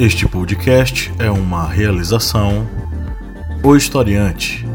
Este 0.00 0.26
podcast 0.26 1.12
é 1.18 1.30
uma 1.30 1.68
realização 1.68 2.66
O 3.62 3.76
Historiante. 3.76 4.66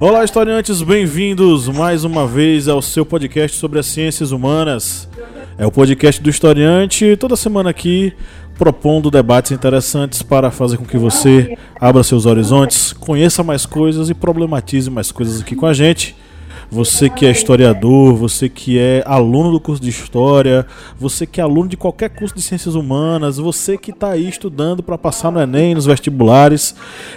Olá, 0.00 0.24
historiantes, 0.24 0.82
bem-vindos 0.82 1.68
mais 1.68 2.02
uma 2.02 2.26
vez 2.26 2.66
ao 2.66 2.82
seu 2.82 3.06
podcast 3.06 3.56
sobre 3.56 3.78
as 3.78 3.86
ciências 3.86 4.32
humanas. 4.32 5.08
É 5.56 5.64
o 5.64 5.70
podcast 5.70 6.20
do 6.20 6.28
Historiante, 6.28 7.16
toda 7.16 7.36
semana 7.36 7.70
aqui 7.70 8.12
propondo 8.58 9.08
debates 9.08 9.52
interessantes 9.52 10.20
para 10.20 10.50
fazer 10.50 10.78
com 10.78 10.84
que 10.84 10.98
você 10.98 11.56
abra 11.80 12.02
seus 12.02 12.26
horizontes, 12.26 12.92
conheça 12.92 13.44
mais 13.44 13.64
coisas 13.64 14.10
e 14.10 14.14
problematize 14.14 14.90
mais 14.90 15.12
coisas 15.12 15.40
aqui 15.40 15.54
com 15.54 15.66
a 15.66 15.72
gente. 15.72 16.25
Você 16.70 17.08
que 17.08 17.24
é 17.24 17.30
historiador, 17.30 18.16
você 18.16 18.48
que 18.48 18.78
é 18.78 19.02
aluno 19.06 19.52
do 19.52 19.60
curso 19.60 19.80
de 19.80 19.88
História, 19.88 20.66
você 20.98 21.24
que 21.24 21.40
é 21.40 21.44
aluno 21.44 21.68
de 21.68 21.76
qualquer 21.76 22.10
curso 22.10 22.34
de 22.34 22.42
Ciências 22.42 22.74
Humanas, 22.74 23.36
você 23.36 23.78
que 23.78 23.92
está 23.92 24.10
aí 24.10 24.28
estudando 24.28 24.82
para 24.82 24.98
passar 24.98 25.30
no 25.30 25.40
Enem, 25.40 25.76
nos 25.76 25.86
vestibulares, 25.86 26.74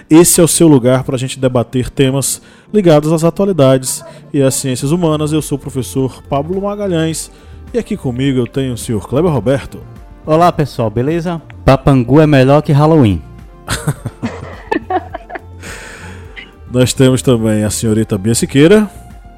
esse 0.10 0.40
é 0.40 0.44
o 0.44 0.48
seu 0.48 0.68
lugar 0.68 1.04
para 1.04 1.16
a 1.16 1.20
gente 1.20 1.40
debater 1.40 1.90
temas 1.90 2.42
ligados 2.72 3.12
às 3.12 3.24
atualidades 3.24 4.04
e 4.32 4.42
às 4.42 4.54
ciências 4.54 4.92
humanas. 4.92 5.34
Eu 5.34 5.42
sou 5.42 5.58
o 5.58 5.62
professor 5.62 6.22
Pablo 6.30 6.62
Magalhães 6.62 7.32
e 7.74 7.80
aqui 7.80 7.98
comigo 7.98 8.38
eu 8.38 8.48
tenho 8.48 8.74
o 8.74 8.78
senhor 8.78 9.08
Kleber 9.08 9.32
Roberto. 9.32 9.80
Olá 10.26 10.52
pessoal, 10.52 10.92
beleza? 10.92 11.42
Papangu 11.66 12.22
é 12.22 12.28
melhor 12.28 12.62
que 12.62 12.72
Halloween. 12.72 13.20
Nós 16.72 16.94
temos 16.94 17.24
também 17.24 17.64
a 17.64 17.70
senhorita 17.72 18.16
Bia 18.16 18.36
Siqueira. 18.36 18.88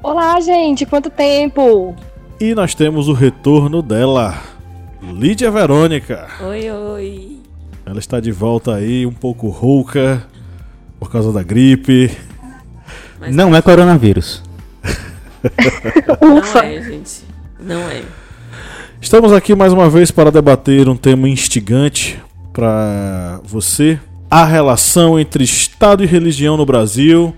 Olá, 0.02 0.40
gente, 0.40 0.84
quanto 0.84 1.08
tempo? 1.08 1.94
E 2.40 2.56
nós 2.56 2.74
temos 2.74 3.06
o 3.06 3.12
retorno 3.12 3.80
dela, 3.80 4.42
Lídia 5.00 5.48
Verônica. 5.48 6.26
Oi, 6.40 6.68
oi. 6.72 7.38
Ela 7.86 8.00
está 8.00 8.18
de 8.18 8.32
volta 8.32 8.74
aí, 8.74 9.06
um 9.06 9.12
pouco 9.12 9.48
rouca 9.48 10.26
por 10.98 11.08
causa 11.08 11.32
da 11.32 11.44
gripe. 11.44 12.10
Mas 13.20 13.32
não 13.32 13.54
é 13.54 13.62
coronavírus. 13.62 14.42
não 16.20 16.60
é, 16.60 16.82
gente. 16.82 17.22
Não 17.60 17.88
é. 17.88 18.02
Estamos 19.00 19.32
aqui 19.32 19.54
mais 19.54 19.72
uma 19.72 19.88
vez 19.88 20.10
para 20.10 20.32
debater 20.32 20.88
um 20.88 20.96
tema 20.96 21.28
instigante 21.28 22.20
para 22.52 23.40
você: 23.44 24.00
a 24.28 24.44
relação 24.44 25.16
entre 25.16 25.44
Estado 25.44 26.02
e 26.02 26.06
religião 26.08 26.56
no 26.56 26.66
Brasil. 26.66 27.32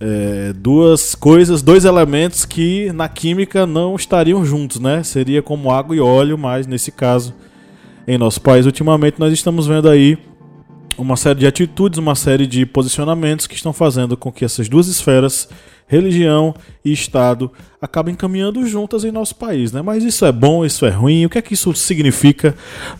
É, 0.00 0.52
duas 0.52 1.14
coisas, 1.14 1.60
dois 1.60 1.84
elementos 1.84 2.44
que 2.44 2.92
na 2.92 3.08
química 3.08 3.66
não 3.66 3.96
estariam 3.96 4.44
juntos, 4.44 4.78
né? 4.78 5.02
Seria 5.02 5.42
como 5.42 5.72
água 5.72 5.96
e 5.96 6.00
óleo, 6.00 6.38
mas 6.38 6.66
nesse 6.66 6.92
caso, 6.92 7.34
em 8.06 8.16
nosso 8.16 8.40
país, 8.40 8.64
ultimamente, 8.64 9.18
nós 9.18 9.32
estamos 9.32 9.66
vendo 9.66 9.88
aí 9.88 10.16
uma 10.98 11.16
série 11.16 11.38
de 11.38 11.46
atitudes, 11.46 11.98
uma 11.98 12.14
série 12.14 12.46
de 12.46 12.66
posicionamentos 12.66 13.46
que 13.46 13.54
estão 13.54 13.72
fazendo 13.72 14.16
com 14.16 14.32
que 14.32 14.44
essas 14.44 14.68
duas 14.68 14.88
esferas 14.88 15.48
religião 15.88 16.54
e 16.84 16.92
Estado 16.92 17.50
acabam 17.80 18.14
caminhando 18.14 18.64
juntas 18.66 19.04
em 19.04 19.10
nosso 19.10 19.34
país. 19.34 19.72
Né? 19.72 19.80
Mas 19.80 20.04
isso 20.04 20.24
é 20.24 20.30
bom, 20.30 20.64
isso 20.64 20.84
é 20.84 20.90
ruim? 20.90 21.24
O 21.24 21.30
que 21.30 21.38
é 21.38 21.42
que 21.42 21.54
isso 21.54 21.72
significa 21.74 22.54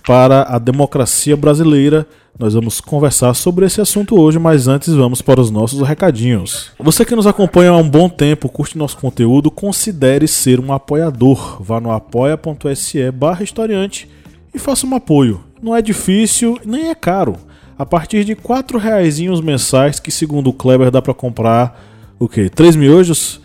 para 0.07 0.43
a 0.43 0.59
democracia 0.59 1.37
brasileira? 1.37 2.07
Nós 2.39 2.55
vamos 2.55 2.81
conversar 2.81 3.35
sobre 3.35 3.67
esse 3.67 3.81
assunto 3.81 4.19
hoje, 4.19 4.39
mas 4.39 4.69
antes 4.69 4.95
vamos 4.95 5.21
para 5.21 5.41
os 5.41 5.51
nossos 5.51 5.87
recadinhos. 5.87 6.71
Você 6.79 7.05
que 7.05 7.17
nos 7.17 7.27
acompanha 7.27 7.71
há 7.71 7.77
um 7.77 7.89
bom 7.89 8.09
tempo, 8.09 8.49
curte 8.49 8.79
nosso 8.79 8.97
conteúdo, 8.97 9.51
considere 9.51 10.27
ser 10.29 10.61
um 10.61 10.73
apoiador. 10.73 11.61
Vá 11.61 11.81
no 11.81 11.91
apoia.se 11.91 13.11
barra 13.11 13.43
historiante 13.43 14.09
e 14.55 14.59
faça 14.59 14.87
um 14.87 14.95
apoio. 14.95 15.43
Não 15.61 15.75
é 15.75 15.83
difícil, 15.83 16.59
nem 16.65 16.91
é 16.91 16.95
caro. 16.95 17.37
A 17.79 17.87
partir 17.87 18.25
de 18.25 18.35
quatro 18.35 18.77
reais 18.77 19.21
mensais, 19.41 20.01
que 20.01 20.11
segundo 20.11 20.51
o 20.51 20.53
Kleber 20.53 20.91
dá 20.91 21.01
para 21.01 21.15
comprar 21.15 21.81
o 22.19 22.29
quê? 22.29 22.51
Três 22.51 22.75
miojos? 22.75 23.41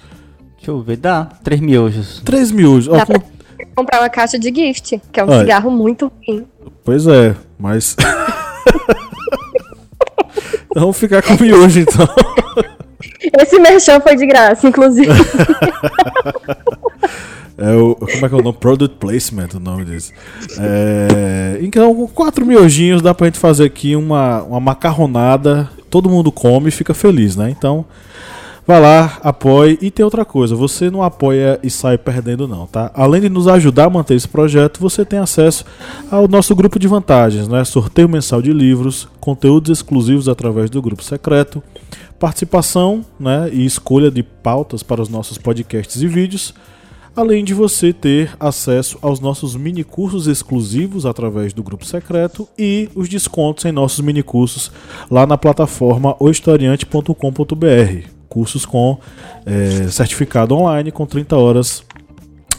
Deixa 0.58 0.72
eu 0.72 0.82
ver, 0.82 0.98
dá. 0.98 1.26
Três 1.44 1.62
miojos. 1.62 2.20
Três 2.26 2.52
miojos. 2.52 2.88
Dá 2.88 3.04
Ó, 3.04 3.06
pra 3.06 3.22
comprar 3.76 4.02
uma 4.02 4.10
caixa 4.10 4.40
de 4.40 4.52
gift, 4.54 5.00
que 5.12 5.20
é 5.20 5.24
um 5.24 5.40
cigarro 5.40 5.70
muito 5.70 6.12
ruim. 6.26 6.48
Pois 6.84 7.06
é, 7.06 7.36
mas. 7.60 7.96
Vamos 10.76 10.98
ficar 10.98 11.22
com 11.22 11.36
miojo 11.36 11.82
então. 11.82 12.08
Esse 13.40 13.60
merchan 13.60 14.00
foi 14.00 14.16
de 14.16 14.26
graça, 14.26 14.68
inclusive. 14.68 15.10
É 17.64 17.74
o, 17.76 17.96
como 17.96 18.26
é 18.26 18.30
que 18.30 18.36
é 18.36 18.38
o 18.38 18.42
nome? 18.42 18.58
Product 18.60 18.98
Placement, 18.98 19.48
o 19.56 19.60
nome 19.60 19.86
disso. 19.86 20.12
É, 20.60 21.60
então, 21.62 21.96
com 21.96 22.08
quatro 22.08 22.46
miojinhos 22.46 23.02
dá 23.02 23.14
pra 23.14 23.28
gente 23.28 23.40
fazer 23.40 23.64
aqui 23.64 23.96
uma, 23.96 24.44
uma 24.44 24.60
macarronada. 24.60 25.70
Todo 25.90 26.10
mundo 26.10 26.30
come 26.30 26.68
e 26.68 26.72
fica 26.72 26.94
feliz, 26.94 27.38
né? 27.38 27.50
Então, 27.50 27.86
Vai 28.66 28.80
lá, 28.80 29.18
apoie. 29.22 29.78
E 29.82 29.92
tem 29.92 30.06
outra 30.06 30.24
coisa, 30.24 30.56
você 30.56 30.90
não 30.90 31.04
apoia 31.04 31.60
e 31.62 31.70
sai 31.70 31.98
perdendo 31.98 32.48
não, 32.48 32.66
tá? 32.66 32.90
Além 32.94 33.20
de 33.20 33.30
nos 33.30 33.46
ajudar 33.46 33.86
a 33.86 33.90
manter 33.90 34.16
esse 34.16 34.28
projeto, 34.28 34.80
você 34.80 35.04
tem 35.04 35.20
acesso 35.20 35.66
ao 36.10 36.30
nosso 36.30 36.56
grupo 36.56 36.80
de 36.80 36.88
vantagens, 36.88 37.50
né? 37.50 37.66
Sorteio 37.66 38.08
mensal 38.08 38.42
de 38.42 38.54
livros, 38.54 39.08
conteúdos 39.20 39.70
exclusivos 39.70 40.30
através 40.30 40.70
do 40.70 40.82
grupo 40.82 41.04
secreto, 41.04 41.62
participação, 42.18 43.04
né, 43.20 43.50
e 43.52 43.66
escolha 43.66 44.10
de 44.10 44.24
pautas 44.24 44.82
para 44.82 45.02
os 45.02 45.10
nossos 45.10 45.38
podcasts 45.38 46.02
e 46.02 46.08
vídeos. 46.08 46.54
Além 47.16 47.44
de 47.44 47.54
você 47.54 47.94
ter 47.94 48.36
acesso 48.40 48.98
aos 49.00 49.20
nossos 49.20 49.56
mini 49.56 49.84
cursos 49.84 50.26
exclusivos 50.26 51.06
através 51.06 51.54
do 51.54 51.62
grupo 51.62 51.86
secreto 51.86 52.50
e 52.58 52.90
os 52.96 53.08
descontos 53.08 53.66
em 53.66 53.72
nossos 53.72 54.00
mini 54.00 54.24
cursos 54.24 54.72
lá 55.12 55.28
na 55.28 55.38
plataforma 55.38 56.16
ohistoriante.com.br 56.20 58.08
cursos 58.28 58.66
com 58.66 58.98
é, 59.46 59.88
certificado 59.90 60.56
online 60.56 60.92
com 60.92 61.06
30 61.06 61.38
horas 61.38 61.84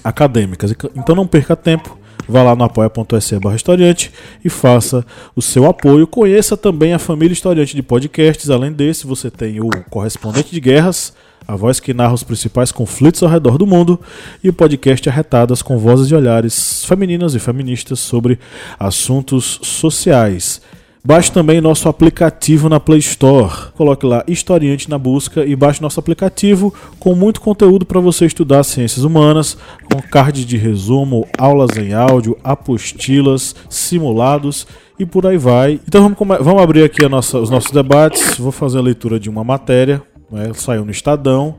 acadêmicas. 0.05 0.73
Então 0.95 1.17
não 1.17 1.27
perca 1.27 1.57
tempo. 1.57 1.99
Vá 2.29 2.43
lá 2.43 2.57
no 2.57 2.65
apoia.se 2.65 3.39
barra 3.39 3.57
historiante 3.57 4.11
e 4.45 4.49
faça 4.49 5.05
o 5.37 5.43
seu 5.43 5.67
apoio. 5.67 6.07
Conheça 6.07 6.57
também 6.57 6.95
a 6.95 6.99
família 6.99 7.33
historiante 7.33 7.77
de 7.77 7.83
podcasts. 7.83 8.51
Além 8.51 8.73
desse, 8.73 9.07
você 9.07 9.31
tem 9.31 9.61
o 9.61 9.69
Correspondente 9.91 10.51
de 10.51 10.61
Guerras, 10.61 11.13
a 11.47 11.55
voz 11.55 11.79
que 11.79 11.93
narra 11.93 12.15
os 12.15 12.23
principais 12.23 12.73
conflitos 12.73 13.23
ao 13.23 13.29
redor 13.29 13.59
do 13.59 13.67
mundo, 13.67 14.01
e 14.43 14.49
o 14.49 14.53
podcast 14.53 15.07
Arretadas 15.09 15.61
com 15.61 15.77
vozes 15.77 16.11
e 16.11 16.15
olhares 16.15 16.85
femininas 16.87 17.35
e 17.35 17.39
feministas 17.39 18.01
sobre 18.01 18.39
assuntos 18.79 19.61
sociais. 19.63 20.63
Baixe 21.07 21.31
também 21.31 21.61
nosso 21.61 21.87
aplicativo 21.87 22.67
na 22.67 22.81
Play 22.81 22.99
Store. 23.01 23.71
Coloque 23.75 24.07
lá 24.07 24.25
Historiante 24.27 24.89
na 24.89 24.97
busca 24.97 25.45
e 25.45 25.55
baixe 25.55 25.83
nosso 25.83 26.01
aplicativo 26.01 26.73
com 26.99 27.15
muito 27.15 27.43
conteúdo 27.43 27.85
para 27.85 28.01
você 28.01 28.25
estudar 28.25 28.65
ciências 28.65 29.05
humanas, 29.05 29.59
com 29.93 30.01
card 30.01 30.47
de 30.47 30.57
resumo, 30.57 31.29
aulas 31.37 31.77
em 31.77 31.93
áudio, 31.93 32.39
apostilas, 32.43 33.55
simulados 33.69 34.67
e 34.99 35.05
por 35.05 35.27
aí 35.27 35.37
vai. 35.37 35.79
Então 35.87 36.03
vamos, 36.03 36.39
vamos 36.43 36.63
abrir 36.63 36.83
aqui 36.83 37.07
nossa, 37.07 37.39
os 37.39 37.51
nossos 37.51 37.71
debates. 37.71 38.39
Vou 38.39 38.51
fazer 38.51 38.79
a 38.79 38.83
leitura 38.83 39.21
de 39.21 39.29
uma 39.29 39.45
matéria, 39.45 40.03
né, 40.33 40.53
saiu 40.55 40.87
no 40.87 40.91
Estadão, 40.91 41.57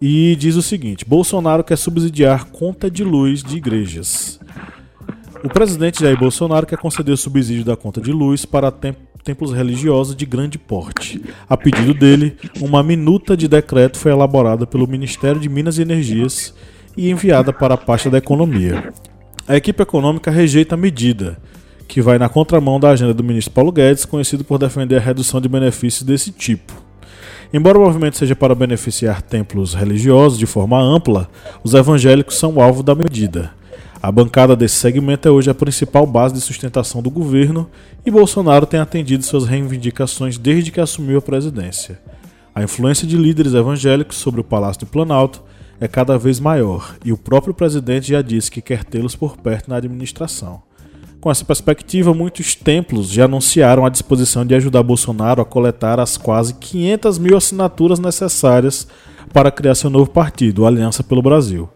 e 0.00 0.36
diz 0.36 0.54
o 0.54 0.62
seguinte: 0.62 1.04
Bolsonaro 1.04 1.64
quer 1.64 1.76
subsidiar 1.76 2.44
conta 2.44 2.88
de 2.88 3.02
luz 3.02 3.42
de 3.42 3.56
igrejas. 3.56 4.38
O 5.44 5.48
presidente 5.50 6.00
Jair 6.00 6.18
Bolsonaro 6.18 6.64
quer 6.64 6.78
conceder 6.78 7.12
o 7.12 7.18
subsídio 7.18 7.66
da 7.66 7.76
conta 7.76 8.00
de 8.00 8.10
luz 8.10 8.46
para 8.46 8.72
templos 9.22 9.52
religiosos 9.52 10.16
de 10.16 10.24
grande 10.24 10.56
porte. 10.56 11.22
A 11.46 11.54
pedido 11.54 11.92
dele, 11.92 12.34
uma 12.62 12.82
minuta 12.82 13.36
de 13.36 13.46
decreto 13.46 13.98
foi 13.98 14.10
elaborada 14.10 14.66
pelo 14.66 14.88
Ministério 14.88 15.38
de 15.38 15.50
Minas 15.50 15.76
e 15.76 15.82
Energias 15.82 16.54
e 16.96 17.10
enviada 17.10 17.52
para 17.52 17.74
a 17.74 17.76
pasta 17.76 18.08
da 18.08 18.16
economia. 18.16 18.90
A 19.46 19.54
equipe 19.54 19.82
econômica 19.82 20.30
rejeita 20.30 20.76
a 20.76 20.78
medida, 20.78 21.36
que 21.86 22.00
vai 22.00 22.16
na 22.16 22.30
contramão 22.30 22.80
da 22.80 22.88
agenda 22.88 23.12
do 23.12 23.22
ministro 23.22 23.52
Paulo 23.52 23.70
Guedes, 23.70 24.06
conhecido 24.06 24.44
por 24.44 24.56
defender 24.56 24.96
a 24.96 25.00
redução 25.00 25.42
de 25.42 25.48
benefícios 25.50 26.04
desse 26.04 26.30
tipo. 26.30 26.72
Embora 27.52 27.78
o 27.78 27.82
movimento 27.82 28.16
seja 28.16 28.34
para 28.34 28.54
beneficiar 28.54 29.20
templos 29.20 29.74
religiosos 29.74 30.38
de 30.38 30.46
forma 30.46 30.80
ampla, 30.80 31.28
os 31.62 31.74
evangélicos 31.74 32.38
são 32.38 32.62
alvo 32.62 32.82
da 32.82 32.94
medida. 32.94 33.52
A 34.04 34.12
bancada 34.12 34.54
desse 34.54 34.74
segmento 34.74 35.26
é 35.26 35.30
hoje 35.30 35.48
a 35.48 35.54
principal 35.54 36.06
base 36.06 36.34
de 36.34 36.40
sustentação 36.42 37.00
do 37.00 37.10
governo 37.10 37.70
e 38.04 38.10
Bolsonaro 38.10 38.66
tem 38.66 38.78
atendido 38.78 39.24
suas 39.24 39.46
reivindicações 39.46 40.36
desde 40.36 40.70
que 40.70 40.78
assumiu 40.78 41.16
a 41.16 41.22
presidência. 41.22 41.98
A 42.54 42.62
influência 42.62 43.06
de 43.06 43.16
líderes 43.16 43.54
evangélicos 43.54 44.18
sobre 44.18 44.42
o 44.42 44.44
Palácio 44.44 44.80
do 44.80 44.86
Planalto 44.88 45.42
é 45.80 45.88
cada 45.88 46.18
vez 46.18 46.38
maior 46.38 46.96
e 47.02 47.14
o 47.14 47.16
próprio 47.16 47.54
presidente 47.54 48.08
já 48.08 48.20
disse 48.20 48.50
que 48.50 48.60
quer 48.60 48.84
tê-los 48.84 49.16
por 49.16 49.38
perto 49.38 49.70
na 49.70 49.76
administração. 49.76 50.60
Com 51.18 51.30
essa 51.30 51.42
perspectiva, 51.42 52.12
muitos 52.12 52.54
templos 52.54 53.08
já 53.08 53.24
anunciaram 53.24 53.86
a 53.86 53.88
disposição 53.88 54.44
de 54.44 54.54
ajudar 54.54 54.82
Bolsonaro 54.82 55.40
a 55.40 55.46
coletar 55.46 55.98
as 55.98 56.18
quase 56.18 56.52
500 56.52 57.16
mil 57.16 57.38
assinaturas 57.38 57.98
necessárias 57.98 58.86
para 59.32 59.50
criar 59.50 59.74
seu 59.74 59.88
novo 59.88 60.10
partido, 60.10 60.66
Aliança 60.66 61.02
pelo 61.02 61.22
Brasil. 61.22 61.70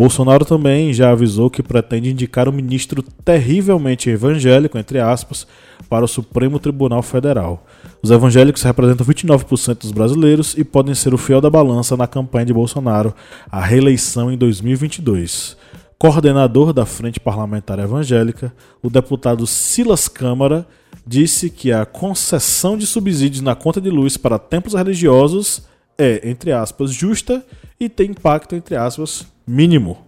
Bolsonaro 0.00 0.46
também 0.46 0.94
já 0.94 1.10
avisou 1.10 1.50
que 1.50 1.62
pretende 1.62 2.08
indicar 2.08 2.48
um 2.48 2.52
ministro 2.52 3.02
terrivelmente 3.22 4.08
evangélico, 4.08 4.78
entre 4.78 4.98
aspas, 4.98 5.46
para 5.90 6.06
o 6.06 6.08
Supremo 6.08 6.58
Tribunal 6.58 7.02
Federal. 7.02 7.66
Os 8.02 8.10
evangélicos 8.10 8.62
representam 8.62 9.04
29% 9.04 9.80
dos 9.80 9.92
brasileiros 9.92 10.54
e 10.56 10.64
podem 10.64 10.94
ser 10.94 11.12
o 11.12 11.18
fiel 11.18 11.42
da 11.42 11.50
balança 11.50 11.98
na 11.98 12.06
campanha 12.06 12.46
de 12.46 12.52
Bolsonaro 12.54 13.14
à 13.52 13.60
reeleição 13.60 14.32
em 14.32 14.38
2022 14.38 15.58
coordenador 15.98 16.72
da 16.72 16.86
Frente 16.86 17.20
Parlamentar 17.20 17.78
Evangélica, 17.78 18.54
o 18.82 18.88
deputado 18.88 19.46
Silas 19.46 20.08
Câmara, 20.08 20.66
disse 21.06 21.50
que 21.50 21.70
a 21.72 21.84
concessão 21.84 22.78
de 22.78 22.86
subsídios 22.86 23.42
na 23.42 23.54
conta 23.54 23.82
de 23.82 23.90
luz 23.90 24.16
para 24.16 24.38
templos 24.38 24.72
religiosos 24.72 25.62
é, 25.98 26.26
entre 26.26 26.52
aspas, 26.52 26.90
justa 26.90 27.44
e 27.78 27.86
tem 27.86 28.12
impacto, 28.12 28.54
entre 28.54 28.74
aspas, 28.74 29.26
mínimo. 29.50 29.98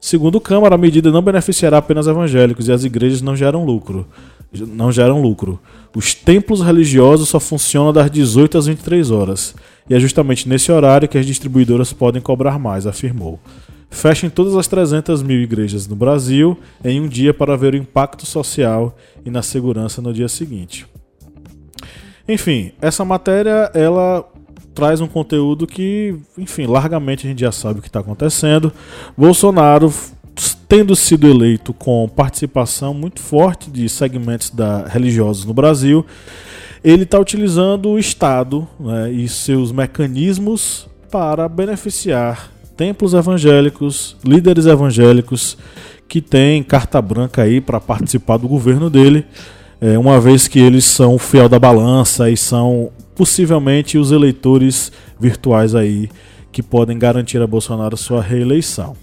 Segundo 0.00 0.40
Câmara, 0.40 0.74
a 0.74 0.78
medida 0.78 1.10
não 1.10 1.22
beneficiará 1.22 1.78
apenas 1.78 2.06
evangélicos 2.06 2.68
e 2.68 2.72
as 2.72 2.84
igrejas 2.84 3.20
não 3.20 3.36
geram 3.36 3.64
lucro. 3.64 4.06
Não 4.52 4.90
geram 4.90 5.20
lucro. 5.20 5.60
Os 5.94 6.14
templos 6.14 6.62
religiosos 6.62 7.28
só 7.28 7.38
funcionam 7.38 7.92
das 7.92 8.10
18 8.10 8.58
às 8.58 8.66
23 8.66 9.10
horas. 9.10 9.54
E 9.88 9.94
é 9.94 10.00
justamente 10.00 10.48
nesse 10.48 10.72
horário 10.72 11.08
que 11.08 11.18
as 11.18 11.26
distribuidoras 11.26 11.92
podem 11.92 12.22
cobrar 12.22 12.58
mais, 12.58 12.86
afirmou 12.86 13.38
fechem 13.90 14.30
todas 14.30 14.54
as 14.56 14.68
300 14.68 15.22
mil 15.22 15.40
igrejas 15.40 15.86
no 15.86 15.96
Brasil 15.96 16.56
em 16.84 17.00
um 17.00 17.08
dia 17.08 17.34
para 17.34 17.56
ver 17.56 17.74
o 17.74 17.76
impacto 17.76 18.24
social 18.24 18.96
e 19.24 19.30
na 19.30 19.42
segurança 19.42 20.00
no 20.00 20.12
dia 20.12 20.28
seguinte. 20.28 20.86
Enfim, 22.28 22.72
essa 22.80 23.04
matéria 23.04 23.70
ela 23.74 24.24
traz 24.74 25.00
um 25.00 25.06
conteúdo 25.06 25.66
que, 25.66 26.16
enfim, 26.38 26.66
largamente 26.66 27.26
a 27.26 27.30
gente 27.30 27.40
já 27.40 27.52
sabe 27.52 27.78
o 27.78 27.82
que 27.82 27.88
está 27.88 28.00
acontecendo. 28.00 28.72
Bolsonaro 29.16 29.92
tendo 30.68 30.94
sido 30.94 31.26
eleito 31.26 31.72
com 31.72 32.08
participação 32.08 32.94
muito 32.94 33.20
forte 33.20 33.70
de 33.70 33.88
segmentos 33.88 34.50
da, 34.50 34.86
religiosos 34.86 35.44
no 35.44 35.52
Brasil, 35.52 36.06
ele 36.82 37.02
está 37.02 37.18
utilizando 37.18 37.90
o 37.90 37.98
Estado 37.98 38.66
né, 38.78 39.10
e 39.10 39.28
seus 39.28 39.72
mecanismos 39.72 40.88
para 41.10 41.48
beneficiar 41.48 42.50
templos 42.76 43.12
evangélicos, 43.12 44.16
líderes 44.24 44.64
evangélicos 44.64 45.58
que 46.08 46.20
têm 46.20 46.62
carta 46.62 47.02
branca 47.02 47.42
aí 47.42 47.60
para 47.60 47.78
participar 47.78 48.36
do 48.38 48.48
governo 48.48 48.88
dele, 48.88 49.26
é, 49.80 49.98
uma 49.98 50.20
vez 50.20 50.48
que 50.48 50.58
eles 50.58 50.84
são 50.84 51.14
o 51.14 51.18
fiel 51.18 51.48
da 51.48 51.58
balança 51.58 52.30
e 52.30 52.36
são 52.36 52.90
possivelmente 53.20 53.98
os 53.98 54.12
eleitores 54.12 54.90
virtuais 55.20 55.74
aí 55.74 56.08
que 56.50 56.62
podem 56.62 56.98
garantir 56.98 57.36
a 57.42 57.46
Bolsonaro 57.46 57.94
sua 57.94 58.22
reeleição. 58.22 58.96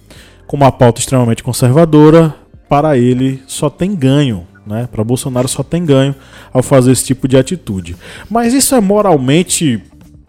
Com 0.48 0.58
uma 0.58 0.72
pauta 0.72 1.00
extremamente 1.00 1.44
conservadora, 1.44 2.34
para 2.68 2.98
ele 2.98 3.44
só 3.46 3.70
tem 3.70 3.94
ganho, 3.96 4.48
né? 4.66 4.90
Para 4.92 5.04
Bolsonaro 5.04 5.48
só 5.48 5.62
tem 5.62 5.86
ganho 5.86 6.16
ao 6.52 6.64
fazer 6.64 6.94
esse 6.94 7.06
tipo 7.06 7.28
de 7.28 7.38
atitude. 7.38 7.96
Mas 8.28 8.56
isso 8.56 8.74
é 8.74 8.82
moralmente 8.82 9.84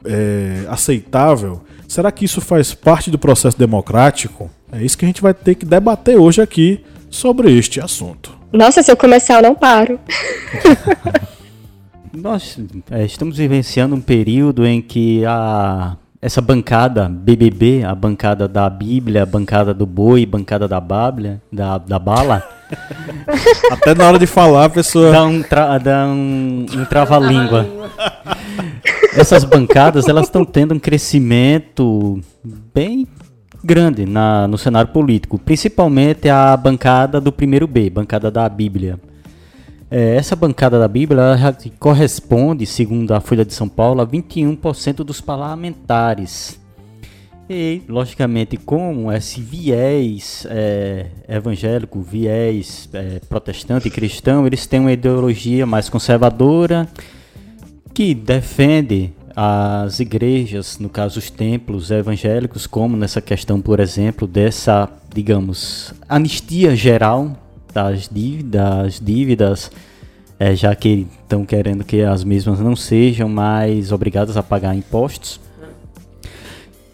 é, 0.05 0.67
aceitável? 0.69 1.63
Será 1.89 2.13
que 2.13 2.27
isso 2.27 2.43
faz 2.43 2.75
parte 2.75 3.11
do 3.11 3.19
processo 3.19 3.59
democrático? 3.59 4.51
É 4.71 4.83
isso 4.83 4.99
que 4.99 5.07
a 5.07 5.09
gente 5.09 5.23
vai 5.23 5.33
ter 5.33 5.55
que 5.55 5.65
debater 5.65 6.19
hoje 6.19 6.43
aqui 6.43 6.85
sobre 7.09 7.57
este 7.57 7.81
assunto. 7.81 8.37
Nossa, 8.53 8.83
se 8.83 8.93
eu 8.93 8.97
começar, 8.99 9.37
eu 9.37 9.43
não 9.45 9.55
paro. 9.55 9.99
Nós 12.21 12.59
é, 12.91 13.05
estamos 13.05 13.37
vivenciando 13.37 13.95
um 13.95 14.01
período 14.01 14.67
em 14.67 14.83
que 14.83 15.25
a, 15.25 15.97
essa 16.21 16.41
bancada 16.41 17.09
BBB, 17.09 17.85
a 17.85 17.95
bancada 17.95 18.49
da 18.49 18.69
Bíblia, 18.69 19.23
a 19.23 19.27
bancada 19.27 19.73
do 19.73 19.87
boi, 19.87 20.25
a 20.25 20.27
bancada 20.27 20.67
da 20.67 20.81
Bíblia, 20.81 21.41
da, 21.53 21.79
da 21.79 21.99
bala. 21.99 22.43
Até 23.71 23.95
na 23.95 24.07
hora 24.07 24.19
de 24.19 24.27
falar, 24.27 24.67
a 24.67 24.71
pessoa. 24.71 25.13
Dá 25.13 25.25
um, 25.25 25.43
tra, 25.43 25.79
dá 25.79 26.07
um, 26.07 26.67
um 26.75 26.85
trava-língua 26.85 27.67
essas 29.19 29.45
bancadas 29.45 30.09
elas 30.09 30.27
estão 30.27 30.45
tendo 30.45 30.75
um 30.75 30.79
crescimento 30.79 32.21
bem 32.73 33.07
grande 33.63 34.07
na, 34.07 34.47
no 34.47 34.57
cenário 34.57 34.93
político, 34.93 35.39
principalmente 35.39 36.29
a 36.29 36.57
bancada 36.57 37.21
do 37.21 37.33
primeiro 37.33 37.67
B, 37.67 37.91
bancada 37.91 38.31
da 38.31 38.49
Bíblia. 38.49 38.99
É, 39.91 40.17
essa 40.17 40.37
bancada 40.37 40.79
da 40.79 40.87
Bíblia 40.87 41.25
corresponde, 41.79 42.67
segundo 42.67 43.13
a 43.15 43.21
Folha 43.21 43.45
de 43.45 43.55
São 43.55 43.69
Paulo, 43.69 44.03
a 44.03 44.07
21% 44.07 44.97
dos 44.97 45.21
parlamentares. 45.21 46.61
E, 47.49 47.81
logicamente, 47.89 48.59
com 48.59 49.11
esse 49.11 49.41
viés 49.41 50.47
é, 50.51 51.07
evangélico, 51.27 52.03
viés 52.03 52.91
é, 52.93 53.21
protestante 53.27 53.89
e 53.89 53.91
cristão, 53.91 54.47
eles 54.47 54.67
têm 54.67 54.81
uma 54.81 54.93
ideologia 54.93 55.65
mais 55.65 55.89
conservadora 55.89 56.87
que 57.95 58.15
defende 58.15 59.11
as 59.35 59.99
igrejas, 59.99 60.79
no 60.79 60.91
caso 60.91 61.19
os 61.19 61.31
templos 61.31 61.91
evangélicos, 61.91 62.67
como 62.67 62.97
nessa 62.99 63.23
questão, 63.23 63.63
por 63.63 63.81
exemplo, 63.81 64.27
dessa, 64.27 64.87
digamos, 65.15 65.95
anistia 66.07 66.77
geral 66.77 67.48
das 67.73 68.09
dívidas, 68.09 69.01
dívidas 69.01 69.71
é, 70.39 70.55
já 70.55 70.75
que 70.75 71.07
estão 71.23 71.45
querendo 71.45 71.85
que 71.85 72.03
as 72.03 72.23
mesmas 72.23 72.61
não 72.61 72.77
sejam 72.77 73.29
mais 73.29 73.91
obrigadas 73.91 74.37
a 74.37 74.43
pagar 74.43 74.75
impostos. 74.75 75.41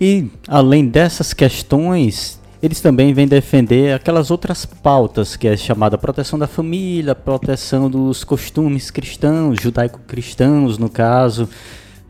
E 0.00 0.28
além 0.48 0.86
dessas 0.86 1.32
questões, 1.32 2.40
eles 2.62 2.80
também 2.80 3.12
vêm 3.12 3.28
defender 3.28 3.94
aquelas 3.94 4.30
outras 4.30 4.64
pautas, 4.64 5.36
que 5.36 5.46
é 5.46 5.56
chamada 5.56 5.98
proteção 5.98 6.38
da 6.38 6.46
família, 6.46 7.14
proteção 7.14 7.90
dos 7.90 8.24
costumes 8.24 8.90
cristãos, 8.90 9.60
judaico-cristãos 9.60 10.78
no 10.78 10.88
caso, 10.88 11.48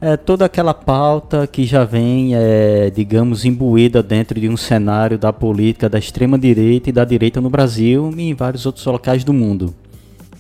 é 0.01 0.17
toda 0.17 0.45
aquela 0.45 0.75
pauta 0.75 1.47
que 1.47 1.65
já 1.65 1.85
vem, 1.85 2.35
é, 2.35 2.91
digamos, 2.91 3.45
imbuída 3.45 4.03
dentro 4.03 4.39
de 4.39 4.49
um 4.49 4.57
cenário 4.57 5.19
da 5.19 5.33
política 5.33 5.89
da 5.89 5.99
extrema-direita 5.99 6.91
e 6.91 6.93
da 6.93 7.05
direita 7.05 7.41
no 7.41 7.49
Brasil 7.49 8.13
e 8.17 8.23
em 8.23 8.35
vários 8.35 8.67
outros 8.67 8.85
locais 8.85 9.25
do 9.25 9.33
mundo. 9.33 9.75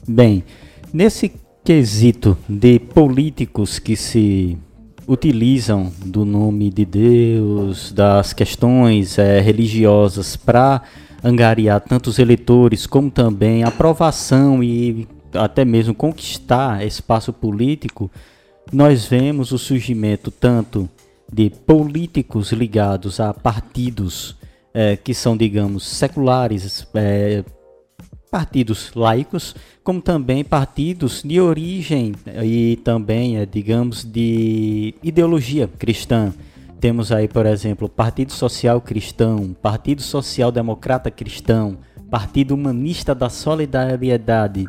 Bem, 0.06 0.44
nesse 0.92 1.32
quesito 1.64 2.36
de 2.48 2.78
políticos 2.78 3.78
que 3.78 3.96
se 3.96 4.58
utilizam 5.06 5.90
do 6.04 6.24
nome 6.24 6.70
de 6.70 6.84
Deus, 6.84 7.92
das 7.92 8.32
questões 8.32 9.18
é, 9.18 9.40
religiosas 9.40 10.36
para 10.36 10.82
angariar 11.22 11.80
tantos 11.80 12.18
eleitores 12.18 12.86
como 12.86 13.10
também 13.10 13.64
aprovação 13.64 14.62
e 14.62 15.08
até 15.32 15.64
mesmo 15.64 15.94
conquistar 15.94 16.84
espaço 16.86 17.32
político, 17.32 18.10
nós 18.74 19.06
vemos 19.06 19.52
o 19.52 19.58
surgimento 19.58 20.32
tanto 20.32 20.90
de 21.32 21.48
políticos 21.48 22.50
ligados 22.50 23.20
a 23.20 23.32
partidos 23.32 24.36
é, 24.74 24.96
que 24.96 25.14
são, 25.14 25.36
digamos, 25.36 25.86
seculares, 25.86 26.84
é, 26.92 27.44
partidos 28.28 28.92
laicos, 28.96 29.54
como 29.84 30.02
também 30.02 30.42
partidos 30.42 31.22
de 31.22 31.40
origem 31.40 32.14
e 32.42 32.76
também, 32.82 33.36
é, 33.36 33.46
digamos, 33.46 34.04
de 34.04 34.92
ideologia 35.04 35.68
cristã. 35.68 36.34
Temos 36.80 37.12
aí, 37.12 37.28
por 37.28 37.46
exemplo, 37.46 37.88
Partido 37.88 38.32
Social 38.32 38.80
Cristão, 38.80 39.54
Partido 39.62 40.02
Social 40.02 40.50
Democrata 40.50 41.12
Cristão, 41.12 41.78
Partido 42.10 42.54
Humanista 42.54 43.14
da 43.14 43.30
Solidariedade 43.30 44.66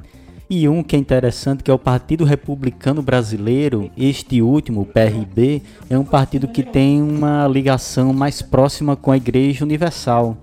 e 0.50 0.68
um 0.70 0.84
que 0.84 0.96
é 0.96 1.00
interessante 1.00 1.64
que 1.64 1.72
é 1.72 1.74
o 1.74 1.80
Partido 1.80 2.24
Republicano 2.24 3.02
Brasileiro. 3.02 3.90
Este 3.98 4.42
último, 4.42 4.82
o 4.82 4.86
PRB, 4.86 5.62
é 5.90 5.98
um 5.98 6.06
partido 6.06 6.48
que 6.48 6.64
tem 6.64 7.02
uma 7.02 7.48
ligação 7.48 8.14
mais 8.14 8.42
próxima 8.42 8.96
com 8.96 9.12
a 9.12 9.18
Igreja 9.18 9.66
Universal 9.66 10.38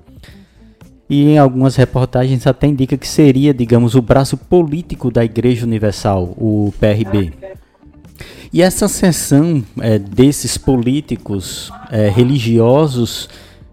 e 1.13 1.29
em 1.29 1.39
algumas 1.39 1.77
reportagens 1.77 2.47
até 2.47 2.67
indica 2.67 2.97
que 2.97 3.07
seria, 3.07 3.53
digamos, 3.53 3.95
o 3.95 4.01
braço 4.01 4.35
político 4.35 5.11
da 5.11 5.23
Igreja 5.23 5.67
Universal, 5.67 6.33
o 6.39 6.73
PRB. 6.81 7.35
E 8.51 8.63
essa 8.63 8.87
ascensão 8.87 9.63
é, 9.79 9.99
desses 9.99 10.57
políticos 10.57 11.71
é, 11.91 12.09
religiosos 12.09 13.29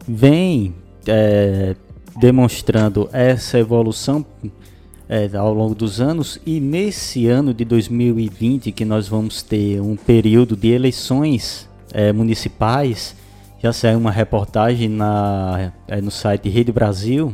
vem 0.05 0.75
é, 1.07 1.77
demonstrando 2.19 3.09
essa 3.13 3.57
evolução 3.57 4.25
é, 5.09 5.29
ao 5.35 5.53
longo 5.53 5.73
dos 5.73 5.99
anos 5.99 6.39
e 6.45 6.59
nesse 6.59 7.27
ano 7.27 7.53
de 7.53 7.65
2020 7.65 8.71
que 8.71 8.85
nós 8.85 9.07
vamos 9.07 9.41
ter 9.41 9.81
um 9.81 9.95
período 9.95 10.55
de 10.55 10.69
eleições 10.69 11.67
é, 11.91 12.13
municipais 12.13 13.15
já 13.61 13.73
saiu 13.73 13.97
uma 13.97 14.11
reportagem 14.11 14.87
na, 14.87 15.73
é, 15.87 15.99
no 15.99 16.11
site 16.11 16.47
Rede 16.47 16.71
Brasil 16.71 17.33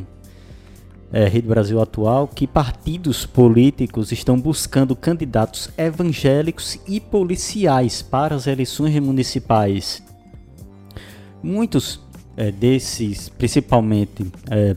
é, 1.15 1.29
Rede 1.29 1.47
Brasil 1.47 1.81
Atual, 1.81 2.27
que 2.27 2.45
partidos 2.45 3.25
políticos 3.25 4.11
estão 4.11 4.37
buscando 4.37 4.95
candidatos 4.95 5.69
evangélicos 5.77 6.77
e 6.85 6.99
policiais 6.99 8.01
para 8.01 8.35
as 8.35 8.47
eleições 8.47 8.99
municipais. 8.99 10.03
Muitos 11.41 12.01
é, 12.35 12.51
desses, 12.51 13.29
principalmente 13.29 14.25
é, 14.49 14.75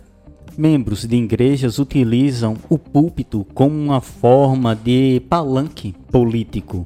membros 0.59 1.05
de 1.05 1.15
igrejas, 1.15 1.79
utilizam 1.79 2.57
o 2.69 2.77
púlpito 2.77 3.47
como 3.55 3.77
uma 3.77 4.01
forma 4.01 4.75
de 4.75 5.23
palanque 5.29 5.95
político. 6.11 6.85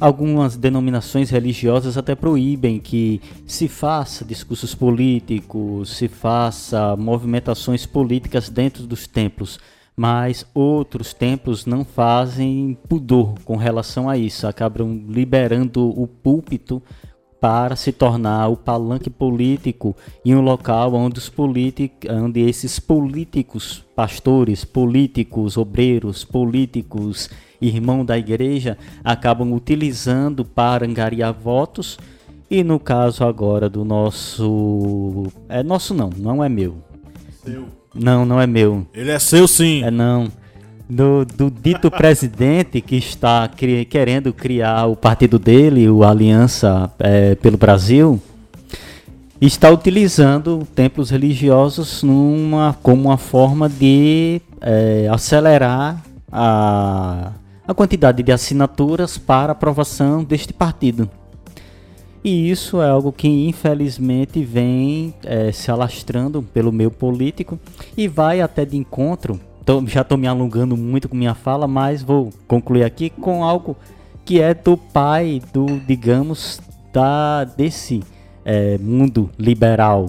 Algumas 0.00 0.56
denominações 0.56 1.30
religiosas 1.30 1.96
até 1.96 2.16
proíbem 2.16 2.80
que 2.80 3.20
se 3.46 3.68
faça 3.68 4.24
discursos 4.24 4.74
políticos, 4.74 5.96
se 5.96 6.08
faça 6.08 6.96
movimentações 6.96 7.86
políticas 7.86 8.50
dentro 8.50 8.86
dos 8.86 9.06
templos, 9.06 9.58
mas 9.96 10.44
outros 10.52 11.14
templos 11.14 11.64
não 11.64 11.84
fazem 11.84 12.76
pudor 12.88 13.36
com 13.44 13.56
relação 13.56 14.10
a 14.10 14.18
isso, 14.18 14.46
acabam 14.46 15.06
liberando 15.08 15.88
o 15.88 16.06
púlpito 16.06 16.82
para 17.40 17.76
se 17.76 17.92
tornar 17.92 18.48
o 18.48 18.56
palanque 18.56 19.10
político 19.10 19.94
em 20.24 20.34
um 20.34 20.40
local 20.40 20.94
onde 20.94 21.18
os 21.18 21.32
onde 22.10 22.40
esses 22.40 22.78
políticos, 22.78 23.84
pastores, 23.94 24.64
políticos, 24.64 25.56
obreiros, 25.56 26.24
políticos, 26.24 27.30
irmão 27.60 28.04
da 28.04 28.18
igreja, 28.18 28.76
acabam 29.04 29.52
utilizando 29.52 30.44
para 30.44 30.86
angariar 30.86 31.32
votos. 31.32 31.98
E 32.50 32.62
no 32.62 32.78
caso 32.78 33.24
agora 33.24 33.68
do 33.68 33.84
nosso, 33.84 35.26
é 35.48 35.62
nosso 35.62 35.92
não, 35.92 36.10
não 36.16 36.42
é 36.42 36.48
meu. 36.48 36.76
Seu. 37.44 37.66
Não, 37.94 38.24
não 38.24 38.40
é 38.40 38.46
meu. 38.46 38.86
Ele 38.94 39.10
é 39.10 39.18
seu 39.18 39.48
sim. 39.48 39.82
É 39.82 39.90
não 39.90 40.30
do, 40.88 41.24
do 41.24 41.50
dito 41.50 41.90
presidente 41.90 42.80
que 42.80 42.96
está 42.96 43.48
cri, 43.48 43.84
querendo 43.84 44.32
criar 44.32 44.86
o 44.86 44.96
partido 44.96 45.38
dele, 45.38 45.88
o 45.88 46.04
Aliança 46.04 46.90
é, 46.98 47.34
pelo 47.34 47.56
Brasil, 47.56 48.20
está 49.40 49.70
utilizando 49.70 50.66
templos 50.74 51.10
religiosos 51.10 52.02
numa, 52.02 52.76
como 52.82 53.08
uma 53.08 53.18
forma 53.18 53.68
de 53.68 54.40
é, 54.60 55.08
acelerar 55.10 56.02
a, 56.30 57.32
a 57.66 57.74
quantidade 57.74 58.22
de 58.22 58.32
assinaturas 58.32 59.18
para 59.18 59.52
aprovação 59.52 60.22
deste 60.22 60.52
partido. 60.52 61.10
E 62.24 62.50
isso 62.50 62.80
é 62.80 62.88
algo 62.88 63.12
que 63.12 63.28
infelizmente 63.28 64.42
vem 64.42 65.14
é, 65.24 65.52
se 65.52 65.70
alastrando 65.70 66.42
pelo 66.42 66.72
meio 66.72 66.90
político 66.90 67.58
e 67.96 68.08
vai 68.08 68.40
até 68.40 68.64
de 68.64 68.76
encontro 68.76 69.38
tô, 69.66 69.84
já 69.86 70.00
estou 70.02 70.16
me 70.16 70.28
alongando 70.28 70.76
muito 70.76 71.08
com 71.08 71.16
minha 71.16 71.34
fala, 71.34 71.66
mas 71.66 72.02
vou 72.02 72.32
concluir 72.46 72.84
aqui 72.84 73.10
com 73.10 73.44
algo 73.44 73.76
que 74.24 74.40
é 74.40 74.54
do 74.54 74.76
pai 74.76 75.42
do, 75.52 75.66
digamos, 75.80 76.60
da 76.92 77.44
desse 77.44 78.02
é, 78.44 78.78
mundo 78.78 79.28
liberal. 79.36 80.08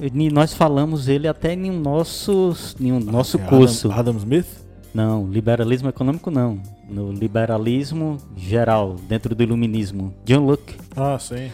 E 0.00 0.30
nós 0.30 0.52
falamos 0.52 1.06
ele 1.06 1.28
até 1.28 1.52
em 1.52 1.70
um 1.70 1.78
nosso, 1.78 2.52
em 2.80 2.90
um 2.90 2.98
nosso 2.98 3.36
Adam, 3.36 3.48
curso. 3.48 3.92
Adam 3.92 4.16
Smith? 4.16 4.46
Não, 4.92 5.26
liberalismo 5.26 5.88
econômico 5.88 6.30
não. 6.30 6.60
No 6.88 7.12
liberalismo 7.12 8.18
geral, 8.36 8.96
dentro 9.08 9.34
do 9.34 9.42
iluminismo. 9.42 10.12
John 10.24 10.44
Locke. 10.44 10.76
Ah, 10.96 11.18
sim. 11.18 11.50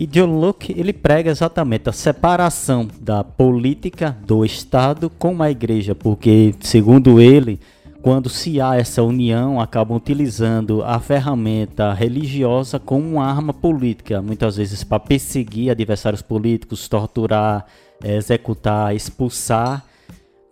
E 0.00 0.06
John 0.06 0.40
Locke 0.40 0.74
ele 0.74 0.94
prega 0.94 1.30
exatamente 1.30 1.90
a 1.90 1.92
separação 1.92 2.88
da 3.02 3.22
política 3.22 4.16
do 4.24 4.46
Estado 4.46 5.10
com 5.10 5.42
a 5.42 5.50
igreja, 5.50 5.94
porque, 5.94 6.54
segundo 6.60 7.20
ele, 7.20 7.60
quando 8.00 8.30
se 8.30 8.62
há 8.62 8.78
essa 8.78 9.02
união, 9.02 9.60
acabam 9.60 9.98
utilizando 9.98 10.82
a 10.82 10.98
ferramenta 11.00 11.92
religiosa 11.92 12.78
como 12.78 13.06
uma 13.06 13.26
arma 13.26 13.52
política, 13.52 14.22
muitas 14.22 14.56
vezes 14.56 14.82
para 14.82 14.98
perseguir 15.00 15.70
adversários 15.70 16.22
políticos, 16.22 16.88
torturar, 16.88 17.66
executar, 18.02 18.96
expulsar, 18.96 19.84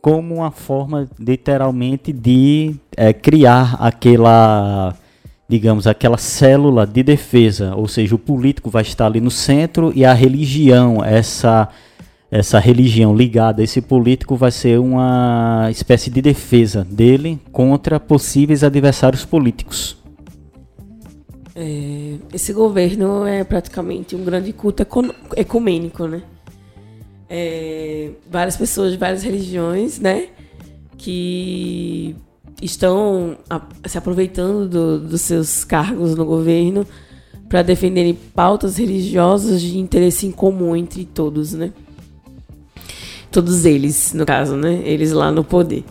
como 0.02 0.35
uma 0.35 0.50
forma 0.50 1.09
literalmente 1.19 2.12
de 2.12 2.76
é, 2.95 3.14
criar 3.14 3.78
aquela 3.81 4.95
digamos, 5.49 5.87
aquela 5.87 6.19
célula 6.19 6.87
de 6.87 7.02
defesa, 7.02 7.75
ou 7.75 7.88
seja, 7.88 8.14
o 8.14 8.19
político 8.19 8.69
vai 8.69 8.83
estar 8.83 9.07
ali 9.07 9.21
no 9.21 9.31
centro 9.31 9.93
e 9.95 10.05
a 10.05 10.12
religião, 10.12 11.02
essa 11.02 11.69
essa 12.31 12.59
religião 12.59 13.17
ligada 13.17 13.62
a 13.62 13.64
esse 13.64 13.81
político 13.81 14.37
vai 14.37 14.50
ser 14.50 14.78
uma 14.78 15.69
espécie 15.71 16.11
de 16.11 16.21
defesa 16.21 16.85
dele 16.85 17.40
contra 17.50 17.99
possíveis 17.99 18.62
adversários 18.62 19.25
políticos. 19.25 19.97
É, 21.55 22.17
esse 22.33 22.52
governo 22.52 23.26
é 23.26 23.43
praticamente 23.45 24.14
um 24.14 24.23
grande 24.23 24.52
culto 24.52 24.87
ecumênico, 25.37 26.07
né? 26.07 26.23
É, 27.31 28.11
várias 28.31 28.59
pessoas 28.59 28.93
de 28.93 28.99
várias 28.99 29.23
religiões, 29.23 29.99
né? 29.99 30.28
Que 30.99 32.14
estão 32.62 33.37
se 33.87 33.97
aproveitando 33.97 34.69
do, 34.69 34.99
dos 34.99 35.21
seus 35.21 35.65
cargos 35.65 36.15
no 36.15 36.25
governo 36.25 36.87
para 37.49 37.62
defenderem 37.62 38.15
pautas 38.15 38.77
religiosas 38.77 39.61
de 39.61 39.79
interesse 39.79 40.27
em 40.27 40.31
comum 40.31 40.77
entre 40.77 41.05
todos, 41.05 41.53
né? 41.53 41.73
Todos 43.31 43.65
eles, 43.65 44.12
no 44.12 44.27
caso, 44.27 44.57
né? 44.57 44.83
Eles 44.85 45.12
lá 45.12 45.31
no 45.31 45.45
poder. 45.45 45.85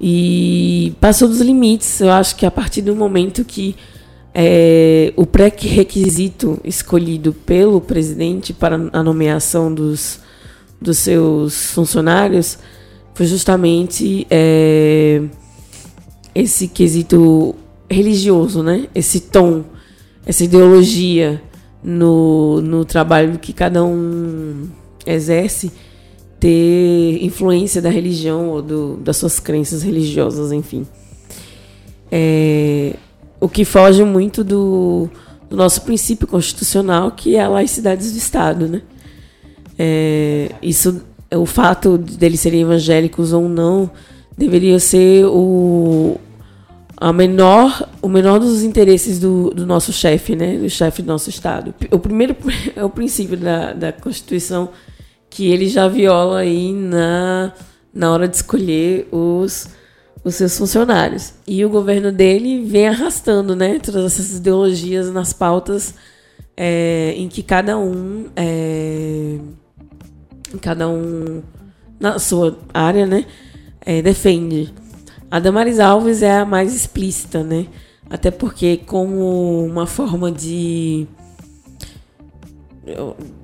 E 0.00 0.94
passou 1.00 1.28
dos 1.28 1.40
limites. 1.40 2.00
Eu 2.00 2.10
acho 2.10 2.36
que 2.36 2.44
a 2.44 2.50
partir 2.50 2.82
do 2.82 2.94
momento 2.94 3.44
que 3.44 3.76
é, 4.34 5.12
o 5.16 5.24
pré-requisito 5.24 6.60
escolhido 6.62 7.32
pelo 7.32 7.80
presidente 7.80 8.52
para 8.52 8.76
a 8.92 9.02
nomeação 9.02 9.72
dos, 9.72 10.20
dos 10.80 10.98
seus 10.98 11.70
funcionários 11.70 12.58
foi 13.14 13.24
justamente 13.24 14.26
é, 14.28 15.22
esse 16.36 16.68
quesito 16.68 17.54
religioso, 17.90 18.62
né? 18.62 18.88
Esse 18.94 19.20
tom, 19.20 19.64
essa 20.26 20.44
ideologia 20.44 21.40
no, 21.82 22.60
no 22.60 22.84
trabalho 22.84 23.38
que 23.38 23.54
cada 23.54 23.82
um 23.82 24.68
exerce 25.06 25.72
ter 26.38 27.24
influência 27.24 27.80
da 27.80 27.88
religião 27.88 28.50
ou 28.50 28.60
do, 28.60 28.96
das 28.96 29.16
suas 29.16 29.40
crenças 29.40 29.82
religiosas, 29.82 30.52
enfim. 30.52 30.86
É, 32.12 32.94
o 33.40 33.48
que 33.48 33.64
foge 33.64 34.04
muito 34.04 34.44
do, 34.44 35.08
do, 35.48 35.56
nosso 35.56 35.80
princípio 35.82 36.26
constitucional, 36.26 37.12
que 37.12 37.36
é 37.36 37.40
a 37.40 37.48
laicidade 37.48 38.10
do 38.10 38.18
Estado, 38.18 38.68
né? 38.68 38.82
É, 39.78 40.50
isso, 40.60 41.00
o 41.34 41.46
fato 41.46 41.96
deles 41.96 42.40
serem 42.40 42.60
evangélicos 42.60 43.32
ou 43.32 43.48
não, 43.48 43.90
deveria 44.36 44.78
ser 44.78 45.24
o, 45.24 46.20
a 46.96 47.12
menor, 47.12 47.88
o 48.00 48.08
menor 48.08 48.40
dos 48.40 48.62
interesses 48.62 49.18
do, 49.18 49.50
do 49.50 49.66
nosso 49.66 49.92
chefe, 49.92 50.34
né? 50.34 50.56
Do 50.56 50.70
chefe 50.70 51.02
do 51.02 51.08
nosso 51.08 51.28
Estado. 51.28 51.74
O 51.90 51.98
primeiro 51.98 52.34
é 52.74 52.82
o 52.82 52.88
princípio 52.88 53.36
da, 53.36 53.72
da 53.72 53.92
Constituição 53.92 54.70
que 55.28 55.50
ele 55.50 55.68
já 55.68 55.86
viola 55.86 56.38
aí 56.38 56.72
na, 56.72 57.52
na 57.92 58.10
hora 58.10 58.26
de 58.26 58.36
escolher 58.36 59.06
os, 59.12 59.68
os 60.24 60.34
seus 60.34 60.56
funcionários. 60.56 61.34
E 61.46 61.62
o 61.64 61.68
governo 61.68 62.10
dele 62.10 62.64
vem 62.64 62.88
arrastando, 62.88 63.54
né? 63.54 63.78
Todas 63.78 64.04
essas 64.04 64.38
ideologias 64.38 65.12
nas 65.12 65.34
pautas 65.34 65.94
é, 66.56 67.12
em 67.16 67.28
que 67.28 67.42
cada 67.42 67.76
um... 67.76 68.26
É, 68.34 69.38
cada 70.62 70.88
um 70.88 71.42
na 72.00 72.18
sua 72.18 72.58
área, 72.72 73.04
né? 73.04 73.26
É, 73.80 74.00
defende. 74.00 74.72
A 75.36 75.38
Damaris 75.38 75.78
Alves 75.78 76.22
é 76.22 76.38
a 76.38 76.46
mais 76.46 76.74
explícita, 76.74 77.42
né? 77.44 77.66
Até 78.08 78.30
porque 78.30 78.78
como 78.78 79.66
uma 79.66 79.86
forma 79.86 80.32
de 80.32 81.06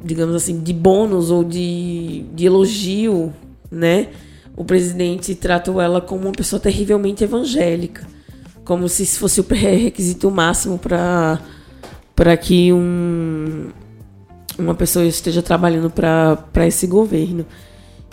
digamos 0.02 0.34
assim, 0.34 0.62
de 0.62 0.72
bônus 0.72 1.30
ou 1.30 1.44
de, 1.44 2.24
de 2.32 2.46
elogio, 2.46 3.30
né? 3.70 4.08
O 4.56 4.64
presidente 4.64 5.34
tratou 5.34 5.82
ela 5.82 6.00
como 6.00 6.22
uma 6.22 6.32
pessoa 6.32 6.58
terrivelmente 6.58 7.24
evangélica, 7.24 8.06
como 8.64 8.88
se 8.88 9.04
fosse 9.04 9.42
o 9.42 9.44
pré-requisito 9.44 10.30
máximo 10.30 10.78
para 10.78 11.40
para 12.16 12.34
que 12.38 12.72
um, 12.72 13.68
uma 14.58 14.74
pessoa 14.74 15.04
esteja 15.04 15.42
trabalhando 15.42 15.90
para 15.90 16.66
esse 16.66 16.86
governo. 16.86 17.44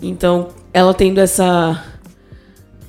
Então, 0.02 0.50
ela 0.74 0.94
tendo 0.94 1.20
essa 1.20 1.82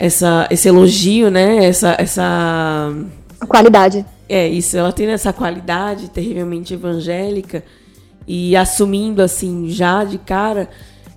essa, 0.00 0.49
esse 0.50 0.66
elogio, 0.66 1.30
né? 1.30 1.66
Essa, 1.66 1.95
essa. 1.99 2.90
A 3.38 3.47
qualidade. 3.47 4.04
É, 4.26 4.49
isso. 4.49 4.76
Ela 4.78 4.92
tem 4.92 5.07
essa 5.09 5.30
qualidade 5.30 6.09
terrivelmente 6.09 6.73
evangélica 6.73 7.62
e 8.26 8.57
assumindo, 8.57 9.21
assim, 9.21 9.69
já 9.69 10.02
de 10.02 10.16
cara, 10.16 10.71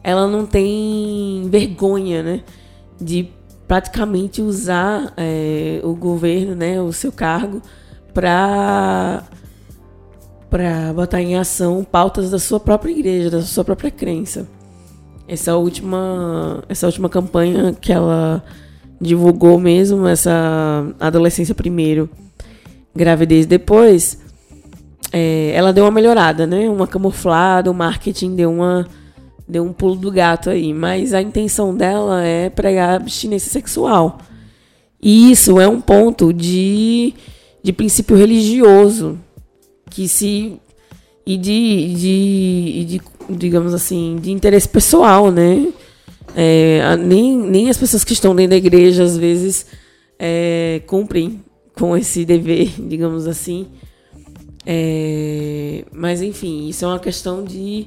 ela 0.03 0.27
não 0.27 0.45
tem 0.45 1.47
vergonha, 1.49 2.21
né, 2.23 2.43
de 2.99 3.29
praticamente 3.67 4.41
usar 4.41 5.13
é, 5.15 5.79
o 5.83 5.95
governo, 5.95 6.55
né, 6.55 6.81
o 6.81 6.91
seu 6.91 7.11
cargo, 7.11 7.61
para 8.13 9.23
para 10.49 10.93
botar 10.93 11.19
em 11.19 11.35
ação 11.35 11.83
pautas 11.83 12.29
da 12.29 12.37
sua 12.37 12.59
própria 12.59 12.91
igreja, 12.91 13.29
da 13.29 13.41
sua 13.41 13.63
própria 13.63 13.89
crença. 13.89 14.47
Essa 15.27 15.55
última 15.55 16.63
essa 16.69 16.85
última 16.85 17.09
campanha 17.09 17.73
que 17.73 17.91
ela 17.91 18.43
divulgou 19.03 19.59
mesmo 19.59 20.07
essa 20.07 20.85
adolescência 20.99 21.53
primeiro, 21.53 22.09
gravidez 22.95 23.45
depois, 23.45 24.17
é, 25.11 25.51
ela 25.53 25.71
deu 25.71 25.83
uma 25.83 25.91
melhorada, 25.91 26.47
né? 26.47 26.69
Uma 26.69 26.87
camuflada, 26.87 27.69
o 27.69 27.73
marketing 27.73 28.35
deu 28.35 28.51
uma 28.51 28.87
deu 29.47 29.63
um 29.63 29.73
pulo 29.73 29.95
do 29.95 30.09
gato 30.09 30.49
aí, 30.49 30.73
mas 30.73 31.13
a 31.13 31.21
intenção 31.21 31.75
dela 31.75 32.23
é 32.23 32.49
pregar 32.49 32.95
abstinência 32.95 33.51
sexual. 33.51 34.17
E 35.01 35.31
isso 35.31 35.59
é 35.59 35.67
um 35.67 35.81
ponto 35.81 36.33
de, 36.33 37.13
de 37.61 37.73
princípio 37.73 38.15
religioso 38.15 39.19
que 39.89 40.07
se 40.07 40.59
e 41.25 41.37
de, 41.37 41.93
de, 41.93 42.85
de 42.85 43.01
digamos 43.29 43.73
assim 43.73 44.17
de 44.21 44.31
interesse 44.31 44.67
pessoal, 44.67 45.29
né? 45.29 45.67
É, 46.35 46.95
nem, 46.97 47.37
nem 47.37 47.69
as 47.69 47.77
pessoas 47.77 48.03
que 48.03 48.13
estão 48.13 48.35
dentro 48.35 48.51
da 48.51 48.57
igreja 48.57 49.03
às 49.03 49.17
vezes 49.17 49.65
é, 50.17 50.81
cumprem 50.87 51.41
com 51.77 51.95
esse 51.95 52.25
dever, 52.25 52.71
digamos 52.79 53.27
assim. 53.27 53.67
É, 54.65 55.83
mas 55.91 56.21
enfim, 56.21 56.69
isso 56.69 56.85
é 56.85 56.87
uma 56.87 56.99
questão 56.99 57.43
de 57.43 57.85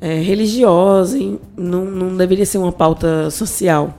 é, 0.00 0.14
religiosa, 0.14 1.18
não, 1.56 1.84
não 1.84 2.16
deveria 2.16 2.46
ser 2.46 2.58
uma 2.58 2.72
pauta 2.72 3.30
social. 3.30 3.94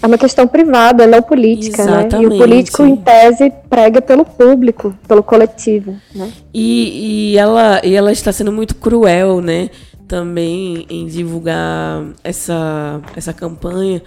É 0.00 0.06
uma 0.06 0.18
questão 0.18 0.46
privada, 0.46 1.06
não 1.06 1.20
política, 1.20 1.82
Exatamente. 1.82 2.16
né? 2.16 2.22
E 2.22 2.26
o 2.26 2.38
político, 2.38 2.82
em 2.84 2.94
tese, 2.94 3.52
prega 3.68 4.00
pelo 4.00 4.24
público, 4.24 4.94
pelo 5.08 5.24
coletivo, 5.24 5.96
né? 6.14 6.30
E, 6.54 7.32
e, 7.32 7.38
ela, 7.38 7.80
e 7.82 7.94
ela 7.94 8.12
está 8.12 8.30
sendo 8.30 8.52
muito 8.52 8.76
cruel, 8.76 9.40
né? 9.40 9.70
Também 10.08 10.86
em 10.88 11.06
divulgar 11.06 12.02
essa, 12.24 13.00
essa 13.14 13.32
campanha, 13.32 14.02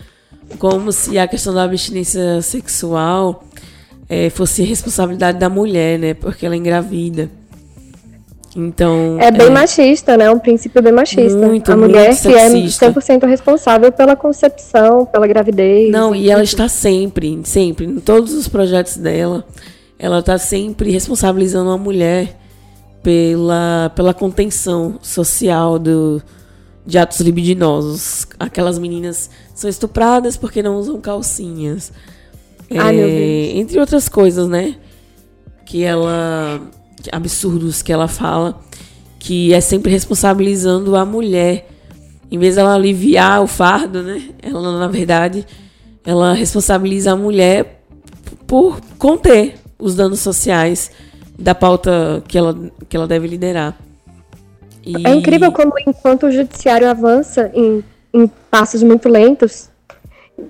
como 0.58 0.92
se 0.92 1.18
a 1.20 1.28
questão 1.28 1.54
da 1.54 1.64
abstinência 1.64 2.42
sexual 2.42 3.44
é, 4.10 4.30
fosse 4.30 4.64
responsabilidade 4.64 5.38
da 5.38 5.48
mulher, 5.48 5.98
né? 6.00 6.14
Porque 6.14 6.46
ela 6.46 6.56
é 6.56 6.58
engravida. 6.58 7.30
Então. 8.56 9.18
É 9.20 9.32
bem 9.32 9.48
é, 9.48 9.50
machista, 9.50 10.18
né? 10.18 10.30
Um 10.30 10.40
princípio 10.40 10.82
bem 10.82 10.92
machista. 10.92 11.38
Muito, 11.38 11.72
a 11.72 11.78
mulher 11.78 12.10
muito 12.10 12.22
que 12.22 12.34
é 12.34 12.50
100% 12.50 13.26
responsável 13.26 13.92
pela 13.92 14.16
concepção, 14.16 15.06
pela 15.06 15.26
gravidez. 15.26 15.90
Não, 15.90 16.14
e 16.14 16.30
ela 16.30 16.44
está 16.44 16.68
sempre, 16.68 17.40
sempre, 17.46 17.86
em 17.86 18.00
todos 18.00 18.34
os 18.34 18.48
projetos 18.48 18.98
dela, 18.98 19.46
ela 19.98 20.20
está 20.20 20.38
sempre 20.38 20.92
responsabilizando 20.92 21.70
a 21.70 21.78
mulher 21.78 22.41
pela, 23.04 23.92
pela 23.96 24.14
contenção 24.14 25.00
social 25.02 25.80
do, 25.80 26.22
de 26.86 26.98
atos 26.98 27.20
libidinosos. 27.20 28.28
Aquelas 28.40 28.78
meninas 28.78 29.30
são 29.54 29.70
estupradas 29.70 30.38
porque 30.38 30.62
não 30.62 30.78
usam 30.78 31.00
calcinhas. 31.00 31.92
Ai, 32.70 33.00
é, 33.00 33.58
entre 33.58 33.80
outras 33.80 34.08
coisas, 34.08 34.48
né? 34.48 34.76
Que 35.66 35.84
ela 35.84 36.62
absurdos 37.12 37.82
que 37.82 37.92
ela 37.92 38.08
fala, 38.08 38.60
que 39.18 39.54
é 39.54 39.62
sempre 39.62 39.92
responsabilizando 39.92 40.96
a 40.96 41.06
mulher. 41.06 41.68
Em 42.30 42.38
vez 42.38 42.56
dela 42.56 42.76
aliviar 42.76 43.42
o 43.42 43.48
fardo, 43.48 44.04
né? 44.04 44.22
Ela, 44.42 44.80
na 44.80 44.88
verdade, 44.88 45.46
ela 46.06 46.34
responsabiliza 46.34 47.12
a 47.12 47.16
mulher 47.16 47.84
por 48.48 48.80
conter 48.98 49.56
os 49.78 49.96
danos 49.96 50.20
sociais 50.20 50.92
da 51.42 51.56
pauta 51.56 52.24
que 52.28 52.38
ela, 52.38 52.56
que 52.88 52.96
ela 52.96 53.08
deve 53.08 53.28
liderar. 53.28 53.78
E... 54.84 55.08
É 55.08 55.14
incrível 55.14 55.52
como, 55.52 55.74
enquanto 55.88 56.28
o 56.28 56.32
judiciário 56.32 56.90
avança 56.90 57.52
em, 57.54 57.84
em 58.14 58.28
passos 58.50 58.82
muito 58.82 59.10
lentos, 59.10 59.70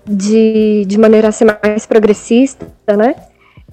de, 0.05 0.85
de 0.85 0.97
maneira 0.97 1.29
a 1.29 1.31
ser 1.31 1.45
mais 1.45 1.85
progressista, 1.85 2.65
né? 2.87 3.15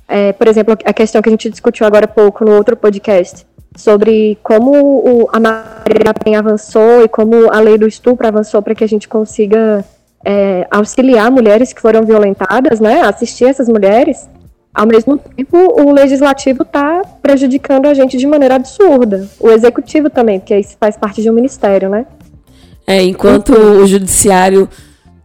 É, 0.08 0.32
por 0.32 0.48
exemplo, 0.48 0.76
a 0.84 0.92
questão 0.92 1.20
que 1.20 1.28
a 1.28 1.32
gente 1.32 1.50
discutiu 1.50 1.86
agora 1.86 2.06
há 2.06 2.08
pouco 2.08 2.44
no 2.44 2.56
outro 2.56 2.76
podcast, 2.76 3.46
sobre 3.76 4.38
como 4.42 4.72
o, 4.72 5.28
a 5.30 5.38
Maria 5.38 6.14
Penha 6.24 6.38
avançou 6.38 7.04
e 7.04 7.08
como 7.08 7.52
a 7.52 7.60
lei 7.60 7.76
do 7.76 7.86
estupro 7.86 8.26
avançou 8.26 8.62
para 8.62 8.74
que 8.74 8.82
a 8.82 8.88
gente 8.88 9.06
consiga 9.06 9.84
é, 10.24 10.66
auxiliar 10.70 11.30
mulheres 11.30 11.72
que 11.72 11.80
foram 11.80 12.02
violentadas, 12.04 12.80
né, 12.80 13.02
assistir 13.02 13.44
essas 13.44 13.68
mulheres. 13.68 14.28
Ao 14.78 14.86
mesmo 14.86 15.18
tempo, 15.18 15.56
o 15.56 15.92
legislativo 15.92 16.62
está 16.62 17.02
prejudicando 17.20 17.86
a 17.86 17.94
gente 17.94 18.16
de 18.16 18.24
maneira 18.28 18.54
absurda. 18.54 19.28
O 19.40 19.50
executivo 19.50 20.08
também, 20.08 20.38
porque 20.38 20.56
isso 20.56 20.76
faz 20.78 20.96
parte 20.96 21.20
de 21.20 21.28
um 21.28 21.32
ministério, 21.32 21.88
né? 21.88 22.06
É, 22.86 23.02
enquanto 23.02 23.52
o 23.52 23.84
judiciário 23.88 24.68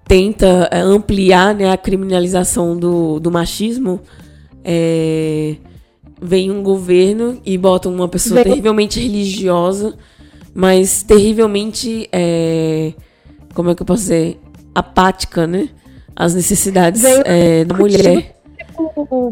tenta 0.08 0.68
é, 0.72 0.80
ampliar 0.80 1.54
né, 1.54 1.72
a 1.72 1.78
criminalização 1.78 2.76
do, 2.76 3.20
do 3.20 3.30
machismo, 3.30 4.02
é, 4.66 5.58
vem 6.20 6.50
um 6.50 6.64
governo 6.64 7.40
e 7.46 7.56
bota 7.56 7.88
uma 7.88 8.08
pessoa 8.08 8.42
vem. 8.42 8.54
terrivelmente 8.54 9.00
religiosa, 9.00 9.94
mas 10.52 11.04
terrivelmente. 11.04 12.10
É, 12.12 12.94
como 13.54 13.70
é 13.70 13.76
que 13.76 13.84
eu 13.84 13.86
posso 13.86 14.02
dizer? 14.02 14.40
Apática, 14.74 15.46
né? 15.46 15.70
As 16.16 16.34
necessidades 16.34 17.04
é, 17.04 17.64
da 17.66 17.78
mulher. 17.78 18.33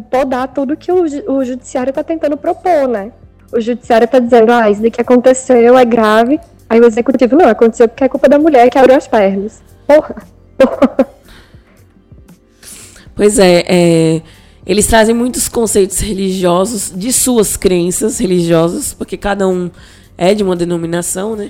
Podar 0.10 0.48
tudo 0.50 0.78
que 0.78 0.92
o, 0.92 1.04
o 1.34 1.44
judiciário 1.44 1.92
está 1.92 2.04
tentando 2.04 2.38
propor, 2.38 2.88
né? 2.88 3.12
O 3.52 3.60
judiciário 3.60 4.06
está 4.06 4.20
dizendo, 4.20 4.52
ah, 4.52 4.70
isso 4.70 4.82
daqui 4.82 5.02
aconteceu, 5.02 5.78
é 5.78 5.86
grave. 5.86 6.40
Aí 6.70 6.80
o 6.80 6.86
executivo, 6.86 7.36
não, 7.36 7.48
aconteceu 7.50 7.88
porque 7.88 8.04
é 8.04 8.10
culpa 8.10 8.30
da 8.30 8.40
mulher 8.40 8.70
que 8.70 8.78
abriu 8.78 8.96
as 8.96 9.08
pernas. 9.08 9.62
Porra. 9.86 10.16
Porra. 10.58 11.08
Pois 13.16 13.38
é, 13.38 13.64
é 13.68 14.22
eles 14.66 14.86
trazem 14.86 15.16
muitos 15.16 15.50
conceitos 15.50 16.00
religiosos 16.00 16.94
de 16.96 17.12
suas 17.12 17.58
crenças 17.58 18.20
religiosas, 18.20 18.94
porque 18.94 19.18
cada 19.18 19.48
um 19.48 19.72
é 20.18 20.34
de 20.34 20.44
uma 20.44 20.56
denominação, 20.56 21.36
né? 21.36 21.50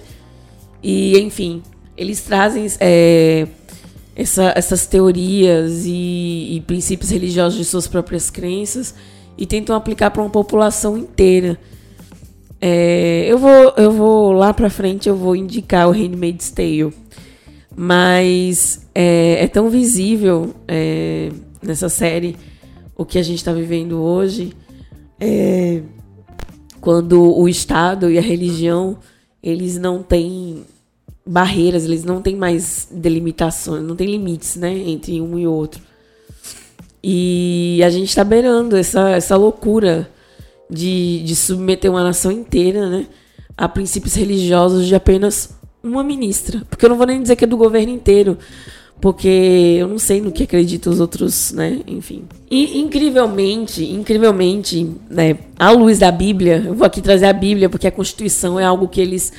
E, 0.82 1.19
enfim, 1.19 1.62
eles 1.97 2.21
trazem 2.21 2.65
é, 2.80 3.47
essa, 4.15 4.54
essas 4.56 4.86
teorias 4.86 5.86
e, 5.86 6.56
e, 6.56 6.63
princípios 6.67 7.10
religiosos 7.10 7.58
de 7.58 7.65
suas 7.65 7.88
próprias 7.88 8.30
crenças 8.30 8.93
e 9.38 9.45
tentam 9.45 9.76
aplicar 9.76 10.12
para 10.12 10.21
uma 10.21 10.30
população 10.30 10.97
inteira. 10.97 11.58
É, 12.60 13.26
eu, 13.28 13.38
vou, 13.38 13.74
eu 13.78 13.91
vou 13.91 14.32
lá 14.32 14.54
para 14.54 14.69
frente, 14.69 15.10
eu 15.10 15.15
vou 15.15 15.36
indicar 15.36 15.88
o 15.88 15.91
Handmaid's 15.91 16.52
Tale, 16.52 16.93
mas 17.76 18.88
é, 18.93 19.43
é 19.43 19.47
tão 19.47 19.69
visível 19.69 20.54
é, 20.67 21.32
nessa 21.62 21.89
série 21.89 22.36
o 22.95 23.06
que 23.06 23.17
a 23.17 23.24
gente 23.24 23.38
está 23.38 23.52
vivendo 23.52 24.00
hoje 24.00 24.54
é 25.19 25.82
quando 26.80 27.21
o 27.21 27.47
Estado 27.47 28.10
e 28.10 28.17
a 28.17 28.21
religião 28.21 28.97
eles 29.41 29.78
não 29.78 30.04
têm 30.04 30.63
barreiras, 31.25 31.86
eles 31.86 32.03
não 32.03 32.21
têm 32.21 32.36
mais 32.36 32.88
delimitações, 32.91 33.84
não 33.84 33.95
tem 33.95 34.07
limites, 34.07 34.55
né, 34.55 34.71
entre 34.71 35.21
um 35.21 35.38
e 35.38 35.47
outro. 35.47 35.81
E 37.03 37.81
a 37.84 37.89
gente 37.89 38.10
está 38.10 38.23
beirando 38.23 38.75
essa, 38.75 39.10
essa 39.10 39.36
loucura 39.36 40.10
de, 40.69 41.23
de 41.23 41.36
submeter 41.36 41.89
uma 41.89 42.03
nação 42.03 42.31
inteira, 42.31 42.89
né, 42.89 43.07
a 43.57 43.67
princípios 43.67 44.15
religiosos 44.15 44.88
de 44.88 44.95
apenas 44.95 45.49
uma 45.84 46.03
ministra. 46.03 46.63
Porque 46.69 46.86
eu 46.86 46.89
não 46.89 46.97
vou 46.97 47.07
nem 47.07 47.21
dizer 47.21 47.36
que 47.36 47.43
é 47.43 47.47
do 47.47 47.57
governo 47.57 47.91
inteiro, 47.91 48.38
porque 48.99 49.77
eu 49.79 49.88
não 49.88 49.97
sei 49.97 50.21
no 50.21 50.31
que 50.31 50.43
acreditam 50.43 50.93
os 50.93 50.99
outros, 50.99 51.51
né? 51.53 51.81
Enfim. 51.88 52.23
E 52.49 52.79
incrivelmente, 52.79 53.84
incrivelmente, 53.84 54.88
né, 55.10 55.39
à 55.57 55.71
luz 55.71 55.97
da 55.97 56.12
Bíblia, 56.12 56.63
eu 56.67 56.75
vou 56.75 56.86
aqui 56.86 57.01
trazer 57.01 57.25
a 57.25 57.34
Bíblia 57.34 57.67
porque 57.67 57.88
a 57.88 57.91
Constituição 57.91 58.60
é 58.60 58.63
algo 58.63 58.88
que 58.88 59.01
eles 59.01 59.34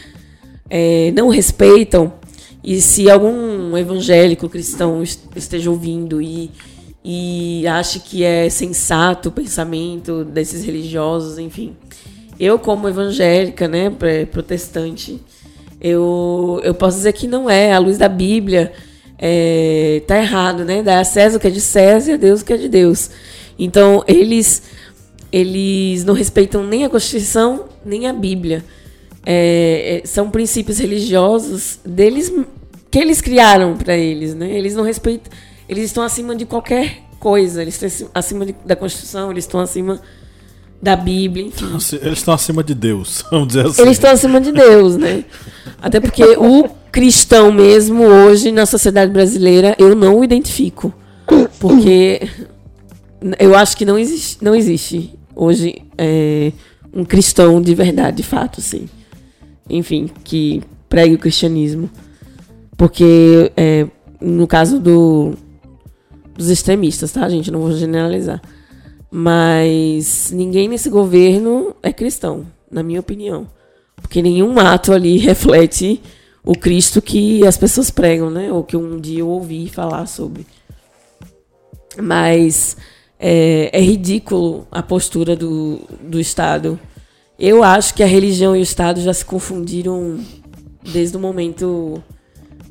é, 0.75 1.13
não 1.15 1.29
respeitam. 1.29 2.15
E 2.65 2.81
se 2.81 3.11
algum 3.11 3.77
evangélico 3.77 4.49
cristão 4.49 5.03
esteja 5.37 5.71
ouvindo 5.71 6.23
e, 6.23 6.51
e 7.05 7.67
acha 7.67 8.01
que 8.01 8.25
é 8.25 8.49
sensato 8.49 9.29
o 9.29 9.33
pensamento 9.33 10.25
desses 10.25 10.65
religiosos, 10.65 11.39
enfim. 11.39 11.77
Eu, 12.41 12.59
como 12.59 12.89
evangélica, 12.89 13.69
né, 13.69 13.93
protestante, 14.31 15.21
eu, 15.79 16.59
eu 16.65 16.73
posso 16.73 16.97
dizer 16.97 17.13
que 17.13 17.27
não 17.27 17.51
é. 17.51 17.73
À 17.73 17.79
luz 17.79 17.99
da 17.99 18.09
Bíblia, 18.09 18.73
é, 19.19 20.03
tá 20.07 20.17
errado, 20.17 20.65
né? 20.65 20.83
Dar 20.83 21.01
a 21.01 21.05
César 21.05 21.39
que 21.39 21.49
é 21.49 21.51
de 21.51 21.61
César 21.61 22.13
e 22.13 22.15
a 22.15 22.17
Deus 22.17 22.43
que 22.43 22.53
é 22.53 22.57
de 22.57 22.69
Deus. 22.69 23.11
Então, 23.59 24.03
eles, 24.09 24.63
eles 25.31 26.03
não 26.03 26.15
respeitam 26.15 26.65
nem 26.65 26.85
a 26.85 26.89
Constituição, 26.89 27.67
nem 27.85 28.07
a 28.07 28.13
Bíblia. 28.13 28.65
É, 29.25 30.03
é, 30.03 30.07
são 30.07 30.31
princípios 30.31 30.79
religiosos 30.79 31.79
deles 31.85 32.33
que 32.91 32.99
eles 32.99 33.21
criaram 33.21 33.77
para 33.77 33.97
eles, 33.97 34.35
né? 34.35 34.51
Eles 34.51 34.75
não 34.75 34.85
respeitam, 34.85 35.33
eles 35.69 35.85
estão 35.85 36.03
acima 36.03 36.35
de 36.35 36.45
qualquer 36.45 37.03
coisa, 37.19 37.63
eles 37.63 37.81
estão 37.81 38.11
acima 38.13 38.45
de, 38.45 38.55
da 38.65 38.75
Constituição, 38.75 39.31
eles 39.31 39.45
estão 39.45 39.61
acima 39.61 40.01
da 40.83 40.97
Bíblia, 40.97 41.47
enfim. 41.47 41.67
Eles 42.03 42.19
estão 42.19 42.35
acima 42.35 42.65
de 42.65 42.75
Deus, 42.75 43.25
vamos 43.31 43.49
dizer 43.49 43.67
assim. 43.67 43.83
Eles 43.83 43.93
estão 43.93 44.11
acima 44.11 44.41
de 44.41 44.51
Deus, 44.51 44.97
né? 44.97 45.25
Até 45.81 46.01
porque 46.01 46.25
o 46.37 46.69
cristão 46.91 47.53
mesmo 47.53 48.03
hoje 48.03 48.53
na 48.53 48.67
sociedade 48.67 49.13
brasileira 49.13 49.75
eu 49.79 49.95
não 49.95 50.19
o 50.19 50.25
identifico, 50.25 50.93
porque 51.61 52.29
eu 53.39 53.55
acho 53.55 53.77
que 53.77 53.85
não 53.87 53.99
existe, 53.99 54.45
não 54.45 54.55
existe 54.55 55.15
hoje 55.35 55.83
é, 55.97 56.53
um 56.93 57.05
cristão 57.05 57.63
de 57.63 57.75
verdade, 57.75 58.19
de 58.19 58.23
fato, 58.23 58.61
sim. 58.61 58.89
Enfim, 59.69 60.11
que 60.25 60.63
pregue 60.89 61.15
o 61.15 61.19
cristianismo. 61.19 61.91
Porque, 62.77 63.53
é, 63.57 63.87
no 64.21 64.47
caso 64.47 64.79
do, 64.79 65.35
dos 66.35 66.49
extremistas, 66.49 67.13
tá, 67.13 67.29
gente? 67.29 67.51
Não 67.51 67.61
vou 67.61 67.73
generalizar. 67.73 68.41
Mas 69.11 70.31
ninguém 70.33 70.69
nesse 70.69 70.89
governo 70.89 71.77
é 71.83 71.93
cristão, 71.93 72.47
na 72.71 72.83
minha 72.83 73.01
opinião. 73.01 73.47
Porque 73.97 74.23
nenhum 74.23 74.59
ato 74.59 74.93
ali 74.93 75.17
reflete 75.19 76.03
o 76.45 76.55
Cristo 76.55 77.01
que 77.01 77.47
as 77.47 77.57
pessoas 77.57 77.91
pregam, 77.91 78.31
né? 78.31 78.51
Ou 78.53 78.65
que 78.65 78.77
um 78.77 78.99
dia 78.99 79.21
eu 79.21 79.29
ouvi 79.29 79.69
falar 79.69 80.07
sobre. 80.07 80.47
Mas 82.01 82.77
é, 83.19 83.71
é 83.73 83.81
ridículo 83.81 84.67
a 84.71 84.83
postura 84.83 85.37
do, 85.37 85.81
do 86.01 86.19
Estado. 86.19 86.79
Eu 87.45 87.65
acho 87.65 87.93
que 87.95 88.05
a 88.05 88.07
religião 88.07 88.55
e 88.55 88.61
o 88.61 88.63
Estado 88.63 89.01
já 89.01 89.13
se 89.13 89.25
confundiram 89.25 90.21
desde 90.81 91.17
o 91.17 91.21
momento 91.21 92.01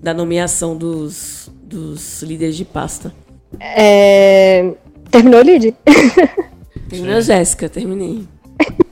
da 0.02 0.14
nomeação 0.14 0.78
dos, 0.78 1.52
dos 1.62 2.24
líderes 2.24 2.56
de 2.56 2.64
pasta. 2.64 3.14
É... 3.60 4.72
Terminou, 5.12 5.42
Lid? 5.42 5.76
Terminou, 6.90 7.20
Jéssica, 7.20 7.68
terminei. 7.68 8.24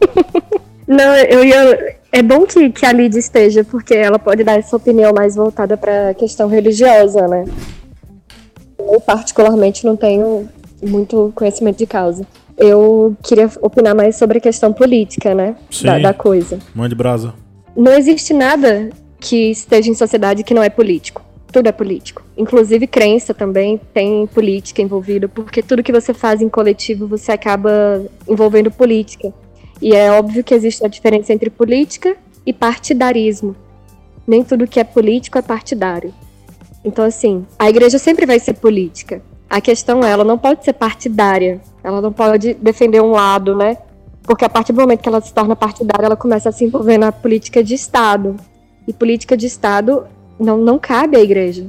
Não, 0.85 1.15
eu 1.15 1.45
ia. 1.45 1.97
É 2.11 2.21
bom 2.21 2.45
que, 2.45 2.69
que 2.71 2.85
a 2.85 2.91
Lid 2.91 3.17
esteja, 3.17 3.63
porque 3.63 3.93
ela 3.93 4.19
pode 4.19 4.43
dar 4.43 4.59
essa 4.59 4.75
opinião 4.75 5.13
mais 5.13 5.37
voltada 5.37 5.77
para 5.77 6.09
a 6.09 6.13
questão 6.13 6.49
religiosa, 6.49 7.25
né? 7.25 7.45
Eu, 8.77 8.99
particularmente, 8.99 9.85
não 9.85 9.95
tenho 9.95 10.49
muito 10.81 11.31
conhecimento 11.35 11.77
de 11.77 11.87
causa. 11.87 12.27
Eu 12.59 13.15
queria 13.23 13.49
opinar 13.61 13.95
mais 13.95 14.17
sobre 14.17 14.37
a 14.37 14.41
questão 14.41 14.73
política, 14.73 15.33
né? 15.33 15.55
Sim. 15.71 15.85
Da, 15.85 15.99
da 15.99 16.13
coisa. 16.13 16.59
Mãe 16.75 16.89
de 16.89 16.95
brasa. 16.95 17.33
Não 17.75 17.93
existe 17.93 18.33
nada 18.33 18.89
que 19.19 19.51
esteja 19.51 19.89
em 19.89 19.93
sociedade 19.93 20.43
que 20.43 20.53
não 20.53 20.61
é 20.61 20.69
político. 20.69 21.23
Tudo 21.51 21.67
é 21.67 21.71
político. 21.71 22.21
Inclusive 22.37 22.85
crença 22.85 23.33
também 23.33 23.79
tem 23.93 24.27
política 24.27 24.81
envolvida, 24.81 25.27
porque 25.27 25.63
tudo 25.63 25.81
que 25.81 25.91
você 25.91 26.13
faz 26.13 26.41
em 26.41 26.49
coletivo 26.49 27.07
você 27.07 27.31
acaba 27.31 28.05
envolvendo 28.27 28.69
política. 28.69 29.33
E 29.81 29.95
é 29.95 30.11
óbvio 30.11 30.43
que 30.43 30.53
existe 30.53 30.85
a 30.85 30.89
diferença 30.89 31.33
entre 31.33 31.49
política 31.49 32.15
e 32.45 32.53
partidarismo. 32.53 33.55
Nem 34.27 34.43
tudo 34.43 34.67
que 34.67 34.79
é 34.79 34.83
político 34.83 35.37
é 35.37 35.41
partidário. 35.41 36.13
Então, 36.83 37.03
assim, 37.03 37.45
a 37.57 37.69
igreja 37.69 37.97
sempre 37.97 38.25
vai 38.25 38.39
ser 38.39 38.53
política. 38.53 39.21
A 39.49 39.59
questão 39.59 40.03
é, 40.03 40.11
ela 40.11 40.23
não 40.23 40.37
pode 40.37 40.63
ser 40.63 40.73
partidária. 40.73 41.59
Ela 41.83 42.01
não 42.01 42.11
pode 42.11 42.53
defender 42.55 43.01
um 43.01 43.11
lado, 43.11 43.55
né? 43.55 43.77
Porque 44.23 44.45
a 44.45 44.49
partir 44.49 44.73
do 44.73 44.81
momento 44.81 45.01
que 45.01 45.09
ela 45.09 45.21
se 45.21 45.33
torna 45.33 45.55
partidária, 45.55 46.05
ela 46.05 46.15
começa 46.15 46.49
a 46.49 46.51
se 46.51 46.65
envolver 46.65 46.97
na 46.97 47.11
política 47.11 47.63
de 47.63 47.73
Estado. 47.73 48.35
E 48.87 48.93
política 48.93 49.35
de 49.37 49.45
Estado 49.45 50.05
não, 50.39 50.57
não 50.57 50.77
cabe 50.77 51.17
à 51.17 51.19
igreja, 51.19 51.65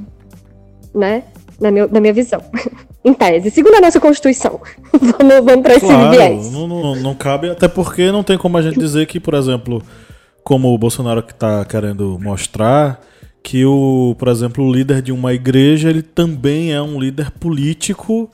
né? 0.93 1.23
Na 1.59 1.71
minha, 1.71 1.87
na 1.87 1.99
minha 1.99 2.13
visão. 2.13 2.41
em 3.03 3.13
tese. 3.13 3.49
Segundo 3.49 3.75
a 3.75 3.81
nossa 3.81 3.99
Constituição. 3.99 4.59
vamos 4.93 5.45
vamos 5.45 5.61
para 5.63 5.75
esse 5.75 5.85
Claro, 5.85 6.11
viés. 6.11 6.51
não, 6.51 6.67
não, 6.67 6.95
não 6.95 7.15
cabe, 7.15 7.49
até 7.49 7.67
porque 7.67 8.11
não 8.11 8.23
tem 8.23 8.37
como 8.37 8.57
a 8.57 8.61
gente 8.61 8.79
dizer 8.79 9.07
que, 9.07 9.19
por 9.19 9.33
exemplo, 9.33 9.81
como 10.43 10.73
o 10.73 10.77
Bolsonaro 10.77 11.23
que 11.23 11.31
está 11.31 11.65
querendo 11.65 12.19
mostrar, 12.21 13.01
que 13.43 13.65
o, 13.65 14.15
por 14.17 14.27
exemplo, 14.27 14.63
o 14.63 14.71
líder 14.71 15.01
de 15.01 15.11
uma 15.11 15.33
igreja, 15.33 15.89
ele 15.89 16.03
também 16.03 16.73
é 16.73 16.81
um 16.81 16.99
líder 16.99 17.31
político. 17.31 18.29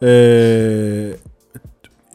É, 0.00 1.16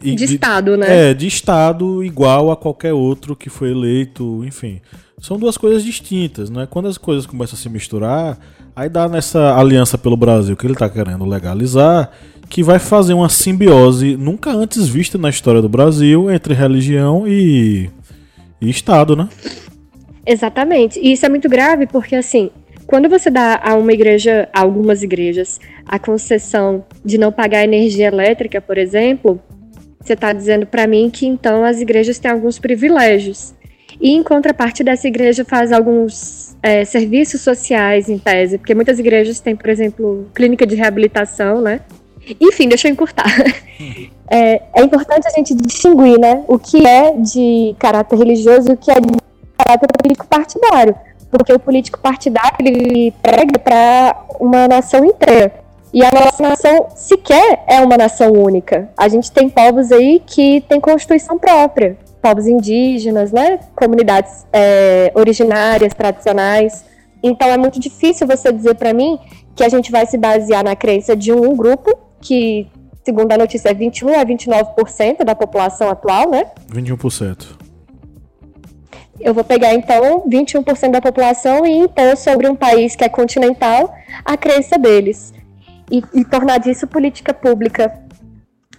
e 0.02 0.16
De 0.16 0.26
Estado, 0.26 0.78
né? 0.78 1.10
É, 1.10 1.14
de 1.14 1.28
Estado 1.28 2.04
igual 2.04 2.52
a 2.52 2.56
qualquer 2.56 2.94
outro 2.94 3.36
que 3.36 3.50
foi 3.50 3.72
eleito, 3.72 4.44
enfim. 4.46 4.82
São 5.20 5.40
duas 5.40 5.58
coisas 5.58 5.84
distintas, 5.84 6.50
né? 6.50 6.68
Quando 6.70 6.88
as 6.88 6.98
coisas 6.98 7.26
começam 7.26 7.58
a 7.58 7.62
se 7.62 7.70
misturar, 7.70 8.38
aí 8.76 8.90
dá 8.90 9.08
nessa 9.08 9.58
aliança 9.58 9.98
pelo 9.98 10.18
Brasil 10.18 10.56
que 10.56 10.68
ele 10.68 10.76
tá 10.76 10.90
querendo 10.90 11.26
legalizar, 11.26 12.12
que 12.50 12.62
vai 12.62 12.78
fazer 12.78 13.14
uma 13.14 13.30
simbiose 13.30 14.16
nunca 14.18 14.52
antes 14.52 14.88
vista 14.88 15.18
na 15.18 15.30
história 15.30 15.62
do 15.62 15.70
Brasil 15.70 16.30
entre 16.30 16.54
religião 16.54 17.28
e, 17.28 17.90
e 18.62 18.70
Estado, 18.70 19.16
né? 19.16 19.30
Exatamente. 20.26 21.00
E 21.00 21.14
isso 21.14 21.26
é 21.26 21.30
muito 21.30 21.48
grave 21.48 21.88
porque, 21.88 22.16
assim, 22.16 22.52
quando 22.86 23.10
você 23.10 23.30
dá 23.30 23.60
a 23.64 23.76
uma 23.76 23.92
igreja, 23.92 24.48
a 24.54 24.62
algumas 24.62 25.02
igrejas, 25.02 25.60
a 25.86 25.98
concessão 25.98 26.86
de 27.04 27.18
não 27.18 27.32
pagar 27.32 27.64
energia 27.64 28.08
elétrica, 28.08 28.62
por 28.62 28.78
exemplo, 28.78 29.42
você 30.00 30.14
está 30.14 30.32
dizendo 30.32 30.68
para 30.68 30.86
mim 30.86 31.10
que 31.10 31.26
então 31.26 31.64
as 31.64 31.80
igrejas 31.80 32.20
têm 32.20 32.30
alguns 32.32 32.60
privilégios. 32.60 33.54
E 34.00 34.12
em 34.12 34.22
contraparte 34.22 34.84
dessa 34.84 35.08
igreja 35.08 35.46
faz 35.46 35.72
alguns 35.72 36.56
é, 36.62 36.84
serviços 36.84 37.42
sociais 37.42 38.10
em 38.10 38.18
tese, 38.18 38.58
porque 38.58 38.76
muitas 38.76 39.00
igrejas 39.00 39.40
têm, 39.40 39.56
por 39.56 39.70
exemplo, 39.70 40.28
clínica 40.34 40.68
de 40.68 40.76
reabilitação, 40.76 41.62
né? 41.62 41.80
Enfim, 42.40 42.68
deixa 42.68 42.88
eu 42.88 42.92
encurtar. 42.92 43.26
É, 44.28 44.60
é 44.74 44.82
importante 44.82 45.28
a 45.28 45.30
gente 45.30 45.54
distinguir, 45.54 46.20
né, 46.20 46.44
o 46.48 46.58
que 46.58 46.84
é 46.84 47.14
de 47.16 47.76
caráter 47.78 48.18
religioso 48.18 48.72
e 48.72 48.74
o 48.74 48.78
que 48.78 48.90
é 48.90 49.00
de 49.00 49.10
caráter 49.56 49.88
político 49.88 50.26
partidário, 50.26 50.96
porque 51.38 51.54
o 51.54 51.60
político 51.60 52.00
partidário 52.00 52.58
ele 52.60 53.12
prega 53.22 53.60
para 53.60 54.26
uma 54.40 54.68
nação 54.68 55.04
inteira. 55.04 55.66
E 55.94 56.04
a 56.04 56.12
nossa 56.12 56.44
nação 56.44 56.88
sequer 56.96 57.64
é 57.68 57.80
uma 57.80 57.96
nação 57.98 58.32
única. 58.34 58.90
A 58.98 59.08
gente 59.08 59.32
tem 59.32 59.50
povos 59.50 59.92
aí 59.92 60.22
que 60.26 60.62
têm 60.68 60.82
constituição 60.82 61.40
própria, 61.40 61.98
povos 62.22 62.48
indígenas, 62.48 63.32
né, 63.32 63.60
comunidades 63.76 64.46
é, 64.52 65.12
originárias, 65.16 65.94
tradicionais. 65.94 66.84
Então 67.24 67.48
é 67.48 67.58
muito 67.58 67.80
difícil 67.80 68.28
você 68.28 68.52
dizer 68.52 68.76
para 68.76 68.94
mim 68.94 69.18
que 69.56 69.64
a 69.64 69.70
gente 69.70 69.90
vai 69.90 70.06
se 70.06 70.18
basear 70.18 70.64
na 70.64 70.76
crença 70.76 71.16
de 71.16 71.32
um 71.32 71.56
grupo 71.56 71.98
que, 72.20 72.68
segundo 73.04 73.32
a 73.32 73.38
notícia, 73.38 73.70
é 73.70 73.74
21 73.74 74.20
a 74.20 74.26
29% 74.26 75.24
da 75.24 75.34
população 75.34 75.90
atual, 75.90 76.30
né? 76.30 76.48
21%. 76.70 77.65
Eu 79.20 79.34
vou 79.34 79.44
pegar 79.44 79.74
então 79.74 80.24
21% 80.28 80.92
da 80.92 81.02
população 81.02 81.66
e 81.66 81.72
impor 81.72 82.18
sobre 82.18 82.48
um 82.48 82.56
país 82.56 82.96
que 82.96 83.04
é 83.04 83.10
continental 83.10 83.94
a 84.24 84.36
crença 84.36 84.78
deles 84.78 85.34
e, 85.90 86.04
e 86.14 86.26
tornar 86.26 86.58
disso 86.58 86.88
política 86.88 87.34
pública. 87.34 88.02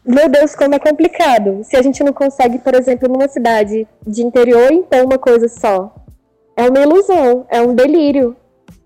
Meu 0.05 0.29
Deus, 0.29 0.55
como 0.55 0.75
é 0.75 0.79
complicado. 0.79 1.64
Se 1.64 1.77
a 1.77 1.83
gente 1.83 2.05
não 2.05 2.12
consegue, 2.12 2.59
por 2.59 2.75
exemplo, 2.75 3.09
numa 3.09 3.29
cidade 3.29 3.88
de 4.07 4.22
interior, 4.22 4.70
impor 4.72 5.05
uma 5.05 5.18
coisa 5.18 5.49
só. 5.49 5.94
É 6.55 6.68
uma 6.68 6.81
ilusão, 6.81 7.46
é 7.49 7.61
um 7.61 7.75
delírio. 7.75 8.37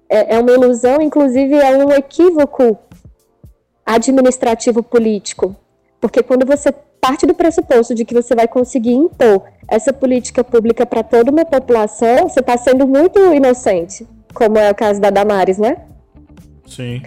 É, 0.09 0.37
é 0.37 0.39
uma 0.39 0.51
ilusão, 0.51 1.01
inclusive 1.03 1.55
é 1.55 1.77
um 1.77 1.91
equívoco 1.91 2.79
administrativo 3.85 4.83
político. 4.83 5.55
Porque 6.01 6.23
quando 6.23 6.47
você 6.47 6.73
parte 7.01 7.27
do 7.27 7.35
pressuposto 7.35 7.95
de 7.95 8.05
que 8.05 8.15
você 8.15 8.35
vai 8.35 8.47
conseguir 8.47 8.93
impor 8.93 9.43
essa 9.69 9.93
política 9.93 10.43
pública 10.45 10.85
para 10.85 11.03
toda 11.03 11.31
uma 11.31 11.45
população, 11.45 12.29
você 12.29 12.41
está 12.41 12.57
sendo 12.59 12.87
muito 12.87 13.19
inocente, 13.33 14.07
como 14.35 14.59
é 14.59 14.71
o 14.71 14.75
caso 14.75 15.01
da 15.01 15.11
Damares, 15.11 15.59
né? 15.59 15.77
Sim. 16.67 17.03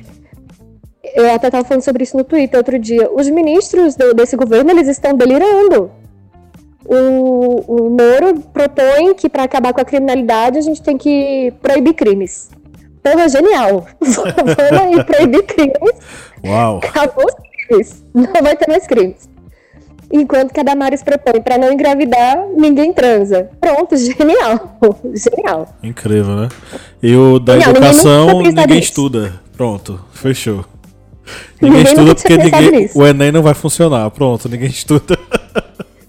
Eu 1.16 1.30
até 1.32 1.48
estava 1.48 1.66
falando 1.66 1.84
sobre 1.84 2.04
isso 2.04 2.18
no 2.18 2.24
Twitter 2.24 2.58
outro 2.58 2.80
dia. 2.80 3.12
Os 3.14 3.30
ministros 3.30 3.96
do- 3.96 4.14
desse 4.14 4.36
governo, 4.36 4.72
eles 4.72 4.88
estão 4.88 5.14
delirando. 5.14 5.92
O, 6.86 7.86
o 7.86 7.90
Moro 7.90 8.40
propõe 8.52 9.14
que 9.14 9.30
para 9.30 9.44
acabar 9.44 9.74
com 9.74 9.82
a 9.82 9.86
criminalidade 9.86 10.58
a 10.58 10.62
gente 10.62 10.82
tem 10.82 10.98
que 10.98 11.54
proibir 11.62 11.94
crimes. 11.94 12.50
Porra, 13.02 13.28
genial. 13.30 13.86
Vamos 14.02 14.82
aí 14.82 15.04
proibir 15.04 15.44
crimes 15.44 15.94
Uau. 16.44 16.78
acabou 16.78 17.26
crimes. 17.74 18.04
Não 18.14 18.42
vai 18.42 18.56
ter 18.56 18.68
mais 18.70 18.86
crimes. 18.88 19.30
Enquanto 20.12 20.54
que 20.54 20.60
a 20.60 20.64
Damares 20.64 21.02
propõe 21.02 21.42
para 21.42 21.58
não 21.58 21.72
engravidar, 21.74 22.46
ninguém 22.56 22.94
transa. 22.94 23.50
Pronto, 23.60 23.96
genial. 23.98 24.78
Genial. 25.16 25.68
Incrível, 25.82 26.36
né? 26.36 26.50
E 27.02 27.16
o 27.16 27.40
da 27.40 27.54
Não, 27.54 27.60
ninguém 27.60 27.72
educação, 27.78 28.42
ninguém 28.42 28.68
nisso. 28.68 28.80
estuda. 28.80 29.42
Pronto, 29.58 30.00
fechou. 30.14 30.66
Ninguém 31.62 31.80
Ninguém 31.80 31.84
estuda 31.84 32.16
porque 32.16 32.38
ninguém, 32.38 32.90
o 32.94 33.08
Enem 33.08 33.32
não 33.32 33.42
vai 33.42 33.54
funcionar. 33.54 34.10
Pronto, 34.12 34.48
ninguém 34.50 34.70
estuda. 34.70 35.18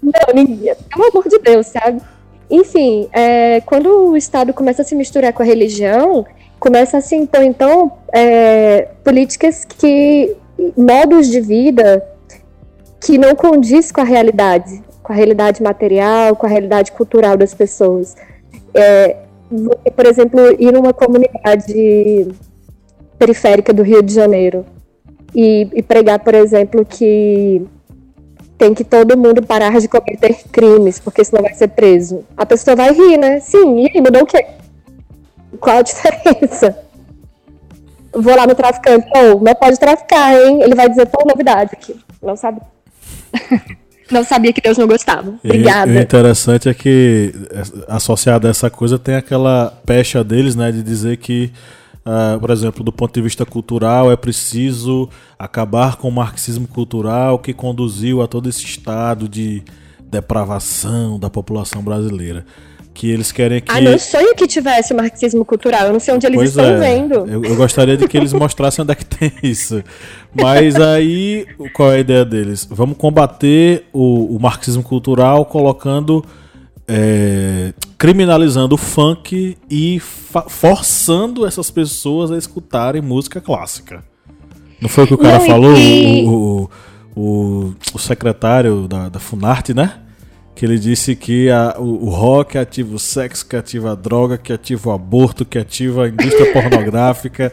Não, 0.03 0.33
ninguém, 0.35 0.75
pelo 0.75 1.07
amor 1.09 1.27
de 1.27 1.39
Deus, 1.39 1.67
sabe? 1.67 2.01
Enfim, 2.49 3.07
é, 3.11 3.61
quando 3.61 4.09
o 4.09 4.17
Estado 4.17 4.53
começa 4.53 4.83
a 4.83 4.85
se 4.85 4.93
misturar 4.93 5.33
com 5.33 5.41
a 5.41 5.45
religião, 5.45 6.25
começa 6.59 6.97
a 6.97 7.01
se 7.01 7.15
impor, 7.15 7.41
então, 7.41 7.91
é, 8.13 8.89
políticas 9.03 9.65
que. 9.65 10.35
Modos 10.77 11.27
de 11.27 11.39
vida 11.39 12.05
que 12.99 13.17
não 13.17 13.35
condiz 13.35 13.91
com 13.91 14.01
a 14.01 14.03
realidade, 14.03 14.81
com 15.03 15.13
a 15.13 15.15
realidade 15.15 15.61
material, 15.61 16.35
com 16.35 16.45
a 16.45 16.49
realidade 16.49 16.91
cultural 16.91 17.37
das 17.37 17.53
pessoas. 17.53 18.15
É, 18.73 19.17
por 19.95 20.05
exemplo, 20.05 20.39
ir 20.59 20.71
numa 20.71 20.93
comunidade 20.93 22.27
periférica 23.17 23.71
do 23.71 23.83
Rio 23.83 24.01
de 24.01 24.13
Janeiro 24.13 24.65
e, 25.33 25.69
e 25.73 25.83
pregar, 25.83 26.19
por 26.19 26.33
exemplo, 26.33 26.85
que 26.85 27.61
tem 28.57 28.73
que 28.73 28.83
todo 28.83 29.17
mundo 29.17 29.45
parar 29.45 29.79
de 29.79 29.87
cometer 29.87 30.35
crimes, 30.51 30.99
porque 30.99 31.23
senão 31.23 31.43
vai 31.43 31.53
ser 31.53 31.67
preso. 31.67 32.23
A 32.35 32.45
pessoa 32.45 32.75
vai 32.75 32.91
rir, 32.93 33.17
né? 33.17 33.39
Sim, 33.39 33.83
e 33.83 33.91
aí, 33.93 34.01
mudou 34.01 34.23
o 34.23 34.25
quê? 34.25 34.45
Qual 35.59 35.77
a 35.77 35.81
diferença? 35.83 36.77
Vou 38.15 38.35
lá 38.35 38.47
no 38.47 38.55
traficante, 38.55 39.07
oh, 39.15 39.43
não 39.43 39.55
pode 39.55 39.79
traficar, 39.79 40.33
hein? 40.33 40.61
Ele 40.61 40.75
vai 40.75 40.89
dizer, 40.89 41.05
pô, 41.07 41.25
novidade 41.25 41.71
aqui. 41.73 41.95
Não 42.21 42.35
sabe. 42.35 42.61
não 44.09 44.23
sabia 44.23 44.53
que 44.53 44.61
Deus 44.61 44.77
não 44.77 44.87
gostava. 44.87 45.35
Obrigada. 45.43 45.91
E, 45.91 45.97
o 45.97 46.01
interessante 46.01 46.69
é 46.69 46.73
que, 46.73 47.33
associado 47.87 48.47
a 48.47 48.49
essa 48.49 48.69
coisa, 48.69 48.97
tem 48.97 49.15
aquela 49.15 49.73
pecha 49.85 50.23
deles, 50.23 50.55
né, 50.55 50.71
de 50.71 50.81
dizer 50.81 51.17
que 51.17 51.51
Uh, 52.05 52.39
por 52.39 52.51
exemplo, 52.51 52.83
do 52.83 52.91
ponto 52.91 53.11
de 53.11 53.19
vista 53.19 53.43
cultural, 53.47 54.11
é 54.11 54.15
preciso 54.15 55.09
acabar 55.39 55.95
com 55.95 56.07
o 56.07 56.11
marxismo 56.11 56.67
cultural 56.67 57.39
que 57.39 57.51
conduziu 57.51 58.21
a 58.21 58.27
todo 58.27 58.47
esse 58.47 58.63
estado 58.63 59.27
de 59.27 59.63
depravação 60.03 61.17
da 61.17 61.31
população 61.31 61.81
brasileira. 61.81 62.45
Que 62.95 63.11
eles 63.11 63.31
querem 63.31 63.61
que. 63.61 63.71
Ah, 63.71 63.81
meu 63.81 63.99
sonho 63.99 64.33
que 64.33 64.47
tivesse 64.47 64.93
marxismo 64.93 65.43
cultural. 65.43 65.87
Eu 65.87 65.93
não 65.93 65.99
sei 65.99 66.13
onde 66.13 66.25
eles 66.25 66.37
pois 66.37 66.49
estão 66.49 66.65
é. 66.65 66.77
vendo. 66.77 67.13
Eu, 67.27 67.43
eu, 67.43 67.55
gostaria 67.55 67.97
de 67.97 68.07
que 68.07 68.17
eles 68.17 68.31
mostrassem 68.33 68.81
onde 68.81 68.93
é 68.93 68.95
que 68.95 69.05
tem 69.05 69.31
isso. 69.43 69.83
Mas 70.33 70.79
aí, 70.79 71.45
qual 71.73 71.91
é 71.91 71.97
a 71.97 71.99
ideia 71.99 72.23
deles? 72.23 72.65
Vamos 72.71 72.97
combater 72.97 73.85
o, 73.91 74.35
o 74.37 74.39
marxismo 74.39 74.81
cultural 74.81 75.45
colocando 75.45 76.25
é, 76.87 77.73
criminalizando 77.97 78.75
o 78.75 78.77
funk 78.77 79.57
e 79.69 79.99
forçando 79.99 81.45
essas 81.45 81.69
pessoas 81.69 82.31
a 82.31 82.37
escutarem 82.37 83.01
música 83.01 83.41
clássica. 83.41 84.03
Não 84.79 84.89
foi 84.89 85.03
o 85.03 85.07
que 85.07 85.13
o 85.13 85.17
cara 85.17 85.39
Não, 85.39 85.45
falou? 85.45 85.77
E... 85.77 86.25
O, 86.25 86.69
o, 87.15 87.73
o, 87.93 87.99
secretário 87.99 88.87
da, 88.87 89.09
da 89.09 89.19
Funarte, 89.19 89.73
né? 89.73 89.99
Que 90.55 90.65
ele 90.65 90.79
disse 90.79 91.17
que 91.17 91.49
a, 91.49 91.75
o, 91.77 92.05
o, 92.05 92.09
rock 92.09 92.57
ativa 92.57 92.95
o 92.95 92.99
sexo, 92.99 93.45
que 93.45 93.57
ativa 93.57 93.91
a 93.91 93.95
droga, 93.95 94.37
que 94.37 94.53
ativa 94.53 94.89
o 94.89 94.93
aborto, 94.93 95.43
que 95.43 95.57
ativa 95.57 96.05
a 96.05 96.07
indústria 96.07 96.53
pornográfica, 96.53 97.51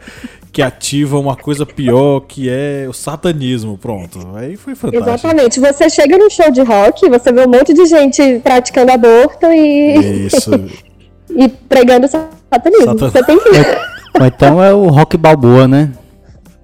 que 0.52 0.62
ativa 0.62 1.18
uma 1.18 1.34
coisa 1.34 1.66
pior, 1.66 2.20
que 2.20 2.48
é 2.48 2.86
o 2.88 2.92
satanismo. 2.92 3.76
Pronto. 3.76 4.20
Aí 4.34 4.56
foi 4.56 4.76
fantástico. 4.76 5.10
Exatamente. 5.10 5.58
Você 5.58 5.90
chega 5.90 6.16
no 6.16 6.30
show 6.30 6.50
de 6.52 6.62
rock, 6.62 7.08
você 7.08 7.32
vê 7.32 7.44
um 7.44 7.50
monte 7.50 7.74
de 7.74 7.86
gente 7.86 8.38
praticando 8.38 8.92
aborto 8.92 9.46
e. 9.46 10.26
Isso. 10.26 10.50
e 11.34 11.48
pregando 11.48 12.06
satanismo. 12.06 12.98
Satan... 12.98 13.10
Você 13.10 13.24
tem 13.24 13.38
que. 13.38 13.50
então 14.24 14.62
é 14.62 14.72
o 14.72 14.86
rock 14.86 15.16
balboa, 15.16 15.66
né? 15.66 15.90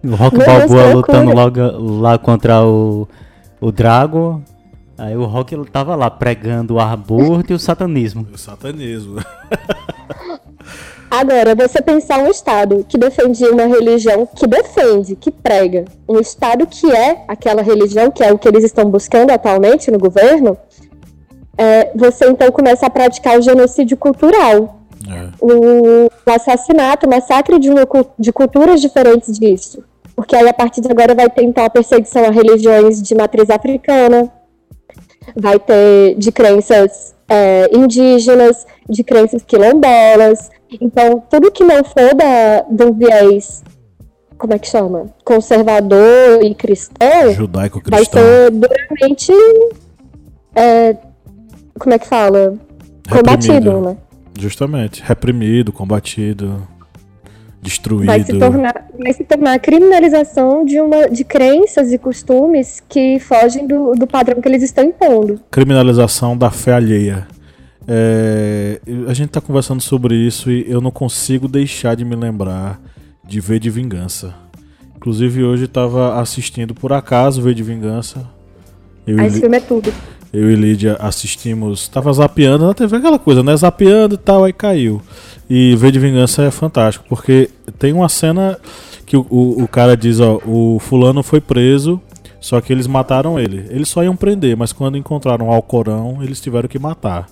O 0.04 0.14
rock 0.14 0.36
Meu 0.36 0.46
balboa 0.46 0.82
Deus, 0.82 0.94
lutando 0.94 1.32
logo 1.32 1.60
lá 2.00 2.16
contra 2.16 2.64
o, 2.64 3.08
o 3.60 3.72
Drago. 3.72 4.42
Aí 4.98 5.16
o 5.16 5.24
rock 5.24 5.56
tava 5.70 5.94
lá 5.94 6.10
pregando 6.10 6.74
o 6.74 6.80
aborto 6.80 7.52
e 7.52 7.54
o 7.54 7.58
satanismo. 7.58 8.26
O 8.32 8.36
satanismo. 8.36 9.22
Agora, 11.08 11.54
você 11.54 11.80
pensar 11.80 12.18
um 12.18 12.28
Estado 12.28 12.84
que 12.86 12.98
defende 12.98 13.44
uma 13.44 13.66
religião, 13.66 14.26
que 14.26 14.46
defende, 14.46 15.16
que 15.16 15.30
prega, 15.30 15.84
um 16.06 16.18
Estado 16.18 16.66
que 16.66 16.90
é 16.90 17.24
aquela 17.28 17.62
religião, 17.62 18.10
que 18.10 18.22
é 18.22 18.32
o 18.32 18.38
que 18.38 18.46
eles 18.46 18.64
estão 18.64 18.90
buscando 18.90 19.30
atualmente 19.30 19.90
no 19.90 19.98
governo, 19.98 20.58
é, 21.56 21.90
você 21.94 22.28
então 22.28 22.50
começa 22.52 22.84
a 22.84 22.90
praticar 22.90 23.38
o 23.38 23.42
genocídio 23.42 23.96
cultural. 23.96 24.80
É. 25.08 25.28
O, 25.40 26.06
o, 26.06 26.10
assassinato, 26.26 27.06
o 27.06 27.10
massacre 27.10 27.58
de, 27.58 27.70
uma, 27.70 27.86
de 28.18 28.32
culturas 28.32 28.80
diferentes 28.80 29.38
disso. 29.38 29.82
Porque 30.14 30.36
aí, 30.36 30.48
a 30.48 30.52
partir 30.52 30.80
de 30.80 30.90
agora, 30.90 31.14
vai 31.14 31.30
tentar 31.30 31.66
a 31.66 31.70
perseguição 31.70 32.24
a 32.24 32.30
religiões 32.30 33.00
de 33.00 33.14
matriz 33.14 33.48
africana, 33.48 34.30
vai 35.36 35.58
ter 35.58 36.14
de 36.16 36.32
crenças 36.32 37.14
é, 37.28 37.68
indígenas, 37.74 38.66
de 38.88 39.04
crenças 39.04 39.42
quilombolas, 39.42 40.50
então, 40.80 41.22
tudo 41.30 41.50
que 41.50 41.64
não 41.64 41.82
for 41.82 42.14
da, 42.14 42.62
do 42.70 42.92
viés, 42.92 43.64
como 44.36 44.52
é 44.52 44.58
que 44.58 44.68
chama? 44.68 45.06
Conservador 45.24 46.42
e 46.42 46.54
cristão, 46.54 47.32
judaico-cristão, 47.32 48.22
vai 48.22 48.34
ser 48.34 48.50
duramente, 48.50 49.32
é, 50.54 50.96
como 51.78 51.94
é 51.94 51.98
que 51.98 52.06
fala? 52.06 52.54
Combatido, 53.10 53.80
né? 53.80 53.96
Justamente, 54.38 55.02
reprimido, 55.02 55.72
combatido, 55.72 56.68
destruído. 57.60 58.06
Vai 58.06 58.22
se 58.22 58.38
tornar, 58.38 58.88
vai 58.98 59.12
se 59.12 59.24
tornar 59.24 59.52
a 59.54 59.58
criminalização 59.58 60.64
de, 60.64 60.80
uma, 60.80 61.08
de 61.08 61.24
crenças 61.24 61.92
e 61.92 61.98
costumes 61.98 62.82
que 62.88 63.18
fogem 63.18 63.66
do, 63.66 63.92
do 63.92 64.06
padrão 64.06 64.40
que 64.40 64.48
eles 64.48 64.62
estão 64.62 64.84
impondo. 64.84 65.40
Criminalização 65.50 66.36
da 66.36 66.50
fé 66.50 66.72
alheia. 66.72 67.26
É, 67.86 68.80
a 69.06 69.14
gente 69.14 69.30
tá 69.30 69.40
conversando 69.40 69.80
sobre 69.80 70.14
isso 70.14 70.50
e 70.50 70.70
eu 70.70 70.80
não 70.80 70.90
consigo 70.90 71.48
deixar 71.48 71.94
de 71.94 72.04
me 72.04 72.14
lembrar 72.14 72.80
de 73.26 73.40
V 73.40 73.58
de 73.58 73.70
Vingança. 73.70 74.34
Inclusive 74.96 75.42
hoje 75.44 75.64
estava 75.64 76.20
assistindo 76.20 76.74
por 76.74 76.92
acaso 76.92 77.40
V 77.40 77.54
de 77.54 77.62
Vingança. 77.62 78.28
Eu 79.06 79.18
Esse 79.20 79.40
filme 79.40 79.56
é 79.56 79.60
tudo. 79.60 79.92
Eu 80.32 80.50
e 80.50 80.54
Lídia 80.54 80.96
assistimos, 81.00 81.88
tava 81.88 82.12
zapeando 82.12 82.66
na 82.66 82.74
TV, 82.74 82.96
aquela 82.96 83.18
coisa, 83.18 83.42
né? 83.42 83.56
Zapeando 83.56 84.14
e 84.14 84.18
tal, 84.18 84.44
aí 84.44 84.52
caiu. 84.52 85.00
E 85.48 85.74
V 85.76 85.90
de 85.90 85.98
Vingança 85.98 86.42
é 86.42 86.50
fantástico, 86.50 87.06
porque 87.08 87.50
tem 87.78 87.92
uma 87.92 88.08
cena 88.08 88.58
que 89.06 89.16
o, 89.16 89.26
o, 89.30 89.62
o 89.62 89.68
cara 89.68 89.96
diz, 89.96 90.20
ó, 90.20 90.38
o 90.44 90.78
fulano 90.78 91.22
foi 91.22 91.40
preso, 91.40 92.00
só 92.40 92.60
que 92.60 92.72
eles 92.72 92.86
mataram 92.86 93.40
ele. 93.40 93.66
Eles 93.70 93.88
só 93.88 94.04
iam 94.04 94.14
prender, 94.14 94.54
mas 94.56 94.72
quando 94.72 94.98
encontraram 94.98 95.48
o 95.48 95.52
Alcorão, 95.52 96.18
eles 96.22 96.40
tiveram 96.40 96.68
que 96.68 96.78
matar. 96.78 97.26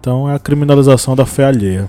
Então 0.00 0.28
é 0.28 0.34
a 0.34 0.38
criminalização 0.38 1.14
da 1.14 1.24
fé 1.24 1.44
alheia. 1.44 1.88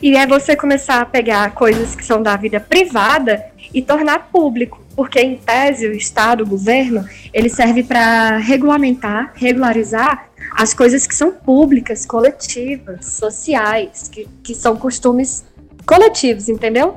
E 0.00 0.16
é 0.16 0.26
você 0.26 0.56
começar 0.56 1.00
a 1.00 1.06
pegar 1.06 1.52
coisas 1.52 1.94
que 1.94 2.04
são 2.04 2.22
da 2.22 2.36
vida 2.36 2.58
privada 2.58 3.51
e 3.72 3.80
tornar 3.80 4.30
público, 4.30 4.80
porque 4.94 5.20
em 5.20 5.36
tese 5.36 5.86
o 5.86 5.92
Estado, 5.92 6.44
o 6.44 6.46
governo, 6.46 7.08
ele 7.32 7.48
serve 7.48 7.82
para 7.82 8.36
regulamentar, 8.36 9.32
regularizar 9.34 10.28
as 10.56 10.74
coisas 10.74 11.06
que 11.06 11.14
são 11.14 11.32
públicas, 11.32 12.04
coletivas, 12.04 13.06
sociais, 13.06 14.08
que, 14.08 14.28
que 14.42 14.54
são 14.54 14.76
costumes 14.76 15.44
coletivos, 15.86 16.48
entendeu? 16.48 16.96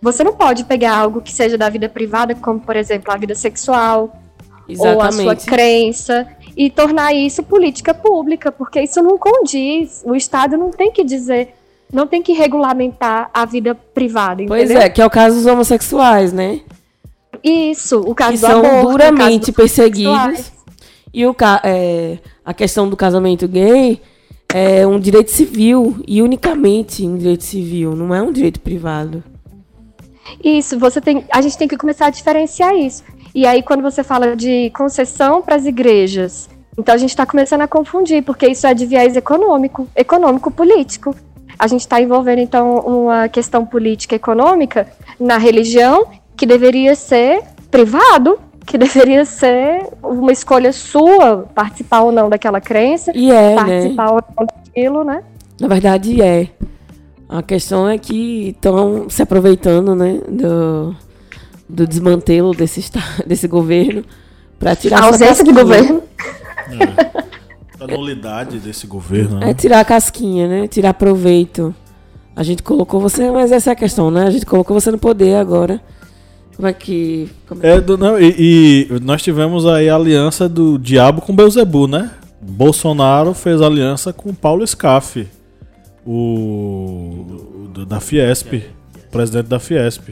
Você 0.00 0.24
não 0.24 0.34
pode 0.34 0.64
pegar 0.64 0.96
algo 0.96 1.22
que 1.22 1.32
seja 1.32 1.56
da 1.56 1.68
vida 1.68 1.88
privada, 1.88 2.34
como 2.34 2.60
por 2.60 2.76
exemplo 2.76 3.12
a 3.12 3.16
vida 3.16 3.34
sexual, 3.34 4.20
Exatamente. 4.68 4.96
ou 4.96 5.02
a 5.02 5.12
sua 5.12 5.36
crença, 5.36 6.26
e 6.56 6.70
tornar 6.70 7.14
isso 7.14 7.42
política 7.42 7.94
pública, 7.94 8.52
porque 8.52 8.80
isso 8.80 9.02
não 9.02 9.16
condiz. 9.16 10.02
O 10.04 10.14
Estado 10.14 10.56
não 10.56 10.70
tem 10.70 10.90
que 10.90 11.04
dizer, 11.04 11.54
não 11.92 12.06
tem 12.06 12.22
que 12.22 12.32
regulamentar 12.32 13.30
a 13.32 13.44
vida 13.44 13.74
privada. 13.74 14.42
Pois 14.48 14.70
é, 14.70 14.88
que 14.88 15.02
é 15.02 15.06
o 15.06 15.10
caso 15.10 15.36
dos 15.36 15.46
homossexuais, 15.46 16.32
né? 16.32 16.60
Isso, 17.44 18.00
o 18.00 18.14
caso 18.14 18.32
que 18.32 18.38
do 18.38 18.46
são 18.46 18.58
aborto, 18.64 18.90
duramente 18.92 19.52
perseguidos. 19.52 20.50
E 21.12 21.26
o, 21.26 21.36
é, 21.62 22.18
a 22.44 22.54
questão 22.54 22.88
do 22.88 22.96
casamento 22.96 23.46
gay 23.46 24.00
é 24.54 24.86
um 24.86 24.98
direito 24.98 25.30
civil 25.30 25.96
e 26.08 26.22
unicamente 26.22 27.06
um 27.06 27.18
direito 27.18 27.44
civil, 27.44 27.94
não 27.94 28.14
é 28.14 28.22
um 28.22 28.32
direito 28.32 28.60
privado. 28.60 29.22
Isso, 30.42 30.78
você 30.78 31.00
tem, 31.00 31.24
a 31.30 31.42
gente 31.42 31.58
tem 31.58 31.68
que 31.68 31.76
começar 31.76 32.06
a 32.06 32.10
diferenciar 32.10 32.74
isso. 32.74 33.02
E 33.34 33.46
aí, 33.46 33.62
quando 33.62 33.82
você 33.82 34.02
fala 34.02 34.36
de 34.36 34.70
concessão 34.70 35.42
para 35.42 35.56
as 35.56 35.66
igrejas, 35.66 36.48
então 36.78 36.94
a 36.94 36.98
gente 36.98 37.10
está 37.10 37.26
começando 37.26 37.62
a 37.62 37.68
confundir, 37.68 38.22
porque 38.22 38.46
isso 38.46 38.66
é 38.66 38.72
de 38.72 38.86
viés 38.86 39.16
econômico, 39.16 39.88
econômico-político. 39.94 41.14
A 41.62 41.68
gente 41.68 41.82
está 41.82 42.00
envolvendo, 42.00 42.40
então, 42.40 42.80
uma 42.80 43.28
questão 43.28 43.64
política 43.64 44.16
econômica 44.16 44.88
na 45.20 45.38
religião 45.38 46.08
que 46.36 46.44
deveria 46.44 46.96
ser 46.96 47.40
privado, 47.70 48.36
que 48.66 48.76
deveria 48.76 49.24
ser 49.24 49.86
uma 50.02 50.32
escolha 50.32 50.72
sua 50.72 51.48
participar 51.54 52.00
ou 52.00 52.10
não 52.10 52.28
daquela 52.28 52.60
crença, 52.60 53.12
e 53.14 53.30
é, 53.30 53.50
né? 53.50 53.54
participar 53.54 54.06
né? 54.06 54.10
ou 54.10 54.22
não 54.36 54.46
daquilo, 54.46 55.04
né? 55.04 55.22
Na 55.60 55.68
verdade, 55.68 56.20
é. 56.20 56.48
A 57.28 57.44
questão 57.44 57.88
é 57.88 57.96
que 57.96 58.48
estão 58.48 59.08
se 59.08 59.22
aproveitando, 59.22 59.94
né, 59.94 60.20
do, 60.28 60.96
do 61.68 61.86
desmantelo 61.86 62.50
desse, 62.50 62.90
desse 63.24 63.46
governo 63.46 64.04
para 64.58 64.74
tirar 64.74 65.04
a 65.04 65.06
ausência 65.06 65.44
de 65.44 65.52
governo. 65.52 66.02
É. 67.20 67.31
A 67.84 67.86
nulidade 67.86 68.58
desse 68.58 68.86
governo. 68.86 69.38
Né? 69.38 69.50
É 69.50 69.54
tirar 69.54 69.80
a 69.80 69.84
casquinha, 69.84 70.46
né? 70.46 70.68
Tirar 70.68 70.94
proveito 70.94 71.74
A 72.36 72.42
gente 72.42 72.62
colocou 72.62 73.00
você, 73.00 73.30
mas 73.30 73.50
essa 73.52 73.70
é 73.70 73.72
a 73.72 73.76
questão, 73.76 74.10
né? 74.10 74.26
A 74.26 74.30
gente 74.30 74.46
colocou 74.46 74.78
você 74.78 74.90
no 74.90 74.98
poder 74.98 75.36
agora. 75.36 75.80
Como 76.56 76.68
é 76.68 76.72
que. 76.72 77.28
Como 77.48 77.64
é, 77.64 77.80
do, 77.80 77.96
não, 77.96 78.20
e, 78.20 78.86
e, 78.88 79.00
nós 79.00 79.22
tivemos 79.22 79.66
aí 79.66 79.88
a 79.88 79.96
aliança 79.96 80.48
do 80.48 80.78
diabo 80.78 81.20
com 81.20 81.34
Beuzebu, 81.34 81.86
né? 81.86 82.10
Bolsonaro 82.40 83.34
fez 83.34 83.60
aliança 83.60 84.12
com 84.12 84.34
Paulo 84.34 84.66
Scaff, 84.66 85.26
o, 86.04 87.70
o 87.74 87.84
da 87.86 88.00
Fiesp, 88.00 88.64
presidente 89.10 89.46
da 89.46 89.58
Fiesp. 89.58 90.10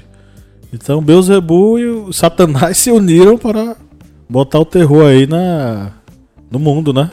Então 0.73 1.03
Beuzebu 1.03 1.79
e 1.79 1.89
o 1.89 2.13
Satanás 2.13 2.79
se 2.79 2.91
uniram 2.91 3.37
para 3.37 3.77
botar 4.29 4.61
o 4.61 4.65
terror 4.65 5.07
aí 5.07 5.27
na 5.27 5.93
no 6.51 6.59
mundo, 6.59 6.93
né? 6.93 7.11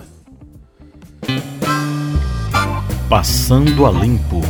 Passando 3.10 3.86
a 3.86 3.92
limpo. 3.92 4.42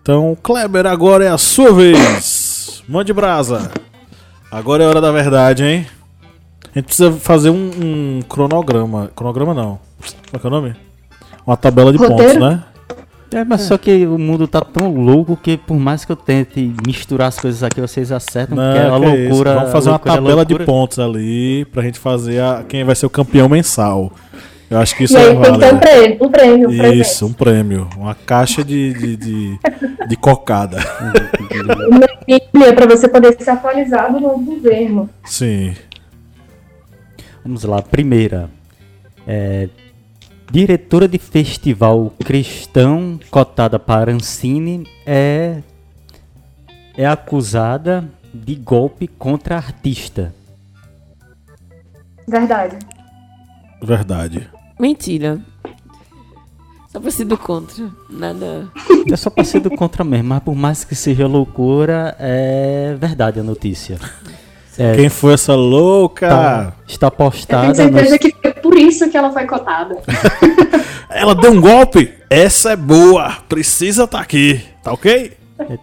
Então, 0.00 0.38
Kleber, 0.40 0.86
agora 0.86 1.24
é 1.24 1.28
a 1.28 1.36
sua 1.36 1.72
vez. 1.72 2.84
Mande 2.88 3.12
brasa. 3.12 3.68
Agora 4.52 4.84
é 4.84 4.86
hora 4.86 5.00
da 5.00 5.10
verdade, 5.10 5.64
hein? 5.64 5.86
A 6.72 6.78
gente 6.78 6.84
precisa 6.86 7.10
fazer 7.10 7.50
um, 7.50 7.70
um 7.76 8.22
cronograma. 8.28 9.10
Cronograma 9.16 9.52
não. 9.52 9.80
Como 10.30 10.34
é 10.34 10.38
que 10.38 10.46
é 10.46 10.48
o 10.48 10.50
nome? 10.50 10.76
Uma 11.44 11.56
tabela 11.56 11.90
de 11.90 11.98
Roteiro? 11.98 12.34
pontos, 12.34 12.36
né? 12.36 12.62
É, 13.32 13.44
mas 13.44 13.62
é. 13.62 13.64
só 13.64 13.76
que 13.76 14.06
o 14.06 14.16
mundo 14.16 14.46
tá 14.46 14.60
tão 14.60 14.94
louco 14.94 15.36
que 15.36 15.56
por 15.56 15.76
mais 15.76 16.04
que 16.04 16.12
eu 16.12 16.16
tente 16.16 16.72
misturar 16.86 17.28
as 17.28 17.38
coisas 17.38 17.64
aqui, 17.64 17.80
vocês 17.80 18.12
acertam, 18.12 18.56
não, 18.56 18.64
porque 18.64 18.78
é 18.78 18.90
uma 18.90 19.04
é 19.04 19.26
loucura. 19.26 19.54
Vamos 19.54 19.72
fazer 19.72 19.90
uma 19.90 19.98
tabela 19.98 20.46
de 20.46 20.56
pontos 20.60 21.00
ali 21.00 21.64
pra 21.66 21.82
gente 21.82 21.98
fazer 21.98 22.40
a, 22.40 22.64
quem 22.66 22.84
vai 22.84 22.94
ser 22.94 23.06
o 23.06 23.10
campeão 23.10 23.48
mensal. 23.48 24.12
Eu 24.70 24.78
acho 24.78 24.94
que 24.94 25.04
isso 25.04 25.14
e 25.14 25.16
aí 25.16 25.34
é 25.34 25.40
tem 25.40 25.52
que 25.52 25.58
ter 25.58 25.74
um 25.74 25.78
prêmio, 25.78 26.26
um 26.26 26.30
prêmio. 26.30 26.68
Um 26.68 26.92
isso, 26.92 27.26
um 27.26 27.32
prêmio. 27.32 27.88
Uma 27.96 28.14
caixa 28.14 28.62
de, 28.62 28.92
de, 28.92 29.16
de, 29.16 29.58
de 30.06 30.16
cocada. 30.16 30.78
Uma 32.52 32.74
para 32.74 32.86
você 32.86 33.08
poder 33.08 33.36
ser 33.42 33.50
atualizado 33.50 34.20
no 34.20 34.38
governo. 34.38 35.08
Sim. 35.24 35.74
Vamos 37.42 37.64
lá, 37.64 37.80
primeira. 37.80 38.50
É, 39.26 39.68
diretora 40.50 41.08
de 41.08 41.18
festival 41.18 42.12
cristão 42.24 43.18
cotada 43.30 43.78
para 43.78 44.12
Ancine 44.12 44.86
é, 45.06 45.62
é 46.96 47.06
acusada 47.06 48.04
de 48.34 48.54
golpe 48.54 49.08
contra 49.08 49.56
artista. 49.56 50.34
Verdade. 52.26 52.78
Verdade. 53.82 54.57
Mentira. 54.78 55.40
Só 56.88 57.00
pra 57.00 57.10
ser 57.10 57.24
do 57.24 57.36
contra. 57.36 57.90
Nada. 58.08 58.68
É 59.10 59.16
só 59.16 59.28
pra 59.28 59.44
ser 59.44 59.60
do 59.60 59.70
contra 59.70 60.02
mesmo, 60.04 60.28
mas 60.28 60.42
por 60.42 60.54
mais 60.54 60.84
que 60.84 60.94
seja 60.94 61.26
loucura, 61.26 62.16
é 62.18 62.96
verdade 62.98 63.40
a 63.40 63.42
notícia. 63.42 63.98
É, 64.78 64.94
Quem 64.94 65.08
foi 65.08 65.34
essa 65.34 65.54
louca? 65.54 66.28
Tá, 66.28 66.72
está 66.86 67.10
postada. 67.10 67.66
Eu 67.66 67.74
tenho 67.74 67.92
certeza 67.92 68.10
nos... 68.10 68.18
que 68.18 68.34
foi 68.40 68.52
por 68.54 68.78
isso 68.78 69.10
que 69.10 69.16
ela 69.16 69.32
foi 69.32 69.44
cotada. 69.44 69.98
ela 71.10 71.34
deu 71.34 71.52
um 71.52 71.60
golpe? 71.60 72.14
Essa 72.30 72.72
é 72.72 72.76
boa. 72.76 73.38
Precisa 73.48 74.04
estar 74.04 74.18
tá 74.18 74.22
aqui. 74.22 74.60
Tá 74.82 74.92
ok? 74.92 75.36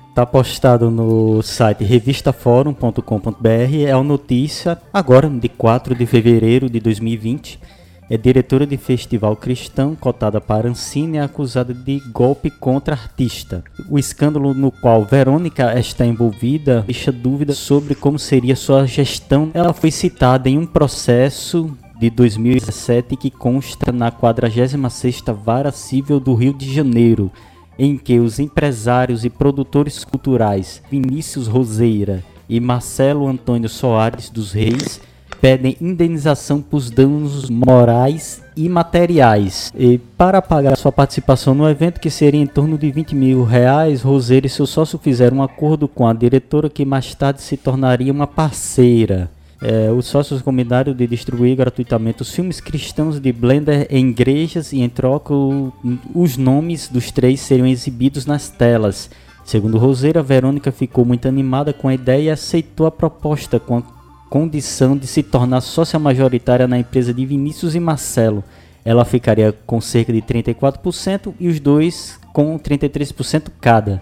Está 0.09 0.25
postado 0.25 0.89
no 0.89 1.41
site 1.43 1.83
revistaforum.com.br. 1.83 3.75
É 3.85 3.93
uma 3.93 4.03
notícia 4.03 4.81
agora, 4.93 5.29
de 5.29 5.49
4 5.49 5.93
de 5.93 6.05
fevereiro 6.05 6.69
de 6.69 6.79
2020 6.79 7.59
é 8.09 8.17
diretora 8.17 8.67
de 8.67 8.77
festival 8.77 9.35
cristão 9.35 9.95
cotada 9.95 10.39
para 10.39 10.69
Ancine 10.69 11.17
e 11.17 11.19
acusada 11.19 11.73
de 11.73 11.99
golpe 12.11 12.49
contra 12.49 12.93
artista. 12.93 13.63
O 13.89 13.97
escândalo 13.97 14.53
no 14.53 14.71
qual 14.71 15.03
Verônica 15.03 15.77
está 15.79 16.05
envolvida 16.05 16.81
deixa 16.81 17.11
dúvidas 17.11 17.57
sobre 17.57 17.95
como 17.95 18.19
seria 18.19 18.55
sua 18.55 18.85
gestão. 18.85 19.49
Ela 19.53 19.73
foi 19.73 19.91
citada 19.91 20.49
em 20.49 20.57
um 20.57 20.65
processo 20.65 21.75
de 21.99 22.09
2017 22.09 23.15
que 23.15 23.31
consta 23.31 23.91
na 23.91 24.11
46ª 24.11 25.33
Vara 25.33 25.71
Civil 25.71 26.19
do 26.19 26.35
Rio 26.35 26.53
de 26.53 26.71
Janeiro, 26.73 27.31
em 27.79 27.97
que 27.97 28.19
os 28.19 28.39
empresários 28.39 29.25
e 29.25 29.29
produtores 29.29 30.03
culturais 30.03 30.81
Vinícius 30.91 31.47
Roseira 31.47 32.23
e 32.47 32.59
Marcelo 32.59 33.27
Antônio 33.27 33.67
Soares 33.67 34.29
dos 34.29 34.51
Reis 34.51 35.01
pedem 35.45 35.77
indenização 35.79 36.59
por 36.59 36.81
danos 36.89 37.51
morais 37.51 38.41
e 38.57 38.67
materiais. 38.67 39.71
E 39.77 39.99
para 40.17 40.41
pagar 40.41 40.75
sua 40.75 40.91
participação 40.91 41.53
no 41.53 41.69
evento, 41.69 41.99
que 41.99 42.09
seria 42.09 42.41
em 42.41 42.47
torno 42.47 42.79
de 42.79 42.91
20 42.91 43.13
mil 43.13 43.43
reais, 43.43 44.01
Roseira 44.01 44.47
e 44.47 44.49
seu 44.49 44.65
sócio 44.65 44.97
fizeram 44.97 45.37
um 45.37 45.43
acordo 45.43 45.87
com 45.87 46.07
a 46.07 46.13
diretora 46.13 46.67
que 46.67 46.83
mais 46.83 47.13
tarde 47.13 47.43
se 47.43 47.57
tornaria 47.57 48.11
uma 48.11 48.25
parceira. 48.25 49.29
É, 49.61 49.91
os 49.91 50.07
sócios 50.07 50.41
combinaram 50.41 50.95
de 50.95 51.05
distribuir 51.05 51.55
gratuitamente 51.55 52.23
os 52.23 52.31
filmes 52.31 52.59
cristãos 52.59 53.19
de 53.19 53.31
Blender 53.31 53.85
em 53.91 54.09
igrejas 54.09 54.73
e 54.73 54.81
em 54.81 54.89
troca 54.89 55.31
o, 55.31 55.71
os 56.15 56.37
nomes 56.37 56.89
dos 56.89 57.11
três 57.11 57.39
seriam 57.39 57.67
exibidos 57.67 58.25
nas 58.25 58.49
telas. 58.49 59.11
Segundo 59.43 59.77
Roseira, 59.77 60.23
Verônica 60.23 60.71
ficou 60.71 61.05
muito 61.05 61.27
animada 61.27 61.71
com 61.71 61.87
a 61.87 61.93
ideia 61.93 62.23
e 62.23 62.29
aceitou 62.31 62.87
a 62.87 62.91
proposta 62.91 63.59
com 63.59 63.77
a 63.77 63.95
condição 64.29 64.97
de 64.97 65.07
se 65.07 65.23
tornar 65.23 65.61
sócia 65.61 65.99
majoritária 65.99 66.67
na 66.67 66.77
empresa 66.77 67.13
de 67.13 67.25
Vinícius 67.25 67.75
e 67.75 67.79
Marcelo. 67.79 68.43
Ela 68.83 69.05
ficaria 69.05 69.51
com 69.65 69.81
cerca 69.81 70.13
de 70.13 70.21
34% 70.21 71.33
e 71.39 71.47
os 71.47 71.59
dois 71.59 72.19
com 72.33 72.57
33% 72.59 73.47
cada. 73.59 74.01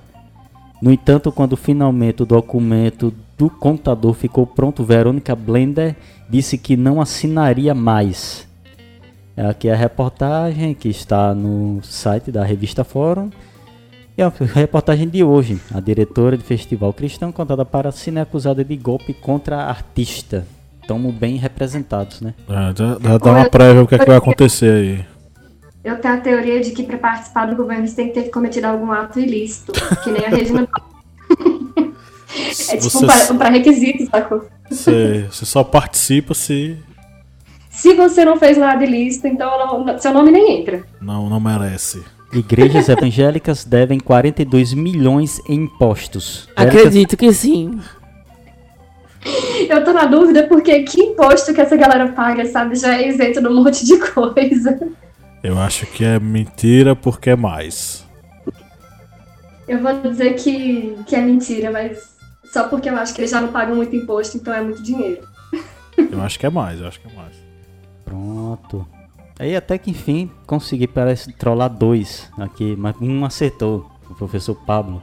No 0.82 0.92
entanto, 0.92 1.32
quando 1.32 1.56
finalmente 1.56 2.24
o 2.24 2.26
documento 2.26 3.14
do 3.38 3.50
contador 3.50 4.14
ficou 4.14 4.46
pronto, 4.46 4.84
Verônica 4.84 5.34
Blender 5.36 5.96
disse 6.30 6.58
que 6.58 6.76
não 6.76 7.00
assinaria 7.00 7.74
mais. 7.74 8.48
Aqui 9.38 9.68
é 9.68 9.74
a 9.74 9.78
reportagem 9.78 10.74
que 10.74 10.90
está 10.90 11.34
no 11.34 11.82
site 11.82 12.32
da 12.32 12.44
revista 12.44 12.84
Fórum. 12.84 13.30
E 14.16 14.22
a 14.22 14.32
reportagem 14.54 15.10
de 15.10 15.24
hoje, 15.24 15.60
a 15.74 15.80
diretora 15.80 16.38
de 16.38 16.44
festival 16.44 16.94
cristão 16.94 17.32
contada 17.32 17.66
para 17.66 17.92
Cine 17.92 18.20
acusada 18.20 18.64
de 18.64 18.78
golpe 18.78 19.12
contra 19.12 19.64
artista. 19.64 20.46
Estamos 20.80 21.16
bem 21.16 21.38
representados, 21.38 22.22
né? 22.22 22.36
É, 22.48 22.78
já, 22.78 23.00
já 23.00 23.18
dá 23.18 23.32
uma 23.32 23.50
prévia 23.50 23.82
o 23.82 23.88
que, 23.88 23.96
é 23.96 23.98
que 23.98 24.06
vai 24.06 24.18
acontecer 24.18 24.72
aí. 24.72 25.06
Eu 25.84 26.00
tenho 26.00 26.14
a 26.14 26.18
teoria 26.18 26.62
de 26.62 26.72
que 26.72 26.84
para 26.84 26.98
participar 26.98 27.48
do 27.48 27.56
governo 27.56 27.88
você 27.88 27.96
tem 27.96 28.08
que 28.10 28.14
ter 28.14 28.30
cometido 28.30 28.68
algum 28.68 28.92
ato 28.92 29.20
ilícito, 29.20 29.72
que 30.04 30.12
nem 30.12 30.26
a 30.26 30.30
Regina. 30.30 30.68
é 32.70 32.78
tipo 32.78 32.90
você... 32.90 33.34
um 33.34 33.38
pré-requisito, 33.38 34.06
sacou? 34.12 34.46
Você, 34.70 35.28
você 35.32 35.46
só 35.46 35.64
participa 35.64 36.36
se. 36.36 36.78
Se 37.72 37.96
você 37.96 38.24
não 38.24 38.38
fez 38.38 38.58
nada 38.58 38.84
ilícito, 38.84 39.26
então 39.26 39.84
não, 39.84 39.98
seu 39.98 40.14
nome 40.14 40.30
nem 40.30 40.60
entra. 40.60 40.84
Não, 41.02 41.30
não 41.30 41.40
merece. 41.40 42.04
Igrejas 42.34 42.90
evangélicas 42.90 43.64
devem 43.64 44.00
42 44.00 44.74
milhões 44.74 45.40
em 45.48 45.64
impostos. 45.64 46.50
Acredito 46.56 47.16
que 47.16 47.32
sim. 47.32 47.80
Eu 49.70 49.84
tô 49.84 49.94
na 49.94 50.06
dúvida 50.06 50.44
porque 50.48 50.84
que 50.84 51.02
imposto 51.02 51.54
que 51.54 51.62
essa 51.62 51.78
galera 51.78 52.10
paga, 52.10 52.46
sabe? 52.46 52.76
Já 52.76 52.96
é 52.96 53.08
isento 53.08 53.42
de 53.42 53.48
um 53.48 53.64
monte 53.64 53.86
de 53.86 53.98
coisa. 53.98 54.80
Eu 55.44 55.60
acho 55.60 55.86
que 55.86 56.04
é 56.04 56.20
mentira 56.20 56.96
porque 56.96 57.30
é 57.30 57.36
mais. 57.36 58.06
Eu 59.68 59.80
vou 59.80 59.94
dizer 60.02 60.34
que, 60.34 60.98
que 61.06 61.16
é 61.16 61.22
mentira, 61.22 61.72
mas 61.72 62.14
só 62.52 62.68
porque 62.68 62.90
eu 62.90 62.96
acho 62.98 63.14
que 63.14 63.22
eles 63.22 63.32
já 63.32 63.40
não 63.40 63.50
pagam 63.50 63.76
muito 63.76 63.96
imposto, 63.96 64.38
então 64.38 64.54
é 64.54 64.62
muito 64.62 64.82
dinheiro. 64.84 65.28
Eu 66.12 66.22
acho 66.22 66.40
que 66.40 66.46
é 66.46 66.50
mais, 66.50 66.82
eu 66.82 66.88
acho 66.88 67.00
que 67.00 67.08
é 67.08 67.16
mais. 67.16 67.36
Pronto. 68.04 68.88
Aí 69.44 69.58
até 69.58 69.78
que 69.78 69.92
enfim 69.92 70.32
consegui 70.48 70.88
parece 70.88 71.34
trollar 71.34 71.70
dois 71.70 72.32
aqui, 72.38 72.78
mas 72.78 72.96
um 73.02 73.26
acertou, 73.26 73.92
o 74.10 74.16
professor 74.16 74.56
Pablo. 74.56 75.02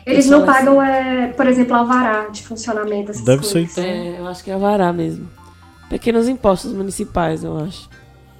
Eles 0.05 0.27
não 0.27 0.45
pagam, 0.45 0.79
é, 0.81 1.33
por 1.35 1.47
exemplo, 1.47 1.75
alvará 1.75 2.27
de 2.29 2.43
funcionamento. 2.43 3.11
Deve 3.23 3.41
coisas. 3.41 3.49
ser 3.49 3.61
então. 3.61 3.83
É, 3.83 4.19
eu 4.19 4.27
acho 4.27 4.43
que 4.43 4.51
é 4.51 4.53
alvará 4.53 4.93
mesmo. 4.93 5.27
Pequenos 5.89 6.27
impostos 6.27 6.73
municipais, 6.73 7.43
eu 7.43 7.57
acho. 7.57 7.89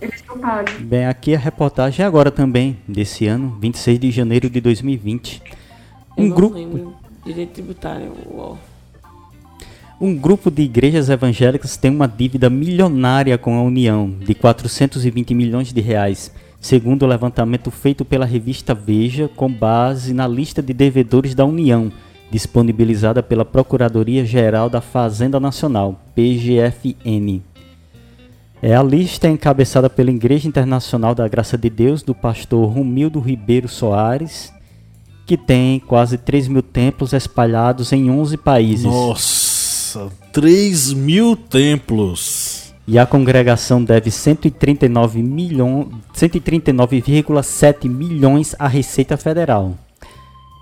Eles 0.02 0.24
não 0.28 0.38
pagam. 0.39 0.74
Bem, 0.82 1.06
aqui 1.06 1.36
a 1.36 1.39
reportagem 1.39 2.04
é 2.04 2.08
agora 2.08 2.30
também, 2.32 2.78
desse 2.88 3.26
ano, 3.28 3.58
26 3.60 4.00
de 4.00 4.12
janeiro 4.12 4.50
de 4.50 4.60
2020. 4.62 5.41
Eu 6.18 6.24
Um 6.24 6.28
não 6.28 6.36
grupo, 6.36 6.56
lembro. 6.56 6.93
Direito 7.26 7.54
tributário. 7.54 8.12
uó. 8.32 8.56
um 10.00 10.16
grupo 10.16 10.52
de 10.52 10.62
igrejas 10.62 11.10
evangélicas 11.10 11.76
tem 11.78 11.89
uma 11.89 12.08
dívida 12.08 12.50
milionária 12.50 13.38
com 13.38 13.58
a 13.58 13.64
União, 13.64 14.10
de 14.20 14.36
420 14.36 15.34
milhões 15.34 15.74
de 15.74 15.82
reais, 15.82 16.32
segundo 16.62 17.04
o 17.04 17.08
levantamento 17.08 17.72
feito 17.72 18.06
pela 18.06 18.26
revista 18.26 18.74
Veja, 18.76 19.30
com 19.36 19.52
base 19.52 20.14
na 20.14 20.28
lista 20.28 20.62
de 20.62 20.74
devedores 20.74 21.34
da 21.34 21.46
União, 21.46 21.91
disponibilizada 22.30 23.24
pela 23.24 23.46
Procuradoria-Geral 23.46 24.70
da 24.70 24.82
Fazenda 24.82 25.39
Nacional, 25.39 26.00
PGFN. 26.14 27.41
É, 28.62 28.76
a 28.76 28.82
lista 28.82 29.28
é 29.28 29.32
encabeçada 29.32 29.89
pela 29.89 30.10
Igreja 30.10 30.47
Internacional 30.47 31.14
da 31.14 31.28
Graça 31.28 31.58
de 31.58 31.70
Deus, 31.70 32.01
do 32.01 32.16
pastor 32.16 32.70
Romildo 32.70 33.20
Ribeiro 33.20 33.68
Soares, 33.68 34.51
que 35.26 35.38
tem 35.38 35.80
quase 35.80 36.18
3 36.18 36.47
mil 36.47 36.62
templos 36.62 37.14
espalhados 37.14 37.91
em 37.91 38.10
11 38.10 38.38
países. 38.38 38.86
Nossa, 38.86 40.08
3 40.32 40.93
mil 40.93 41.36
templos. 41.36 42.74
E 42.88 42.99
a 42.99 43.06
congregação 43.06 43.84
deve 43.84 44.12
139 44.12 45.24
milhões, 45.24 45.88
139,7 46.14 47.89
milhões 47.89 48.56
à 48.60 48.68
Receita 48.68 49.18
Federal. 49.18 49.76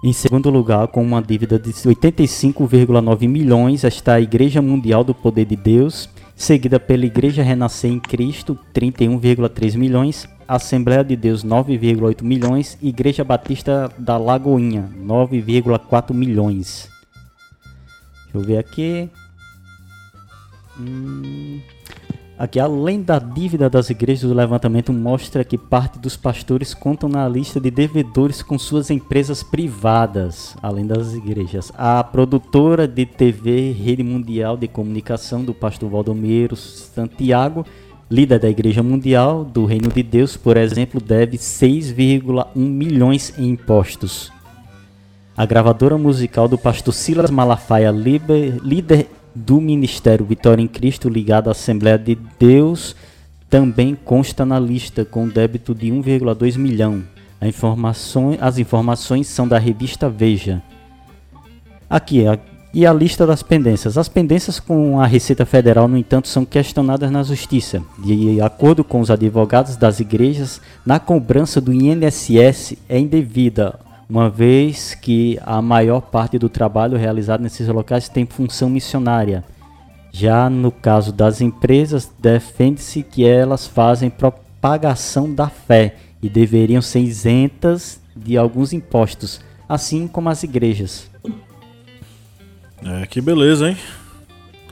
Em 0.03 0.11
segundo 0.11 0.49
lugar, 0.49 0.89
com 0.89 1.01
uma 1.01 1.21
dívida 1.21 1.57
de 1.57 1.71
85,9 1.71 3.25
milhões, 3.25 3.85
está 3.85 4.15
a 4.15 4.21
Igreja 4.21 4.61
Mundial 4.61 5.01
do 5.01 5.15
Poder 5.15 5.45
de 5.45 5.55
Deus, 5.55 6.09
seguida 6.35 6.77
pela 6.77 7.05
Igreja 7.05 7.41
Renascer 7.41 7.89
em 7.89 8.01
Cristo, 8.01 8.59
31,3 8.73 9.77
milhões, 9.77 10.27
Assembleia 10.45 11.05
de 11.05 11.15
Deus, 11.15 11.41
9,8 11.41 12.21
milhões, 12.21 12.77
Igreja 12.81 13.23
Batista 13.23 13.89
da 13.97 14.17
Lagoinha, 14.17 14.89
9,4 14.97 16.13
milhões. 16.13 16.89
Deixa 18.25 18.37
eu 18.37 18.41
ver 18.41 18.57
aqui. 18.57 19.09
Hum, 20.77 21.61
Aqui, 22.43 22.59
além 22.59 23.01
da 23.01 23.19
dívida 23.19 23.69
das 23.69 23.89
igrejas, 23.89 24.29
o 24.29 24.33
levantamento 24.33 24.91
mostra 24.91 25.45
que 25.45 25.57
parte 25.57 25.97
dos 25.97 26.17
pastores 26.17 26.73
contam 26.73 27.07
na 27.07 27.25
lista 27.25 27.57
de 27.57 27.71
devedores 27.71 28.41
com 28.41 28.59
suas 28.59 28.91
empresas 28.91 29.41
privadas, 29.41 30.53
além 30.61 30.85
das 30.85 31.13
igrejas. 31.13 31.71
A 31.77 32.03
produtora 32.03 32.85
de 32.85 33.05
TV 33.05 33.71
Rede 33.71 34.03
Mundial 34.03 34.57
de 34.57 34.67
Comunicação 34.67 35.41
do 35.41 35.53
pastor 35.53 35.89
Valdomiro 35.89 36.57
Santiago, 36.57 37.65
líder 38.11 38.39
da 38.39 38.49
Igreja 38.49 38.83
Mundial 38.83 39.45
do 39.45 39.63
Reino 39.63 39.87
de 39.87 40.03
Deus, 40.03 40.35
por 40.35 40.57
exemplo, 40.57 40.99
deve 40.99 41.37
6,1 41.37 42.57
milhões 42.57 43.33
em 43.37 43.51
impostos. 43.51 44.33
A 45.37 45.45
gravadora 45.45 45.97
musical 45.97 46.49
do 46.49 46.57
pastor 46.57 46.93
Silas 46.93 47.31
Malafaia, 47.31 47.89
líder 47.89 49.07
do 49.35 49.59
Ministério 49.59 50.25
Vitória 50.25 50.61
em 50.61 50.67
Cristo 50.67 51.09
ligado 51.09 51.47
à 51.47 51.51
Assembleia 51.51 51.97
de 51.97 52.17
Deus, 52.39 52.95
também 53.49 53.95
consta 53.95 54.45
na 54.45 54.59
lista 54.59 55.05
com 55.05 55.27
débito 55.27 55.75
de 55.75 55.91
1,2 55.91 56.57
milhão. 56.57 57.03
Informações- 57.41 58.37
as 58.41 58.57
informações 58.57 59.27
são 59.27 59.47
da 59.47 59.57
revista 59.59 60.09
Veja. 60.09 60.61
Aqui, 61.89 62.25
a, 62.25 62.39
e 62.73 62.87
a 62.87 62.93
lista 62.93 63.27
das 63.27 63.43
pendências. 63.43 63.97
As 63.97 64.09
pendências 64.09 64.59
com 64.59 64.99
a 64.99 65.05
Receita 65.05 65.45
Federal, 65.45 65.87
no 65.87 65.97
entanto, 65.97 66.27
são 66.27 66.43
questionadas 66.43 67.11
na 67.11 67.21
Justiça. 67.21 67.83
De 67.99 68.41
acordo 68.41 68.83
com 68.83 68.99
os 68.99 69.11
advogados 69.11 69.75
das 69.77 69.99
igrejas, 69.99 70.59
na 70.85 70.99
cobrança 70.99 71.61
do 71.61 71.71
INSS 71.71 72.75
é 72.89 72.97
indevida, 72.97 73.79
uma 74.09 74.29
vez 74.29 74.93
que 74.93 75.39
a 75.43 75.61
maior 75.61 76.01
parte 76.01 76.37
do 76.37 76.49
trabalho 76.49 76.97
realizado 76.97 77.41
nesses 77.41 77.67
locais 77.67 78.09
tem 78.09 78.25
função 78.25 78.69
missionária. 78.69 79.43
Já 80.11 80.49
no 80.49 80.71
caso 80.71 81.11
das 81.11 81.41
empresas, 81.41 82.11
defende-se 82.19 83.01
que 83.01 83.25
elas 83.25 83.65
fazem 83.65 84.09
propagação 84.09 85.33
da 85.33 85.49
fé 85.49 85.95
e 86.21 86.29
deveriam 86.29 86.81
ser 86.81 86.99
isentas 86.99 87.99
de 88.15 88.37
alguns 88.37 88.73
impostos, 88.73 89.41
assim 89.67 90.07
como 90.07 90.29
as 90.29 90.43
igrejas. 90.43 91.09
É, 92.85 93.05
que 93.07 93.19
beleza, 93.21 93.69
hein? 93.69 93.77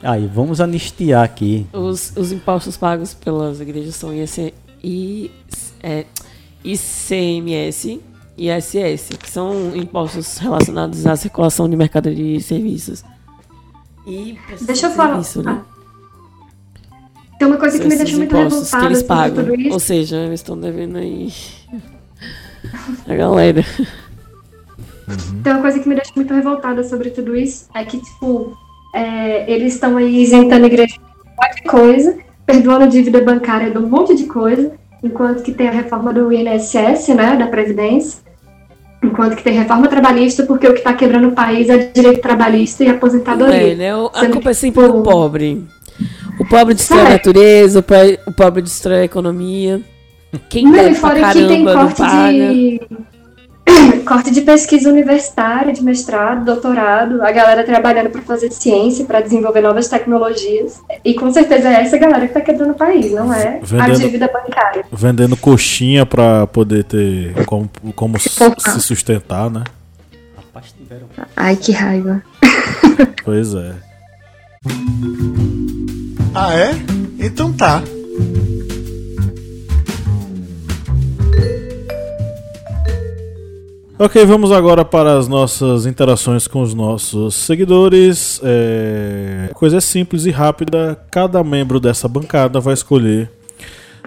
Aí, 0.02 0.26
vamos 0.32 0.60
anistiar 0.60 1.24
aqui. 1.24 1.66
Os, 1.72 2.12
os 2.16 2.32
impostos 2.32 2.76
pagos 2.76 3.14
pelas 3.14 3.60
igrejas 3.60 3.94
são 3.96 4.12
IC, 4.12 4.52
I, 4.82 5.30
é, 5.82 6.04
ICMS 6.64 8.00
ISS, 8.36 9.16
que 9.18 9.30
são 9.30 9.76
impostos 9.76 10.38
relacionados 10.38 11.06
à 11.06 11.16
circulação 11.16 11.68
de 11.68 11.76
mercadoria 11.76 12.36
e 12.36 12.40
serviços. 12.40 13.04
E 14.06 14.38
Deixa 14.62 14.86
eu 14.86 14.90
falar. 14.90 15.20
Isso, 15.20 15.42
né? 15.42 15.60
Ah. 15.60 15.72
Tem 17.38 17.48
uma 17.48 17.56
coisa 17.56 17.78
que 17.78 17.86
me 17.86 17.96
deixa 17.96 18.16
muito 18.16 18.34
impostos 18.34 18.70
que 18.70 18.76
revoltada 18.76 18.86
eles 18.86 18.98
sobre 18.98 19.14
pagam. 19.14 19.44
tudo 19.44 19.60
isso. 19.60 19.72
Ou 19.72 19.80
seja, 19.80 20.16
eles 20.16 20.40
estão 20.40 20.58
devendo 20.58 20.98
aí 20.98 21.32
a 23.08 23.14
galera. 23.14 23.64
Tem 25.42 25.52
uma 25.52 25.62
coisa 25.62 25.80
que 25.80 25.88
me 25.88 25.94
deixa 25.94 26.12
muito 26.14 26.32
revoltada 26.32 26.84
sobre 26.84 27.10
tudo 27.10 27.36
isso, 27.36 27.68
é 27.74 27.84
que, 27.84 28.00
tipo, 28.00 28.56
é, 28.94 29.50
eles 29.52 29.74
estão 29.74 29.96
aí 29.96 30.22
isentando 30.22 30.64
a 30.64 30.68
igreja 30.68 30.94
de 30.94 31.00
um 31.00 31.34
monte 31.34 31.56
de 31.56 31.62
coisa, 31.68 32.18
perdoando 32.46 32.84
a 32.84 32.86
dívida 32.86 33.20
bancária 33.20 33.70
de 33.70 33.78
um 33.78 33.88
monte 33.88 34.14
de 34.14 34.24
coisa, 34.24 34.72
enquanto 35.02 35.42
que 35.42 35.52
tem 35.52 35.68
a 35.68 35.72
reforma 35.72 36.12
do 36.12 36.32
INSS, 36.32 37.08
né, 37.14 37.36
da 37.36 37.46
Previdência, 37.46 38.20
enquanto 39.02 39.36
que 39.36 39.42
tem 39.42 39.54
reforma 39.58 39.88
trabalhista, 39.88 40.44
porque 40.44 40.66
o 40.68 40.72
que 40.72 40.78
está 40.78 40.92
quebrando 40.94 41.28
o 41.28 41.32
país 41.32 41.68
é 41.68 41.78
direito 41.92 42.20
trabalhista 42.20 42.84
e 42.84 42.88
aposentadoria. 42.88 43.72
É, 43.72 43.74
né? 43.74 43.96
O- 43.96 44.10
A 44.14 44.28
culpa 44.28 44.50
é 44.50 44.54
sempre 44.54 44.82
tipo, 44.82 44.96
do 44.98 45.02
pobre. 45.02 45.64
O 46.38 46.46
pobre 46.48 46.74
destrói 46.74 47.00
a 47.00 47.04
Sabe? 47.04 47.14
natureza, 47.14 47.84
o 48.26 48.32
pobre, 48.32 48.62
destrói 48.62 49.00
a 49.00 49.04
economia. 49.04 49.80
Quem 50.48 50.64
Não, 50.64 50.88
e 50.88 50.94
fora 50.94 51.32
que 51.32 51.46
tem 51.46 51.64
corte 51.64 52.02
de. 52.02 52.80
Corte 54.02 54.30
de 54.30 54.40
pesquisa 54.42 54.88
universitária, 54.88 55.72
de 55.72 55.82
mestrado, 55.82 56.44
doutorado, 56.44 57.22
a 57.22 57.30
galera 57.32 57.64
trabalhando 57.64 58.10
para 58.10 58.22
fazer 58.22 58.50
ciência, 58.52 59.04
para 59.04 59.20
desenvolver 59.20 59.60
novas 59.60 59.88
tecnologias. 59.88 60.80
E 61.04 61.14
com 61.14 61.32
certeza 61.32 61.68
é 61.68 61.80
essa 61.82 61.96
galera 61.98 62.26
que 62.26 62.34
tá 62.34 62.40
quebrando 62.40 62.72
o 62.72 62.74
país, 62.74 63.10
não 63.12 63.32
é 63.32 63.58
a 63.58 63.60
Vendendo- 63.64 63.98
dívida 64.00 64.28
bancária. 64.32 64.84
Vendendo 64.92 65.36
coxinha 65.36 66.04
pra 66.04 66.46
poder 66.46 66.84
ter 66.84 67.44
como, 67.46 67.70
como 67.94 68.18
se 68.18 68.28
sustentar, 68.80 69.50
né? 69.50 69.64
Ai, 71.36 71.56
que 71.56 71.72
raiva. 71.72 72.22
Pois 73.24 73.54
é. 73.54 73.72
Ah, 76.34 76.54
é? 76.54 76.70
Então 77.18 77.52
tá. 77.52 77.82
Ok, 83.98 84.24
vamos 84.26 84.50
agora 84.50 84.84
para 84.84 85.16
as 85.16 85.28
nossas 85.28 85.86
interações 85.86 86.48
com 86.48 86.60
os 86.62 86.74
nossos 86.74 87.34
seguidores. 87.34 88.40
É... 88.42 89.50
Coisa 89.54 89.80
simples 89.80 90.24
e 90.24 90.30
rápida. 90.30 90.98
Cada 91.10 91.44
membro 91.44 91.78
dessa 91.78 92.08
bancada 92.08 92.58
vai 92.58 92.74
escolher 92.74 93.30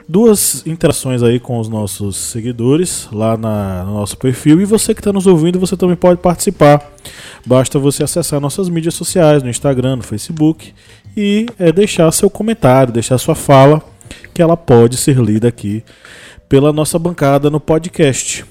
duas 0.08 0.66
interações 0.68 1.24
aí 1.24 1.40
com 1.40 1.60
os 1.60 1.70
nossos 1.70 2.18
seguidores 2.18 3.08
lá 3.12 3.38
na- 3.38 3.84
no 3.86 3.94
nosso 3.94 4.18
perfil. 4.18 4.60
E 4.60 4.66
você 4.66 4.94
que 4.94 5.00
está 5.00 5.14
nos 5.14 5.28
ouvindo, 5.28 5.60
você 5.60 5.78
também 5.78 5.96
pode 5.96 6.20
participar. 6.20 6.92
Basta 7.46 7.80
você 7.80 8.04
acessar 8.04 8.42
nossas 8.42 8.68
mídias 8.68 8.96
sociais, 8.96 9.42
no 9.44 9.50
Instagram, 9.50 9.98
no 9.98 10.04
Facebook, 10.04 10.74
e 11.16 11.46
é, 11.58 11.72
deixar 11.72 12.12
seu 12.12 12.30
comentário, 12.30 12.92
deixar 12.92 13.18
sua 13.18 13.36
fala, 13.36 13.82
que 14.34 14.42
ela 14.42 14.58
pode 14.58 14.98
ser 14.98 15.18
lida 15.18 15.48
aqui 15.48 15.84
pela 16.50 16.74
nossa 16.74 17.00
bancada 17.00 17.50
no 17.50 17.60
podcast. 17.60 18.44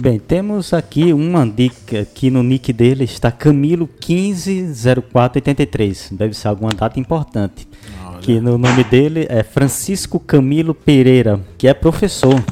Bem, 0.00 0.18
temos 0.18 0.72
aqui 0.72 1.12
uma 1.12 1.46
dica 1.46 2.06
que 2.06 2.30
no 2.30 2.42
nick 2.42 2.72
dele 2.72 3.04
está 3.04 3.30
Camilo 3.30 3.86
150483. 3.86 6.08
Deve 6.12 6.32
ser 6.32 6.48
alguma 6.48 6.70
data 6.70 6.98
importante. 6.98 7.68
Que 8.22 8.40
no 8.40 8.56
nome 8.56 8.82
dele 8.84 9.26
é 9.28 9.42
Francisco 9.42 10.18
Camilo 10.18 10.74
Pereira, 10.74 11.38
que 11.58 11.68
é 11.68 11.74
professor. 11.74 12.42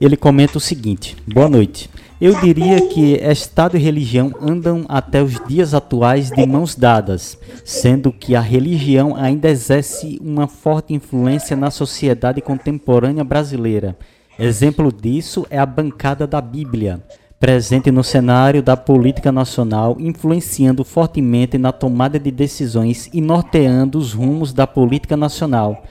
Ele 0.00 0.16
comenta 0.16 0.56
o 0.56 0.60
seguinte: 0.60 1.16
Boa 1.26 1.48
noite. 1.48 1.90
Eu 2.20 2.40
diria 2.40 2.86
que 2.86 3.14
Estado 3.14 3.76
e 3.76 3.80
religião 3.80 4.32
andam 4.40 4.84
até 4.88 5.20
os 5.20 5.44
dias 5.44 5.74
atuais 5.74 6.30
de 6.30 6.46
mãos 6.46 6.76
dadas, 6.76 7.36
sendo 7.64 8.12
que 8.12 8.36
a 8.36 8.40
religião 8.40 9.16
ainda 9.16 9.50
exerce 9.50 10.16
uma 10.22 10.46
forte 10.46 10.94
influência 10.94 11.56
na 11.56 11.72
sociedade 11.72 12.40
contemporânea 12.40 13.24
brasileira. 13.24 13.96
Exemplo 14.38 14.90
disso 14.90 15.46
é 15.50 15.58
a 15.58 15.66
bancada 15.66 16.26
da 16.26 16.40
Bíblia, 16.40 17.02
presente 17.38 17.90
no 17.90 18.02
cenário 18.02 18.62
da 18.62 18.76
política 18.76 19.30
nacional, 19.30 19.96
influenciando 20.00 20.84
fortemente 20.84 21.58
na 21.58 21.70
tomada 21.70 22.18
de 22.18 22.30
decisões 22.30 23.10
e 23.12 23.20
norteando 23.20 23.98
os 23.98 24.14
rumos 24.14 24.52
da 24.52 24.66
política 24.66 25.16
nacional. 25.16 25.84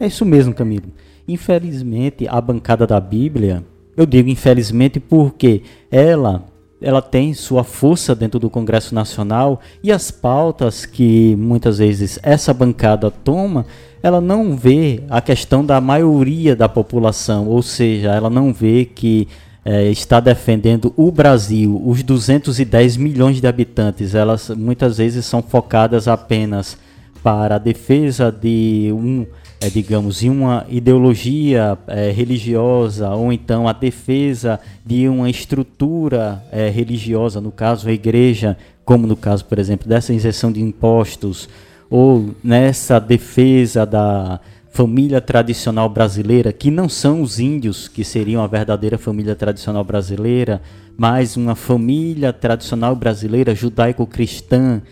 É 0.00 0.06
isso 0.06 0.24
mesmo, 0.24 0.54
Camilo. 0.54 0.92
Infelizmente, 1.28 2.26
a 2.26 2.40
bancada 2.40 2.86
da 2.86 2.98
Bíblia, 2.98 3.64
eu 3.96 4.06
digo 4.06 4.28
infelizmente 4.28 4.98
porque 4.98 5.62
ela 5.90 6.44
ela 6.84 7.00
tem 7.00 7.32
sua 7.32 7.64
força 7.64 8.14
dentro 8.14 8.38
do 8.38 8.50
Congresso 8.50 8.94
Nacional 8.94 9.60
e 9.82 9.90
as 9.90 10.10
pautas 10.10 10.84
que 10.84 11.34
muitas 11.36 11.78
vezes 11.78 12.18
essa 12.22 12.52
bancada 12.52 13.10
toma, 13.10 13.64
ela 14.02 14.20
não 14.20 14.54
vê 14.54 15.02
a 15.08 15.20
questão 15.22 15.64
da 15.64 15.80
maioria 15.80 16.54
da 16.54 16.68
população, 16.68 17.48
ou 17.48 17.62
seja, 17.62 18.10
ela 18.10 18.28
não 18.28 18.52
vê 18.52 18.84
que 18.84 19.26
é, 19.64 19.90
está 19.90 20.20
defendendo 20.20 20.92
o 20.94 21.10
Brasil, 21.10 21.82
os 21.86 22.02
210 22.02 22.98
milhões 22.98 23.40
de 23.40 23.46
habitantes, 23.46 24.14
elas 24.14 24.50
muitas 24.50 24.98
vezes 24.98 25.24
são 25.24 25.42
focadas 25.42 26.06
apenas 26.06 26.76
para 27.22 27.54
a 27.54 27.58
defesa 27.58 28.30
de 28.30 28.90
um, 28.92 29.24
é, 29.64 29.70
digamos, 29.70 30.18
de 30.18 30.28
uma 30.28 30.66
ideologia 30.68 31.78
é, 31.86 32.10
religiosa 32.10 33.08
ou 33.14 33.32
então 33.32 33.66
a 33.66 33.72
defesa 33.72 34.60
de 34.84 35.08
uma 35.08 35.30
estrutura 35.30 36.44
é, 36.52 36.68
religiosa, 36.68 37.40
no 37.40 37.50
caso 37.50 37.88
a 37.88 37.92
igreja, 37.92 38.58
como 38.84 39.06
no 39.06 39.16
caso, 39.16 39.46
por 39.46 39.58
exemplo, 39.58 39.88
dessa 39.88 40.12
isenção 40.12 40.52
de 40.52 40.60
impostos 40.60 41.48
ou 41.88 42.34
nessa 42.44 42.98
defesa 42.98 43.86
da 43.86 44.38
família 44.70 45.20
tradicional 45.20 45.88
brasileira, 45.88 46.52
que 46.52 46.70
não 46.70 46.86
são 46.86 47.22
os 47.22 47.40
índios, 47.40 47.88
que 47.88 48.04
seriam 48.04 48.42
a 48.42 48.46
verdadeira 48.46 48.98
família 48.98 49.34
tradicional 49.34 49.82
brasileira, 49.82 50.60
mas 50.94 51.38
uma 51.38 51.54
família 51.54 52.34
tradicional 52.34 52.94
brasileira 52.94 53.54
judaico-cristã, 53.54 54.82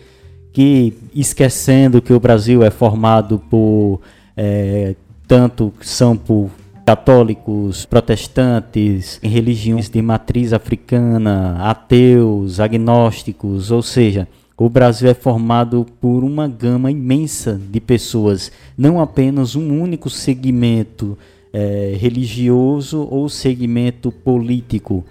que 0.51 0.97
esquecendo 1.13 2.01
que 2.01 2.13
o 2.13 2.19
Brasil 2.19 2.63
é 2.63 2.71
formado 2.71 3.37
por 3.51 4.01
é, 4.35 4.95
tanto 5.27 5.73
são 5.81 6.15
por 6.15 6.49
católicos, 6.85 7.85
protestantes, 7.85 9.19
religiões 9.23 9.89
de 9.89 10.01
matriz 10.01 10.51
africana, 10.51 11.57
ateus, 11.59 12.59
agnósticos, 12.59 13.71
ou 13.71 13.81
seja, 13.81 14.27
o 14.57 14.69
Brasil 14.69 15.09
é 15.09 15.13
formado 15.13 15.85
por 15.99 16.23
uma 16.23 16.47
gama 16.47 16.91
imensa 16.91 17.59
de 17.71 17.79
pessoas, 17.79 18.51
não 18.77 18.99
apenas 19.01 19.55
um 19.55 19.81
único 19.81 20.09
segmento 20.09 21.17
é, 21.51 21.95
religioso 21.97 23.07
ou 23.09 23.29
segmento 23.29 24.11
político, 24.11 25.05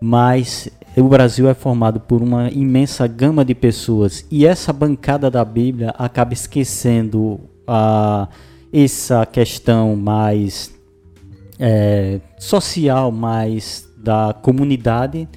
mas 0.00 0.68
o 0.96 1.04
Brasil 1.04 1.48
é 1.48 1.54
formado 1.54 2.00
por 2.00 2.22
uma 2.22 2.50
imensa 2.50 3.06
gama 3.06 3.44
de 3.44 3.54
pessoas. 3.54 4.24
E 4.30 4.46
essa 4.46 4.72
bancada 4.72 5.30
da 5.30 5.44
Bíblia 5.44 5.94
acaba 5.98 6.32
esquecendo 6.32 7.40
a, 7.66 8.28
essa 8.72 9.26
questão 9.26 9.96
mais 9.96 10.72
é, 11.58 12.20
social, 12.38 13.10
mais 13.10 13.88
da 13.96 14.34
comunidade 14.40 15.28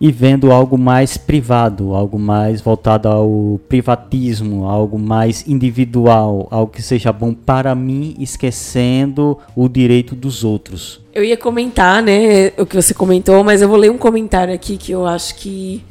e 0.00 0.10
vendo 0.10 0.50
algo 0.50 0.78
mais 0.78 1.18
privado, 1.18 1.94
algo 1.94 2.18
mais 2.18 2.62
voltado 2.62 3.06
ao 3.06 3.60
privatismo, 3.68 4.64
algo 4.64 4.98
mais 4.98 5.46
individual, 5.46 6.48
algo 6.50 6.72
que 6.72 6.80
seja 6.80 7.12
bom 7.12 7.34
para 7.34 7.74
mim, 7.74 8.14
esquecendo 8.18 9.36
o 9.54 9.68
direito 9.68 10.14
dos 10.14 10.42
outros. 10.42 11.02
Eu 11.12 11.22
ia 11.22 11.36
comentar, 11.36 12.02
né, 12.02 12.48
o 12.56 12.64
que 12.64 12.74
você 12.74 12.94
comentou, 12.94 13.44
mas 13.44 13.60
eu 13.60 13.68
vou 13.68 13.76
ler 13.76 13.90
um 13.90 13.98
comentário 13.98 14.54
aqui 14.54 14.78
que 14.78 14.90
eu 14.90 15.04
acho 15.04 15.34
que 15.34 15.84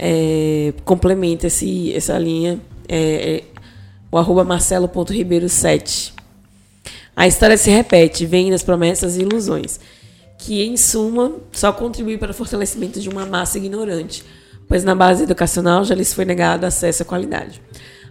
é, 0.00 0.74
complementa 0.84 1.46
esse, 1.46 1.94
essa 1.94 2.18
linha. 2.18 2.58
É, 2.88 3.36
é, 3.36 3.44
o 4.14 4.16
arroba 4.16 4.44
marcelo.ribeiro7. 4.44 6.12
A 7.16 7.26
história 7.26 7.56
se 7.56 7.68
repete, 7.68 8.24
vem 8.24 8.48
das 8.48 8.62
promessas 8.62 9.16
e 9.16 9.22
ilusões 9.22 9.80
que, 10.38 10.62
em 10.62 10.76
suma, 10.76 11.32
só 11.50 11.72
contribui 11.72 12.16
para 12.16 12.30
o 12.30 12.34
fortalecimento 12.34 13.00
de 13.00 13.08
uma 13.08 13.26
massa 13.26 13.58
ignorante, 13.58 14.22
pois 14.68 14.84
na 14.84 14.94
base 14.94 15.24
educacional 15.24 15.84
já 15.84 15.96
lhes 15.96 16.14
foi 16.14 16.24
negado 16.24 16.64
acesso 16.64 17.02
à 17.02 17.04
qualidade. 17.04 17.60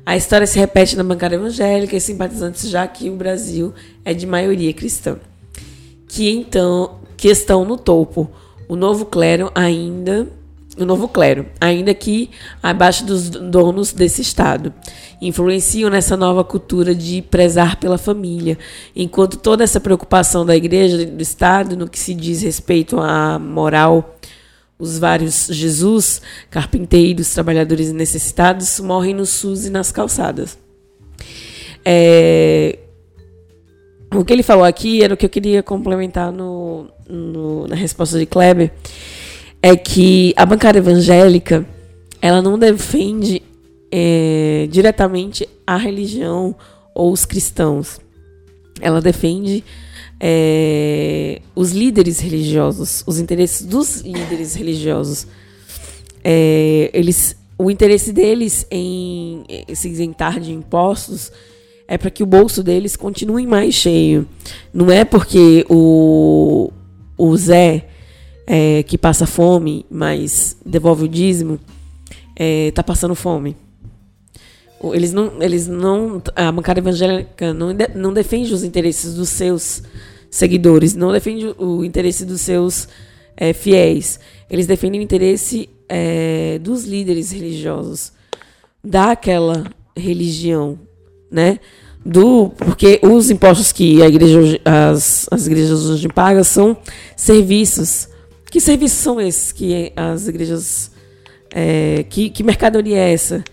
A 0.06 0.18
história 0.18 0.45
se 0.45 0.60
repete 0.60 0.97
na 0.97 1.06
bancada 1.06 1.36
evangélica 1.36 1.95
e 1.95 2.01
simpatizantes, 2.01 2.70
já 2.70 2.86
que 2.86 3.10
o 3.10 3.16
Brasil 3.16 3.74
é 4.04 4.14
de 4.14 4.28
maioria 4.28 4.74
cristã, 4.74 5.18
que 6.10 6.30
então 6.30 6.99
que 7.16 7.30
estão 7.30 7.64
no 7.64 7.78
topo. 7.78 8.30
O 8.68 8.76
novo 8.76 9.06
clero 9.06 9.49
ainda 9.56 10.28
o 10.78 10.86
novo 10.86 11.07
clero, 11.07 11.45
ainda 11.61 11.93
que 11.93 12.30
abaixo 12.61 13.05
dos 13.05 13.30
donos 13.30 13.93
desse 13.93 14.21
Estado. 14.21 14.74
Influenciam 15.21 15.89
nessa 15.89 16.17
nova 16.17 16.43
cultura 16.43 16.95
de 16.95 17.21
prezar 17.21 17.78
pela 17.78 17.97
família, 17.97 18.57
enquanto 18.95 19.38
toda 19.38 19.63
essa 19.63 19.80
preocupação 19.80 20.45
da 20.45 20.55
igreja 20.55 21.05
do 21.05 21.21
Estado 21.21 21.78
no 21.78 21.88
que 21.88 21.99
se 21.99 22.13
diz 22.13 22.41
respeito 22.41 22.99
à 22.99 23.38
moral, 23.38 24.17
os 24.78 24.97
vários 24.97 25.47
Jesus, 25.47 26.21
carpinteiros, 26.49 27.30
trabalhadores 27.34 27.91
necessitados, 27.91 28.80
morrem 28.80 29.13
no 29.13 29.26
SUS 29.26 29.65
e 29.65 29.69
nas 29.69 29.91
calçadas. 29.91 30.57
É, 31.86 32.80
o 34.13 34.26
que 34.26 34.34
ele 34.34 34.43
falou 34.43 34.63
aqui 34.63 35.03
era 35.03 35.13
o 35.13 35.17
que 35.17 35.26
eu 35.26 35.30
queria 35.30 35.61
complementar 35.61 36.32
no, 36.32 36.88
no 37.07 37.67
na 37.67 37.76
resposta 37.76 38.17
de 38.17 38.26
Kleber 38.26 38.71
é 39.66 39.78
que 39.78 40.34
a 40.36 40.45
bancada 40.45 40.78
evangélica 40.78 41.66
ela 42.22 42.41
não 42.41 42.59
defende 42.59 43.41
é, 43.89 44.68
diretamente 44.70 45.47
a 45.66 45.78
religião 45.78 46.53
ou 46.93 47.14
os 47.14 47.24
cristãos. 47.24 47.97
Ela 48.82 48.99
defende 48.99 49.64
é, 50.20 51.41
os 51.55 51.72
líderes 51.72 52.20
religiosos, 52.20 53.05
os 53.07 53.20
interesses 53.20 53.66
dos 53.66 54.01
líderes 54.01 54.53
religiosos. 54.53 55.28
É, 56.22 56.91
eles, 56.93 57.34
o 57.57 57.72
interesse 57.72 58.11
deles 58.11 58.68
em 58.70 59.45
se 59.74 59.88
isentar 59.88 60.41
de 60.41 60.51
impostos 60.51 61.32
é 61.88 61.97
para 61.97 62.09
que 62.09 62.22
o 62.22 62.26
bolso 62.26 62.61
deles 62.61 62.97
continue 62.97 63.47
mais 63.47 63.74
cheio. 63.74 64.28
Não 64.74 64.91
é 64.91 65.05
porque 65.05 65.66
o, 65.70 66.70
o 67.18 67.38
Zé 67.38 67.92
é, 68.45 68.83
que 68.83 68.97
passa 68.97 69.25
fome, 69.25 69.85
mas 69.89 70.57
devolve 70.65 71.05
o 71.05 71.07
dízimo, 71.07 71.59
está 72.35 72.81
é, 72.81 72.85
passando 72.85 73.15
fome. 73.15 73.55
Eles 74.93 75.13
não, 75.13 75.41
eles 75.41 75.67
não, 75.67 76.21
a 76.35 76.51
bancada 76.51 76.79
evangélica 76.79 77.53
não, 77.53 77.69
não 77.95 78.13
defende 78.13 78.53
os 78.53 78.63
interesses 78.63 79.13
dos 79.15 79.29
seus 79.29 79.81
seguidores, 80.29 80.93
não 80.93 81.11
defende 81.11 81.55
o 81.57 81.85
interesse 81.85 82.25
dos 82.25 82.41
seus 82.41 82.89
é, 83.37 83.53
fiéis. 83.53 84.19
Eles 84.49 84.67
defendem 84.67 84.99
o 84.99 85.03
interesse 85.03 85.69
é, 85.87 86.59
dos 86.59 86.83
líderes 86.83 87.31
religiosos 87.31 88.11
daquela 88.83 89.63
religião, 89.95 90.77
né? 91.31 91.59
Do, 92.05 92.49
porque 92.57 92.99
os 93.01 93.29
impostos 93.31 93.71
que 93.71 94.01
a 94.01 94.07
igreja, 94.07 94.59
as, 94.65 95.25
as 95.31 95.47
igrejas 95.47 95.85
hoje 95.85 96.09
pagam 96.09 96.43
são 96.43 96.75
serviços 97.15 98.09
que 98.54 98.62
serviços 98.62 98.99
são 98.99 99.20
esses 99.20 99.51
que 99.51 99.91
as 99.95 100.28
igrejas. 100.28 100.91
É, 101.49 102.06
que, 102.08 102.30
que 102.30 102.43
mercadoria 102.43 102.97
é 102.97 103.12
essa 103.12 103.43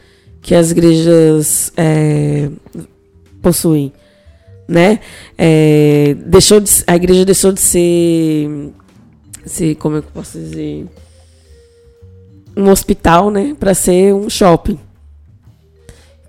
que 0.42 0.54
as 0.54 0.70
igrejas 0.70 1.72
é, 1.74 2.50
possuem? 3.40 3.94
Né? 4.68 5.00
É, 5.38 6.14
deixou 6.26 6.60
de, 6.60 6.70
a 6.86 6.96
igreja 6.96 7.24
deixou 7.24 7.50
de 7.50 7.60
ser, 7.62 8.72
ser. 9.46 9.74
Como 9.76 9.96
é 9.96 10.00
eu 10.00 10.02
posso 10.02 10.38
dizer? 10.38 10.86
Um 12.54 12.68
hospital, 12.68 13.30
né? 13.30 13.56
Para 13.58 13.72
ser 13.72 14.14
um 14.14 14.28
shopping. 14.28 14.78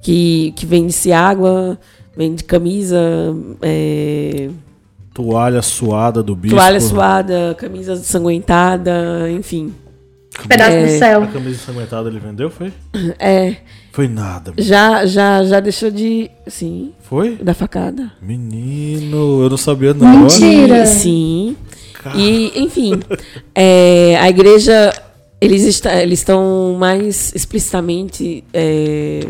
Que, 0.01 0.53
que 0.55 0.65
vende-se 0.65 1.11
água, 1.11 1.77
vende 2.15 2.45
camisa. 2.45 2.97
É, 3.61 4.49
Toalha 5.13 5.61
suada 5.61 6.23
do 6.23 6.35
bispo. 6.35 6.55
Toalha 6.55 6.79
suada, 6.79 7.55
camisa 7.57 7.95
sanguentada, 7.97 9.29
enfim. 9.31 9.73
Pedaço 10.47 10.71
é, 10.71 10.85
do 10.85 10.99
céu. 10.99 11.23
A 11.23 11.27
camisa 11.27 11.59
sanguentada 11.59 12.09
ele 12.09 12.19
vendeu, 12.19 12.49
foi? 12.49 12.71
É. 13.19 13.57
Foi 13.91 14.07
nada. 14.07 14.53
Já, 14.57 15.05
já, 15.05 15.43
já 15.43 15.59
deixou 15.59 15.91
de. 15.91 16.31
Sim. 16.47 16.93
Foi? 17.01 17.35
Da 17.35 17.53
facada. 17.53 18.11
Menino, 18.21 19.43
eu 19.43 19.49
não 19.49 19.57
sabia 19.57 19.93
não. 19.93 20.07
Mentira. 20.07 20.85
Sim. 20.85 21.57
Car... 22.01 22.17
E, 22.17 22.63
enfim, 22.63 22.93
é, 23.53 24.17
a 24.17 24.29
igreja, 24.29 24.93
eles, 25.41 25.63
está, 25.63 26.01
eles 26.01 26.19
estão 26.19 26.75
mais 26.79 27.33
explicitamente 27.35 28.43
é, 28.53 29.27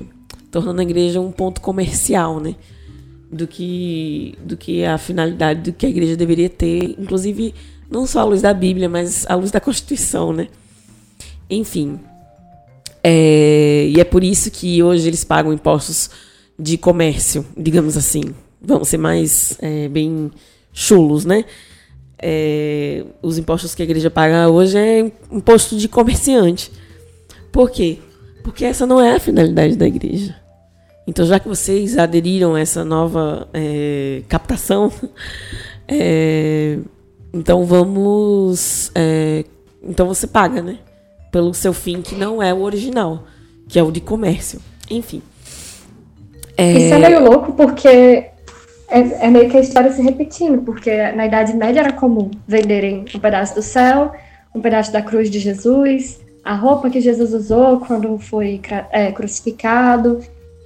tornando 0.52 0.80
a 0.80 0.84
igreja 0.84 1.20
um 1.20 1.32
ponto 1.32 1.60
comercial, 1.60 2.40
né? 2.40 2.56
Do 3.32 3.48
que, 3.48 4.36
do 4.44 4.58
que 4.58 4.84
a 4.84 4.98
finalidade 4.98 5.72
do 5.72 5.74
que 5.74 5.86
a 5.86 5.90
igreja 5.90 6.18
deveria 6.18 6.50
ter, 6.50 6.96
inclusive 7.00 7.54
não 7.90 8.06
só 8.06 8.20
à 8.20 8.24
luz 8.24 8.42
da 8.42 8.54
Bíblia, 8.54 8.90
mas 8.90 9.26
à 9.28 9.36
luz 9.36 9.52
da 9.52 9.60
Constituição, 9.62 10.34
né? 10.34 10.48
Enfim. 11.50 12.00
É, 13.04 13.88
e 13.90 14.00
é 14.00 14.04
por 14.04 14.24
isso 14.24 14.52
que 14.52 14.84
hoje 14.84 15.08
eles 15.08 15.24
pagam 15.24 15.54
impostos 15.54 16.10
de 16.60 16.78
comércio, 16.78 17.46
digamos 17.58 17.98
assim. 17.98 18.36
Vamos 18.62 18.90
ser 18.90 18.98
mais 18.98 19.58
é, 19.62 19.88
bem 19.88 20.30
chulos, 20.74 21.26
né? 21.26 21.46
É, 22.22 23.04
os 23.22 23.38
impostos 23.38 23.74
que 23.74 23.82
a 23.82 23.86
igreja 23.86 24.12
paga 24.12 24.48
hoje 24.50 24.78
é 24.78 25.12
imposto 25.32 25.76
de 25.78 25.88
comerciante. 25.88 26.72
Por 27.52 27.72
quê? 27.72 27.98
Porque 28.44 28.64
essa 28.64 28.86
não 28.86 29.02
é 29.02 29.16
a 29.16 29.20
finalidade 29.20 29.76
da 29.76 29.88
igreja. 29.88 30.41
Então, 31.12 31.26
já 31.26 31.42
que 31.42 31.48
vocês 31.50 31.98
aderiram 31.98 32.56
a 32.56 32.62
essa 32.62 32.86
nova 32.86 33.46
é, 33.54 34.22
captação, 34.30 34.90
é, 35.86 36.78
então 37.34 37.66
vamos. 37.66 38.90
É, 38.96 39.44
então 39.84 40.08
você 40.08 40.26
paga, 40.26 40.62
né? 40.62 40.78
Pelo 41.30 41.54
seu 41.54 41.74
fim, 41.74 42.02
que 42.02 42.16
não 42.16 42.42
é 42.42 42.54
o 42.54 42.62
original, 42.62 43.26
que 43.68 43.78
é 43.78 43.84
o 43.84 43.92
de 43.92 44.00
comércio. 44.00 44.62
Enfim. 44.90 45.22
É... 46.56 46.72
Isso 46.72 46.94
é 46.94 47.00
meio 47.00 47.26
louco 47.26 47.52
porque 47.52 47.90
é, 47.90 48.30
é, 48.88 49.30
meio 49.30 49.50
que 49.50 49.58
a 49.58 49.62
história 49.62 49.92
se 49.92 50.02
repetindo, 50.02 50.62
porque 50.62 51.12
na 51.12 51.26
Idade 51.26 51.54
Média 51.54 51.82
era 51.82 51.92
comum 51.92 52.32
venderem 52.48 53.04
um 53.14 53.20
pedaço 53.20 53.54
do 53.54 53.62
céu, 53.62 54.14
um 54.56 54.62
pedaço 54.62 54.94
da 54.94 55.02
cruz 55.02 55.30
de 55.30 55.40
Jesus, 55.40 56.22
a 56.42 56.56
roupa 56.56 56.90
que 56.90 57.02
Jesus 57.02 57.34
usou 57.34 57.82
quando 57.82 58.18
foi 58.18 58.62
é, 58.92 59.12
crucificado. 59.12 60.22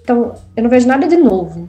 Então, 0.06 0.36
eu 0.56 0.62
não 0.62 0.70
vejo 0.70 0.88
nada 0.88 1.08
de 1.08 1.18
novo, 1.18 1.68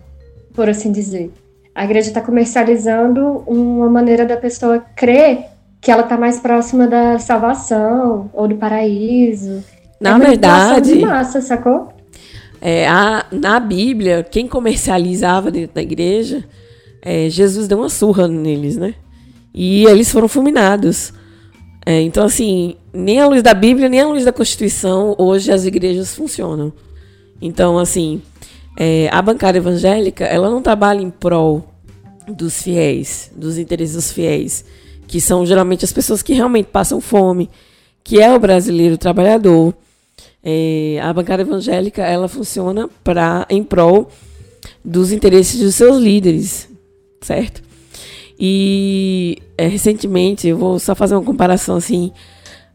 por 0.52 0.68
assim 0.68 0.92
dizer. 0.92 1.32
A 1.74 1.84
igreja 1.84 2.08
está 2.08 2.20
comercializando 2.20 3.42
uma 3.46 3.88
maneira 3.88 4.26
da 4.26 4.36
pessoa 4.36 4.78
crer 4.94 5.46
que 5.80 5.90
ela 5.90 6.02
está 6.02 6.18
mais 6.18 6.38
próxima 6.38 6.86
da 6.86 7.18
salvação 7.18 8.30
ou 8.34 8.46
do 8.46 8.56
paraíso. 8.56 9.64
Na 9.98 10.16
é 10.16 10.18
verdade. 10.18 10.92
De 10.92 11.00
massa, 11.00 11.40
sacou? 11.40 11.88
É, 12.60 12.86
a, 12.86 13.24
na 13.32 13.58
Bíblia, 13.58 14.22
quem 14.22 14.46
comercializava 14.46 15.50
dentro 15.50 15.74
da 15.74 15.82
igreja, 15.82 16.44
é, 17.00 17.30
Jesus 17.30 17.66
deu 17.66 17.78
uma 17.78 17.88
surra 17.88 18.28
neles, 18.28 18.76
né? 18.76 18.94
E 19.54 19.86
eles 19.86 20.12
foram 20.12 20.28
fulminados. 20.28 21.10
É, 21.86 22.02
então, 22.02 22.26
assim, 22.26 22.76
nem 22.92 23.18
à 23.18 23.26
luz 23.26 23.42
da 23.42 23.54
Bíblia, 23.54 23.88
nem 23.88 24.02
à 24.02 24.06
luz 24.06 24.26
da 24.26 24.32
Constituição, 24.32 25.14
hoje 25.16 25.50
as 25.50 25.64
igrejas 25.64 26.14
funcionam. 26.14 26.70
Então, 27.40 27.78
assim, 27.78 28.22
é, 28.76 29.08
a 29.10 29.20
bancada 29.22 29.58
evangélica, 29.58 30.24
ela 30.24 30.50
não 30.50 30.62
trabalha 30.62 31.00
em 31.00 31.10
prol 31.10 31.66
dos 32.28 32.62
fiéis, 32.62 33.30
dos 33.34 33.58
interesses 33.58 33.94
dos 33.94 34.12
fiéis, 34.12 34.64
que 35.06 35.20
são 35.20 35.46
geralmente 35.46 35.84
as 35.84 35.92
pessoas 35.92 36.22
que 36.22 36.34
realmente 36.34 36.66
passam 36.66 37.00
fome, 37.00 37.48
que 38.02 38.20
é 38.20 38.34
o 38.34 38.38
brasileiro 38.38 38.98
trabalhador. 38.98 39.74
É, 40.42 41.00
a 41.02 41.12
bancada 41.12 41.42
evangélica, 41.42 42.02
ela 42.02 42.28
funciona 42.28 42.88
para 43.02 43.46
em 43.50 43.64
prol 43.64 44.08
dos 44.84 45.12
interesses 45.12 45.60
dos 45.60 45.74
seus 45.74 45.98
líderes, 45.98 46.68
certo? 47.20 47.62
E 48.38 49.38
é, 49.56 49.66
recentemente, 49.66 50.46
eu 50.46 50.58
vou 50.58 50.78
só 50.78 50.94
fazer 50.94 51.14
uma 51.14 51.24
comparação 51.24 51.76
assim, 51.76 52.12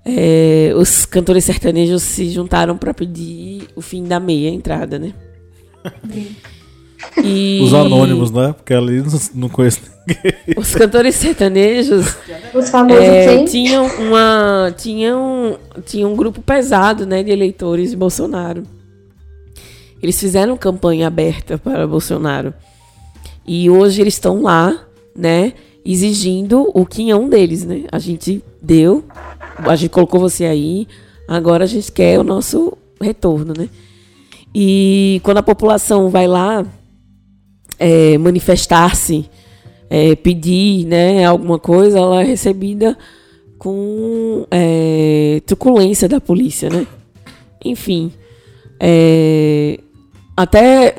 é, 0.06 0.74
os 0.76 1.06
cantores 1.06 1.44
sertanejos 1.44 2.02
se 2.02 2.30
juntaram 2.30 2.78
para 2.78 2.94
pedir 2.94 3.68
o 3.76 3.82
fim 3.82 4.04
da 4.04 4.20
meia 4.20 4.50
entrada, 4.50 4.98
né? 4.98 5.14
E... 7.24 7.60
Os 7.64 7.74
anônimos, 7.74 8.32
né? 8.32 8.54
Porque 8.54 8.74
ali 8.74 9.02
não, 9.02 9.20
não 9.34 9.50
conheço 9.50 9.82
ninguém. 10.08 10.34
Os 10.58 10.74
cantores 10.74 11.16
sertanejos 11.16 12.16
Os 12.54 12.70
famosos 12.70 13.04
é, 13.04 13.44
tinham 13.46 13.86
uma 13.86 14.74
tinham 14.78 15.58
tinham 15.86 16.14
um 16.14 16.16
grupo 16.16 16.42
pesado, 16.42 17.06
né, 17.06 17.24
de 17.24 17.32
eleitores 17.32 17.92
de 17.92 17.98
Bolsonaro. 17.98 18.64
Eles 20.02 20.20
fizeram 20.20 20.58
campanha 20.58 21.08
aberta 21.08 21.58
para 21.58 21.88
Bolsonaro. 21.88 22.54
E 23.46 23.70
hoje 23.70 24.02
eles 24.02 24.16
estão 24.16 24.42
lá, 24.42 24.86
né, 25.16 25.54
exigindo 25.86 26.70
o 26.74 26.86
quinhão 26.86 27.28
deles, 27.28 27.66
né? 27.66 27.84
A 27.92 28.00
gente 28.00 28.44
deu, 28.62 29.04
a 29.58 29.76
gente 29.76 29.92
colocou 29.92 30.20
você 30.20 30.46
aí, 30.46 30.88
agora 31.28 31.64
a 31.64 31.68
gente 31.68 31.92
quer 31.92 32.20
o 32.20 32.24
nosso 32.24 32.78
retorno, 33.00 33.54
né? 33.58 33.70
E 34.54 35.22
quando 35.24 35.38
a 35.38 35.44
população 35.44 36.10
vai 36.10 36.28
lá 36.28 36.66
é, 37.80 38.18
manifestar-se, 38.18 39.30
é, 39.90 40.16
pedir 40.16 40.86
né, 40.86 41.26
alguma 41.26 41.58
coisa, 41.58 42.00
ela 42.00 42.22
é 42.22 42.26
recebida 42.26 42.98
com 43.58 44.46
é, 44.52 45.42
truculência 45.46 46.08
da 46.08 46.20
polícia, 46.20 46.70
né? 46.70 46.86
Enfim, 47.64 48.12
é, 48.80 49.80
até 50.36 50.96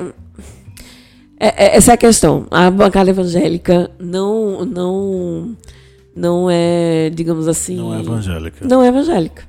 é, 1.43 1.65
é, 1.65 1.75
essa 1.75 1.91
é 1.91 1.93
a 1.95 1.97
questão. 1.97 2.47
A 2.49 2.71
bancada 2.71 3.09
evangélica 3.09 3.91
não, 3.99 4.63
não, 4.63 5.57
não 6.15 6.49
é, 6.49 7.09
digamos 7.09 7.49
assim, 7.49 7.75
não 7.75 7.93
é 7.93 7.99
evangélica. 7.99 8.65
Não 8.65 8.81
é 8.81 8.87
evangélica. 8.87 9.43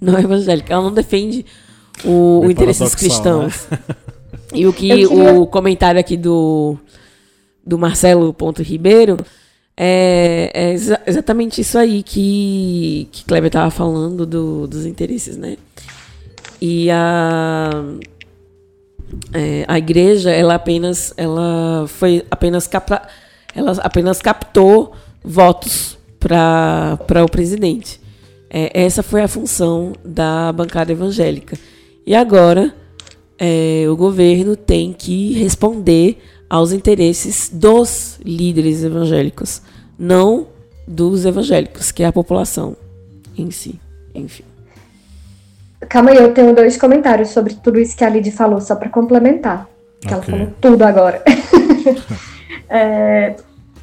Não 0.00 0.16
é 0.16 0.20
evangélica. 0.22 0.72
Ela 0.72 0.82
não 0.82 0.92
defende 0.92 1.44
o, 2.02 2.40
o 2.40 2.50
interesse 2.50 2.82
dos 2.82 2.94
cristãos. 2.94 3.68
Né? 3.70 3.78
E 4.52 4.68
o 4.68 4.72
que 4.72 4.88
queria... 4.88 5.08
o 5.08 5.48
comentário 5.48 5.98
aqui 5.98 6.16
do, 6.16 6.76
do 7.66 7.76
Marcelo 7.76 8.32
Ponto 8.32 8.62
Ribeiro 8.62 9.16
é, 9.76 10.48
é 10.54 10.72
exa 10.72 11.00
exatamente 11.04 11.60
isso 11.60 11.76
aí 11.76 12.04
que, 12.04 13.08
que 13.10 13.24
Kleber 13.24 13.48
estava 13.48 13.68
falando 13.70 14.24
do, 14.24 14.68
dos 14.68 14.86
interesses, 14.86 15.36
né? 15.36 15.56
E 16.60 16.88
a, 16.88 17.70
é, 19.32 19.64
a 19.66 19.78
igreja, 19.78 20.30
ela 20.30 20.54
apenas, 20.54 21.12
ela 21.16 21.86
foi 21.88 22.24
apenas 22.30 22.66
capta, 22.66 23.02
ela 23.54 23.72
apenas 23.82 24.20
captou 24.20 24.92
votos 25.22 25.98
para 26.18 27.24
o 27.24 27.30
presidente. 27.30 28.00
É, 28.48 28.82
essa 28.82 29.02
foi 29.02 29.22
a 29.22 29.28
função 29.28 29.92
da 30.04 30.52
bancada 30.52 30.92
evangélica. 30.92 31.58
E 32.06 32.14
agora 32.14 32.74
é, 33.38 33.84
o 33.88 33.96
governo 33.96 34.56
tem 34.56 34.92
que 34.92 35.32
responder 35.34 36.18
aos 36.48 36.72
interesses 36.72 37.50
dos 37.52 38.18
líderes 38.24 38.84
evangélicos, 38.84 39.60
não 39.98 40.46
dos 40.86 41.24
evangélicos, 41.24 41.90
que 41.90 42.02
é 42.02 42.06
a 42.06 42.12
população 42.12 42.76
em 43.36 43.50
si. 43.50 43.80
Enfim. 44.14 44.44
Calma 45.88 46.10
aí, 46.10 46.16
eu 46.16 46.32
tenho 46.32 46.54
dois 46.54 46.76
comentários 46.76 47.30
sobre 47.30 47.54
tudo 47.54 47.78
isso 47.78 47.96
que 47.96 48.04
a 48.04 48.08
Lid 48.08 48.30
falou, 48.30 48.60
só 48.60 48.74
para 48.76 48.88
complementar. 48.88 49.68
Que 50.00 50.14
okay. 50.14 50.16
ela 50.16 50.22
falou 50.22 50.54
tudo 50.60 50.82
agora. 50.82 51.22
é, 52.68 53.34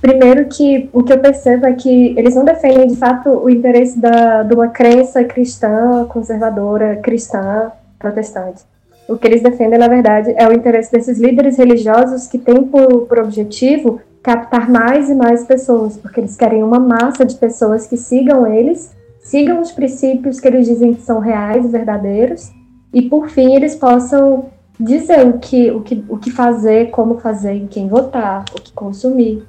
primeiro 0.01 0.45
que 0.47 0.89
o 0.93 1.03
que 1.03 1.13
eu 1.13 1.19
percebo 1.19 1.65
é 1.65 1.73
que 1.73 2.13
eles 2.17 2.35
não 2.35 2.45
defendem 2.45 2.87
de 2.87 2.95
fato 2.95 3.29
o 3.29 3.49
interesse 3.49 3.99
da, 3.99 4.43
de 4.43 4.53
uma 4.53 4.67
crença 4.67 5.23
cristã, 5.23 6.05
conservadora, 6.07 6.97
cristã, 6.97 7.71
protestante. 7.97 8.63
O 9.07 9.17
que 9.17 9.27
eles 9.27 9.41
defendem, 9.41 9.77
na 9.79 9.87
verdade, 9.87 10.33
é 10.37 10.47
o 10.47 10.53
interesse 10.53 10.91
desses 10.91 11.19
líderes 11.19 11.57
religiosos 11.57 12.27
que 12.27 12.37
têm 12.37 12.63
por, 12.63 13.07
por 13.07 13.19
objetivo 13.19 13.99
captar 14.23 14.69
mais 14.69 15.09
e 15.09 15.15
mais 15.15 15.43
pessoas, 15.45 15.97
porque 15.97 16.19
eles 16.19 16.35
querem 16.35 16.63
uma 16.63 16.79
massa 16.79 17.25
de 17.25 17.35
pessoas 17.35 17.87
que 17.87 17.97
sigam 17.97 18.45
eles, 18.47 18.91
sigam 19.21 19.61
os 19.61 19.71
princípios 19.71 20.39
que 20.39 20.47
eles 20.47 20.67
dizem 20.67 20.93
que 20.93 21.01
são 21.01 21.19
reais 21.19 21.65
e 21.65 21.69
verdadeiros, 21.69 22.51
e 22.93 23.03
por 23.03 23.29
fim 23.29 23.55
eles 23.55 23.75
possam 23.75 24.45
dizer 24.79 25.25
o 25.25 25.39
que, 25.39 25.71
o 25.71 25.81
que, 25.81 26.03
o 26.09 26.17
que 26.17 26.31
fazer, 26.31 26.89
como 26.89 27.19
fazer, 27.19 27.53
em 27.53 27.67
quem 27.67 27.87
votar, 27.87 28.45
o 28.55 28.61
que 28.61 28.71
consumir. 28.73 29.43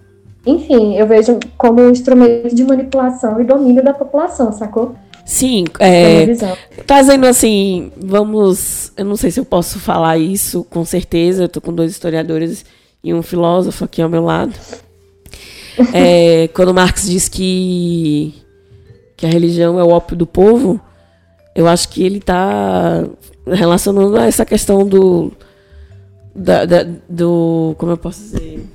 Enfim, 0.47 0.97
eu 0.97 1.07
vejo 1.07 1.39
como 1.57 1.81
um 1.81 1.91
instrumento 1.91 2.55
de 2.55 2.65
manipulação 2.65 3.41
e 3.41 3.45
domínio 3.45 3.83
da 3.83 3.95
população, 3.95 4.53
sacou? 4.53 4.95
Sim, 5.25 5.65
é, 5.79 6.27
trazendo 6.85 7.27
assim, 7.27 7.93
vamos, 7.97 8.93
eu 8.97 9.05
não 9.05 9.17
sei 9.17 9.31
se 9.31 9.39
eu 9.39 9.45
posso 9.45 9.79
falar 9.79 10.19
isso 10.19 10.65
com 10.65 10.85
certeza, 10.85 11.45
eu 11.45 11.49
tô 11.49 11.61
com 11.61 11.73
dois 11.73 11.93
historiadores 11.93 12.65
e 13.05 13.15
um 13.15 13.23
filósofo 13.23 13.85
aqui 13.85 14.03
ao 14.03 14.09
meu 14.09 14.25
lado. 14.25 14.53
É, 15.95 16.49
quando 16.49 16.75
Marx 16.75 17.09
diz 17.09 17.31
que, 17.31 18.35
que 19.17 19.27
a 19.27 19.29
religião 19.29 19.79
é 19.79 19.85
o 19.85 19.91
ópio 19.91 20.17
do 20.17 20.27
povo, 20.27 20.81
eu 21.55 21.69
acho 21.69 21.89
que 21.89 22.03
ele 22.03 22.19
está 22.19 23.05
relacionando 23.47 24.17
a 24.17 24.27
essa 24.27 24.45
questão 24.45 24.87
do, 24.87 25.33
da, 26.35 26.65
da, 26.65 26.87
do, 27.09 27.75
como 27.79 27.93
eu 27.93 27.97
posso 27.97 28.21
dizer, 28.21 28.67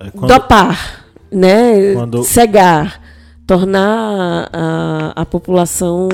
é 0.00 0.10
quando, 0.10 0.28
dopar, 0.28 1.06
né, 1.30 1.94
quando... 1.94 2.24
cegar 2.24 3.00
tornar 3.46 4.50
a, 4.52 5.12
a 5.22 5.24
população 5.24 6.08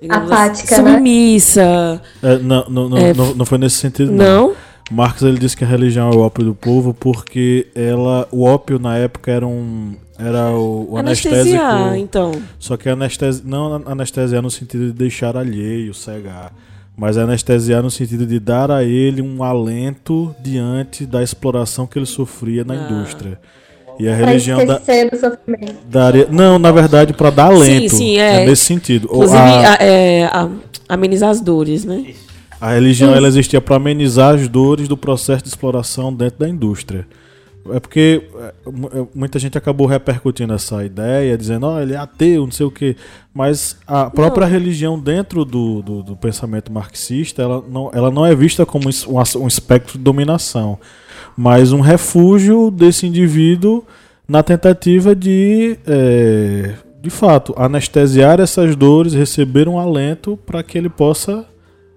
assim, 0.00 0.10
apática, 0.10 0.74
assim, 0.74 0.84
submissa. 0.84 2.02
Né? 2.22 2.34
É, 2.34 2.38
não, 2.38 2.64
não, 2.68 2.88
não, 2.90 2.98
é, 2.98 3.14
não, 3.14 3.34
não, 3.34 3.46
foi 3.46 3.58
nesse 3.58 3.76
sentido. 3.76 4.12
Não. 4.12 4.48
não. 4.48 4.56
Marx 4.90 5.22
ele 5.22 5.38
disse 5.38 5.56
que 5.56 5.64
a 5.64 5.66
religião 5.66 6.10
é 6.10 6.14
o 6.14 6.20
ópio 6.20 6.44
do 6.44 6.54
povo 6.54 6.94
porque 6.94 7.66
ela, 7.74 8.26
o 8.30 8.44
ópio 8.44 8.78
na 8.78 8.96
época 8.96 9.30
era 9.30 9.46
um 9.46 9.94
era 10.18 10.50
o, 10.50 10.88
o 10.92 10.96
anestésico. 10.96 11.56
então. 11.96 12.32
Só 12.58 12.76
que 12.76 12.88
anestesia, 12.88 13.42
não 13.46 13.82
anestesiar 13.86 14.42
no 14.42 14.50
sentido 14.50 14.86
de 14.86 14.92
deixar 14.92 15.36
alheio, 15.36 15.94
cegar, 15.94 16.52
mas 16.96 17.16
anestesiar 17.16 17.82
no 17.84 17.90
sentido 17.90 18.26
de 18.26 18.40
dar 18.40 18.70
a 18.70 18.82
ele 18.82 19.22
um 19.22 19.44
alento 19.44 20.34
diante 20.42 21.06
da 21.06 21.22
exploração 21.22 21.86
que 21.86 21.98
ele 21.98 22.06
sofria 22.06 22.64
na 22.64 22.74
Ah. 22.74 22.90
indústria. 22.90 23.38
E 24.00 24.08
a 24.08 24.16
Pra 24.16 24.26
religião 24.26 24.64
da, 24.64 24.80
daria. 25.88 26.28
Não, 26.30 26.58
na 26.58 26.70
verdade, 26.72 27.12
para 27.12 27.30
dar 27.30 27.46
alento. 27.46 27.90
Sim, 27.90 27.96
sim, 27.96 28.16
é. 28.18 28.44
nesse 28.46 28.64
sentido. 28.64 29.08
Ou 29.10 29.24
Inclusive, 29.24 29.38
a, 29.40 29.72
a- 29.72 29.76
é, 29.84 30.24
a- 30.24 30.48
amenizar 30.88 31.30
as 31.30 31.40
dores, 31.40 31.84
né? 31.84 32.06
A 32.60 32.72
religião 32.72 33.14
ela 33.14 33.28
existia 33.28 33.60
para 33.60 33.76
amenizar 33.76 34.34
as 34.34 34.48
dores 34.48 34.88
do 34.88 34.96
processo 34.96 35.42
de 35.42 35.48
exploração 35.48 36.12
dentro 36.12 36.40
da 36.40 36.48
indústria. 36.48 37.06
É 37.70 37.78
porque 37.80 38.22
é, 38.40 38.52
mu- 38.70 39.08
muita 39.14 39.38
gente 39.38 39.58
acabou 39.58 39.86
repercutindo 39.86 40.54
essa 40.54 40.82
ideia, 40.84 41.36
dizendo, 41.36 41.66
ó, 41.66 41.80
ele 41.80 41.92
é 41.92 41.96
ateu, 41.98 42.44
não 42.44 42.50
sei 42.50 42.64
o 42.64 42.70
quê. 42.70 42.96
Mas 43.34 43.76
a 43.86 44.08
própria 44.08 44.46
religião 44.46 44.98
dentro 44.98 45.44
do, 45.44 45.82
do, 45.82 46.02
do 46.02 46.16
pensamento 46.16 46.72
marxista, 46.72 47.42
ela 47.42 47.62
não, 47.68 47.90
ela 47.92 48.10
não 48.10 48.24
é 48.24 48.34
vista 48.34 48.64
como 48.64 48.88
um, 48.88 49.42
um 49.42 49.46
espectro 49.46 49.98
de 49.98 50.04
dominação, 50.04 50.78
mas 51.36 51.70
um 51.70 51.80
refúgio 51.80 52.70
desse 52.70 53.06
indivíduo 53.06 53.84
na 54.26 54.42
tentativa 54.42 55.14
de, 55.14 55.78
é, 55.86 56.74
de 57.02 57.10
fato, 57.10 57.54
anestesiar 57.56 58.40
essas 58.40 58.74
dores, 58.74 59.12
receber 59.12 59.68
um 59.68 59.78
alento 59.78 60.38
para 60.46 60.62
que 60.62 60.78
ele 60.78 60.88
possa 60.88 61.44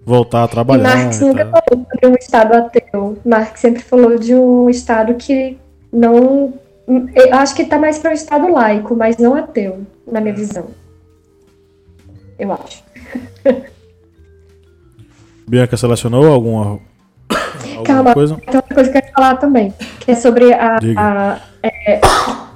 voltar 0.06 0.44
a 0.44 0.46
E 0.46 0.50
trabalhar. 0.50 0.84
Marx 0.84 1.20
nunca 1.20 1.46
tal. 1.46 1.62
falou 1.68 1.86
sobre 1.90 2.08
um 2.08 2.16
Estado 2.16 2.54
ateu. 2.56 3.18
Marx 3.26 3.60
sempre 3.60 3.82
falou 3.82 4.18
de 4.18 4.34
um 4.36 4.70
Estado 4.70 5.14
que 5.16 5.58
não. 5.92 6.54
Eu 7.16 7.34
acho 7.36 7.56
que 7.56 7.62
está 7.62 7.78
mais 7.80 8.00
para 8.00 8.12
um 8.12 8.14
Estado 8.14 8.52
laico, 8.52 8.96
mas 8.96 9.18
não 9.18 9.36
ateu, 9.36 9.82
na 10.12 10.20
minha 10.20 10.34
visão. 10.34 10.68
Eu 12.38 12.52
acho. 12.54 12.84
Bianca 15.48 15.76
selecionou 15.78 16.26
alguma, 16.32 16.64
alguma 17.78 17.84
Calma, 17.84 18.14
coisa? 18.14 18.36
tem 18.36 18.56
outra 18.56 18.76
coisa 18.76 18.90
que 18.92 18.98
eu 18.98 19.02
quero 19.02 19.14
falar 19.14 19.36
também, 19.38 19.74
que 20.00 20.12
é 20.12 20.16
sobre 20.16 20.54
a. 20.54 20.78
A- 20.98 21.42
é, 21.64 22.02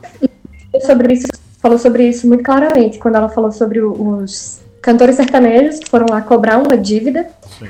sobre 0.85 1.13
isso, 1.13 1.27
falou 1.61 1.77
sobre 1.77 2.07
isso 2.07 2.27
muito 2.27 2.43
claramente, 2.43 2.97
quando 2.97 3.15
ela 3.15 3.29
falou 3.29 3.51
sobre 3.51 3.81
os 3.81 4.61
cantores 4.85 5.15
sertanejos 5.15 5.79
que 5.79 5.89
foram 5.89 6.05
lá 6.07 6.21
cobrar 6.21 6.59
uma 6.59 6.77
dívida, 6.77 7.25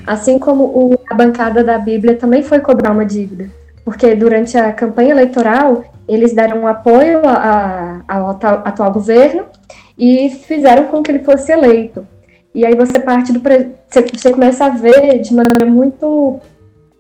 assim 0.06 0.38
como 0.38 0.66
o- 0.66 1.00
a 1.10 1.14
bancada 1.16 1.64
da 1.64 1.78
Bíblia 1.78 2.18
também 2.18 2.44
foi 2.44 2.60
cobrar 2.60 2.92
uma 2.92 3.06
dívida. 3.06 3.50
Porque 3.86 4.14
durante 4.16 4.58
a 4.58 4.74
campanha 4.74 5.12
eleitoral, 5.12 5.86
eles 6.10 6.34
deram 6.34 6.68
apoio 6.68 7.22
ao 8.08 8.30
atual, 8.66 8.92
governo 8.92 9.46
e 9.98 10.30
fizeram 10.30 10.88
com 10.88 11.02
que 11.02 11.10
ele 11.10 11.24
fosse 11.24 11.54
eleito. 11.54 12.06
E 12.54 12.66
aí 12.66 12.76
você 12.76 13.00
parte 13.00 13.32
do. 13.32 13.40
você 13.40 14.32
começa 14.32 14.66
a 14.66 14.70
ver 14.70 15.20
de 15.20 15.34
maneira 15.34 15.66
muito 15.66 16.40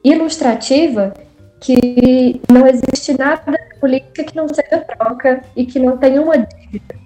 ilustrativa 0.01 1.13
que 1.59 2.39
não 2.49 2.65
existe 2.67 3.17
nada 3.17 3.41
na 3.47 3.79
política 3.81 4.23
que 4.23 4.35
não 4.35 4.47
seja 4.47 4.79
troca 4.97 5.41
e 5.57 5.65
que 5.65 5.77
não 5.79 5.97
tenha 5.97 6.21
uma 6.21 6.37
dívida. 6.37 7.04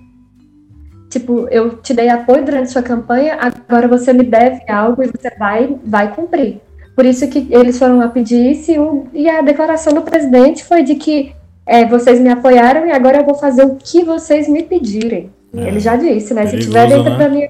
Tipo, 1.09 1.47
eu 1.49 1.77
te 1.77 1.93
dei 1.93 2.07
apoio 2.07 2.45
durante 2.45 2.71
sua 2.71 2.83
campanha, 2.83 3.37
agora 3.39 3.87
você 3.87 4.13
me 4.13 4.23
deve 4.23 4.61
algo 4.69 5.03
e 5.03 5.07
você 5.07 5.31
vai, 5.37 5.75
vai 5.83 6.13
cumprir. 6.13 6.61
Por 6.95 7.05
isso 7.05 7.27
que 7.27 7.47
eles 7.49 7.79
foram 7.79 7.97
lá 7.97 8.09
pedir 8.09 8.51
isso 8.51 9.07
e, 9.13 9.27
a 9.27 9.41
declaração 9.41 9.93
do 9.93 10.01
presidente 10.01 10.63
foi 10.63 10.83
de 10.83 10.95
que 10.95 11.33
é, 11.65 11.85
vocês 11.85 12.19
me 12.19 12.29
apoiaram 12.29 12.85
e 12.85 12.91
agora 12.91 13.19
eu 13.19 13.25
vou 13.25 13.35
fazer 13.35 13.63
o 13.63 13.75
que 13.75 14.03
vocês 14.03 14.47
me 14.47 14.61
pedirem. 14.63 15.31
É. 15.55 15.67
Ele 15.67 15.79
já 15.79 15.95
disse, 15.95 16.33
né? 16.33 16.45
Se 16.45 16.51
Perigoso, 16.51 16.67
tiver 16.67 16.87
dentro 16.89 17.11
né? 17.11 17.17
da, 17.17 17.29
minha, 17.29 17.49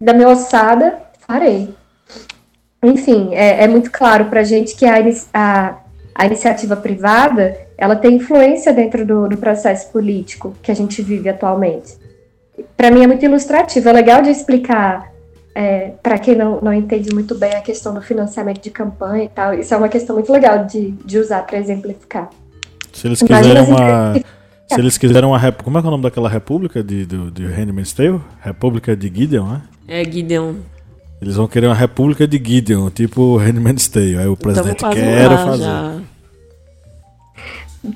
da 0.00 0.12
minha 0.14 0.28
ossada, 0.30 0.98
farei. 1.26 1.68
Enfim, 2.82 3.34
é, 3.34 3.64
é 3.64 3.68
muito 3.68 3.90
claro 3.90 4.24
pra 4.24 4.42
gente 4.42 4.74
que 4.74 4.86
a, 4.86 4.96
a, 5.34 5.76
a 6.14 6.26
iniciativa 6.26 6.74
privada 6.74 7.56
ela 7.76 7.94
tem 7.94 8.16
influência 8.16 8.72
dentro 8.72 9.06
do, 9.06 9.28
do 9.28 9.36
processo 9.36 9.92
político 9.92 10.54
que 10.62 10.72
a 10.72 10.74
gente 10.74 11.02
vive 11.02 11.28
atualmente. 11.28 11.99
Para 12.76 12.90
mim 12.90 13.02
é 13.02 13.06
muito 13.06 13.24
ilustrativo, 13.24 13.88
é 13.88 13.92
legal 13.92 14.22
de 14.22 14.30
explicar 14.30 15.10
é, 15.54 15.92
para 16.02 16.18
quem 16.18 16.34
não, 16.36 16.60
não 16.60 16.72
entende 16.72 17.12
muito 17.12 17.34
bem 17.34 17.54
a 17.54 17.60
questão 17.60 17.92
do 17.94 18.00
financiamento 18.00 18.62
de 18.62 18.70
campanha 18.70 19.24
e 19.24 19.28
tal. 19.28 19.54
Isso 19.54 19.72
é 19.74 19.76
uma 19.76 19.88
questão 19.88 20.14
muito 20.16 20.32
legal 20.32 20.64
de, 20.64 20.90
de 21.04 21.18
usar 21.18 21.42
para 21.46 21.58
exemplificar. 21.58 22.28
Se 22.92 23.06
eles 23.06 23.20
quiserem 23.22 23.64
se- 23.64 23.70
uma. 23.70 24.14
Se 24.68 24.80
eles 24.80 24.96
quiserem 24.98 25.28
uma. 25.28 25.38
rep- 25.38 25.62
Como 25.62 25.76
é 25.78 25.80
que 25.80 25.86
é 25.86 25.88
o 25.88 25.90
nome 25.90 26.02
daquela 26.04 26.28
república 26.28 26.82
de, 26.82 27.04
do, 27.04 27.30
de 27.30 27.44
Handmaid's 27.46 27.92
Tale? 27.92 28.20
República 28.40 28.96
de 28.96 29.08
Gideon, 29.08 29.44
né? 29.46 29.62
É, 29.88 30.04
Gideon. 30.04 30.54
Eles 31.20 31.34
vão 31.36 31.46
querer 31.48 31.66
uma 31.66 31.74
república 31.74 32.26
de 32.26 32.36
Gideon, 32.42 32.88
tipo 32.90 33.36
Handmaid's 33.36 33.88
Tale. 33.88 34.16
Aí 34.16 34.26
o 34.28 34.36
presidente 34.36 34.78
Tamo 34.78 34.92
quase 34.94 35.06
quer 35.06 35.28
fazer. 35.28 35.62
já. 35.64 36.00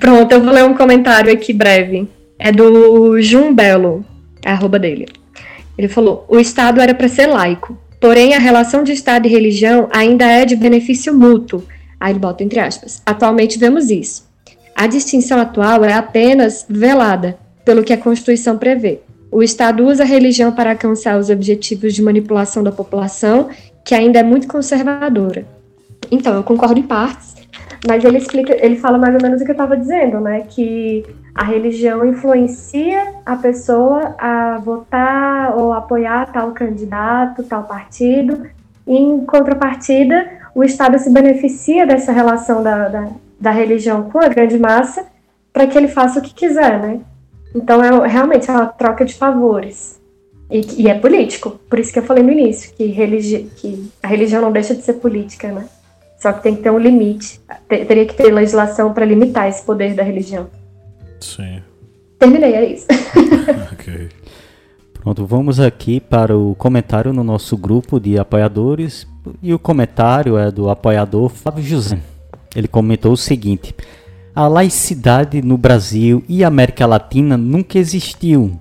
Pronto, 0.00 0.32
eu 0.32 0.42
vou 0.42 0.52
ler 0.52 0.64
um 0.64 0.74
comentário 0.74 1.32
aqui 1.32 1.52
breve. 1.52 2.08
É 2.38 2.50
do 2.50 3.20
Jun 3.20 3.54
Belo, 3.54 4.04
a 4.45 4.53
arroba 4.53 4.78
dele. 4.78 5.07
Ele 5.76 5.88
falou: 5.88 6.24
o 6.28 6.38
Estado 6.38 6.80
era 6.80 6.95
para 6.95 7.09
ser 7.09 7.26
laico, 7.26 7.76
porém 8.01 8.34
a 8.34 8.38
relação 8.38 8.82
de 8.84 8.92
Estado 8.92 9.26
e 9.26 9.30
religião 9.30 9.88
ainda 9.92 10.26
é 10.26 10.45
de 10.45 10.57
benefício 10.57 11.14
mútuo. 11.14 11.64
Aí 11.99 12.12
ele 12.12 12.18
bota 12.18 12.45
entre 12.45 12.61
aspas. 12.61 13.03
Atualmente 13.07 13.59
vemos 13.59 13.90
isso. 13.90 14.28
A 14.74 14.86
distinção 14.86 15.40
atual 15.40 15.84
é 15.84 15.92
apenas 15.92 16.66
velada, 16.68 17.38
pelo 17.64 17.84
que 17.84 17.92
a 17.92 17.99
Constituição 17.99 18.59
prevê. 18.59 19.01
O 19.30 19.42
Estado 19.42 19.84
usa 19.84 20.03
a 20.03 20.07
religião 20.07 20.53
para 20.53 20.70
alcançar 20.70 21.18
os 21.18 21.30
objetivos 21.30 21.95
de 21.95 22.03
manipulação 22.03 22.62
da 22.62 22.70
população, 22.70 23.49
que 23.84 23.95
ainda 23.95 24.18
é 24.18 24.22
muito 24.22 24.47
conservadora. 24.47 25.47
Então, 26.11 26.34
eu 26.34 26.42
concordo 26.42 26.78
em 26.78 26.82
partes, 26.82 27.34
mas 27.87 28.03
ele 28.05 28.18
explica, 28.18 28.55
ele 28.64 28.76
fala 28.76 28.99
mais 28.99 29.14
ou 29.14 29.22
menos 29.22 29.41
o 29.41 29.45
que 29.45 29.51
eu 29.51 29.55
estava 29.55 29.76
dizendo, 29.76 30.20
né? 30.20 30.43
Que 30.49 31.05
a 31.35 31.45
religião 31.45 32.05
influencia 32.05 33.14
a 33.26 33.37
pessoa 33.37 34.14
a 34.18 34.59
votar 34.59 35.57
ou 35.57 35.72
apoiar 35.72 36.32
tal 36.32 36.53
candidato, 36.53 37.43
tal 37.43 37.64
partido. 37.64 38.47
E, 38.87 38.97
em 38.97 39.24
contrapartida, 39.26 40.28
o 40.55 40.64
Estado 40.64 40.99
se 40.99 41.11
beneficia 41.11 41.87
dessa 41.87 42.12
relação 42.12 42.62
da, 42.62 42.89
da, 42.89 43.09
da 43.39 43.51
religião 43.51 44.11
com 44.11 44.18
a 44.18 44.28
grande 44.28 44.59
massa 44.59 45.07
para 45.53 45.66
que 45.66 45.76
ele 45.76 45.89
faça 45.89 46.18
o 46.18 46.22
que 46.22 46.32
quiser, 46.32 46.80
né? 46.80 47.01
Então, 47.55 47.82
é 47.82 48.09
realmente 48.09 48.51
é 48.51 48.53
uma 48.53 48.66
troca 48.66 49.05
de 49.05 49.14
favores. 49.14 50.01
E, 50.51 50.82
e 50.82 50.89
é 50.89 50.95
político. 50.95 51.59
Por 51.68 51.78
isso 51.78 51.93
que 51.93 51.99
eu 51.99 52.03
falei 52.03 52.22
no 52.22 52.32
início, 52.32 52.72
que, 52.74 52.87
religi 52.87 53.51
que 53.57 53.91
a 54.03 54.07
religião 54.07 54.41
não 54.41 54.53
deixa 54.53 54.74
de 54.74 54.82
ser 54.82 54.95
política, 54.95 55.53
né? 55.53 55.66
Só 56.24 56.32
que 56.32 56.42
tem 56.42 56.56
que 56.56 56.62
ter 56.62 56.70
um 56.70 56.78
limite. 56.78 57.38
Te- 57.68 57.84
Teria 57.84 58.06
que 58.06 58.14
ter 58.14 58.32
legislação 58.32 58.94
para 58.94 59.04
limitar 59.04 59.46
esse 59.46 59.62
poder 59.62 59.92
da 59.94 60.02
religião. 60.02 60.48
Sim. 61.20 61.60
Terminei, 62.18 62.54
é 62.54 62.64
isso. 62.72 62.86
Ok. 63.70 64.08
Pronto, 64.94 65.26
vamos 65.26 65.60
aqui 65.60 66.00
para 66.00 66.34
o 66.34 66.54
comentário 66.54 67.12
no 67.12 67.22
nosso 67.22 67.58
grupo 67.58 68.00
de 68.00 68.18
apoiadores. 68.18 69.06
E 69.42 69.52
o 69.52 69.58
comentário 69.58 70.38
é 70.38 70.50
do 70.50 70.70
apoiador 70.70 71.28
Flávio 71.28 71.62
José. 71.62 71.98
Ele 72.56 72.66
comentou 72.66 73.12
o 73.12 73.16
seguinte: 73.18 73.74
A 74.34 74.48
laicidade 74.48 75.42
no 75.42 75.58
Brasil 75.58 76.24
e 76.26 76.42
América 76.42 76.86
Latina 76.86 77.36
nunca 77.36 77.78
existiu. 77.78 78.58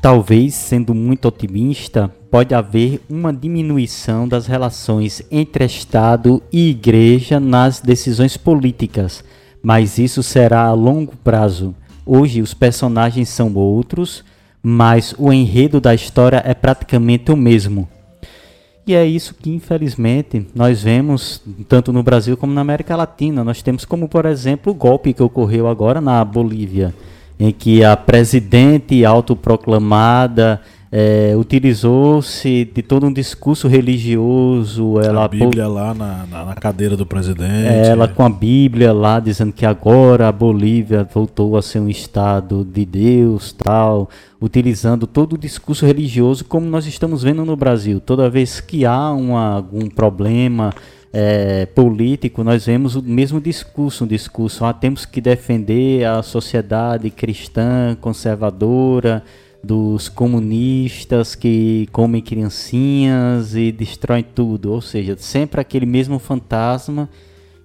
Talvez, 0.00 0.54
sendo 0.54 0.94
muito 0.94 1.28
otimista, 1.28 2.10
pode 2.32 2.54
haver 2.54 2.98
uma 3.10 3.30
diminuição 3.30 4.26
das 4.26 4.46
relações 4.46 5.20
entre 5.30 5.66
Estado 5.66 6.42
e 6.50 6.70
Igreja 6.70 7.38
nas 7.38 7.78
decisões 7.78 8.38
políticas, 8.38 9.22
mas 9.62 9.98
isso 9.98 10.22
será 10.22 10.62
a 10.62 10.72
longo 10.72 11.14
prazo. 11.22 11.74
Hoje 12.06 12.40
os 12.40 12.54
personagens 12.54 13.28
são 13.28 13.54
outros, 13.54 14.24
mas 14.62 15.14
o 15.18 15.30
enredo 15.30 15.78
da 15.78 15.94
história 15.94 16.42
é 16.46 16.54
praticamente 16.54 17.30
o 17.30 17.36
mesmo. 17.36 17.86
E 18.86 18.94
é 18.94 19.04
isso 19.04 19.34
que, 19.34 19.50
infelizmente, 19.50 20.46
nós 20.54 20.82
vemos 20.82 21.42
tanto 21.68 21.92
no 21.92 22.02
Brasil 22.02 22.34
como 22.34 22.54
na 22.54 22.62
América 22.62 22.96
Latina. 22.96 23.44
Nós 23.44 23.60
temos 23.60 23.84
como, 23.84 24.08
por 24.08 24.24
exemplo, 24.24 24.72
o 24.72 24.74
golpe 24.74 25.12
que 25.12 25.22
ocorreu 25.22 25.68
agora 25.68 26.00
na 26.00 26.24
Bolívia, 26.24 26.94
em 27.38 27.52
que 27.52 27.84
a 27.84 27.94
presidente 27.94 29.04
autoproclamada 29.04 30.62
eh, 30.94 31.32
utilizou-se 31.38 32.66
de 32.66 32.82
todo 32.82 33.06
um 33.06 33.12
discurso 33.12 33.66
religioso. 33.66 35.00
Ela 35.00 35.24
a 35.24 35.28
Bíblia 35.28 35.66
lá 35.66 35.94
na, 35.94 36.26
na, 36.26 36.44
na 36.44 36.54
cadeira 36.54 36.94
do 36.94 37.06
presidente. 37.06 37.66
é, 37.66 37.86
ela 37.86 38.06
com 38.06 38.22
a 38.22 38.28
Bíblia 38.28 38.92
lá 38.92 39.18
dizendo 39.18 39.54
que 39.54 39.64
agora 39.64 40.28
a 40.28 40.32
Bolívia 40.32 41.08
voltou 41.10 41.56
a 41.56 41.62
ser 41.62 41.78
um 41.78 41.88
estado 41.88 42.62
de 42.62 42.84
Deus, 42.84 43.52
tal, 43.52 44.10
utilizando 44.38 45.06
todo 45.06 45.32
o 45.32 45.38
discurso 45.38 45.86
religioso 45.86 46.44
como 46.44 46.66
nós 46.66 46.86
estamos 46.86 47.22
vendo 47.22 47.42
no 47.42 47.56
Brasil. 47.56 47.98
Toda 47.98 48.28
vez 48.28 48.60
que 48.60 48.84
há 48.84 49.12
uma, 49.12 49.54
algum 49.54 49.88
problema 49.88 50.74
é, 51.10 51.64
político, 51.64 52.44
nós 52.44 52.66
vemos 52.66 52.96
o 52.96 53.02
mesmo 53.02 53.40
discurso, 53.40 54.04
um 54.04 54.06
discurso, 54.06 54.62
ah, 54.66 54.74
temos 54.74 55.06
que 55.06 55.22
defender 55.22 56.04
a 56.04 56.22
sociedade 56.22 57.08
cristã, 57.08 57.96
conservadora, 57.98 59.22
dos 59.62 60.08
comunistas 60.08 61.34
que 61.34 61.88
comem 61.92 62.20
criancinhas 62.20 63.54
e 63.54 63.70
destroem 63.70 64.24
tudo, 64.24 64.72
ou 64.72 64.80
seja, 64.80 65.16
sempre 65.16 65.60
aquele 65.60 65.86
mesmo 65.86 66.18
fantasma 66.18 67.08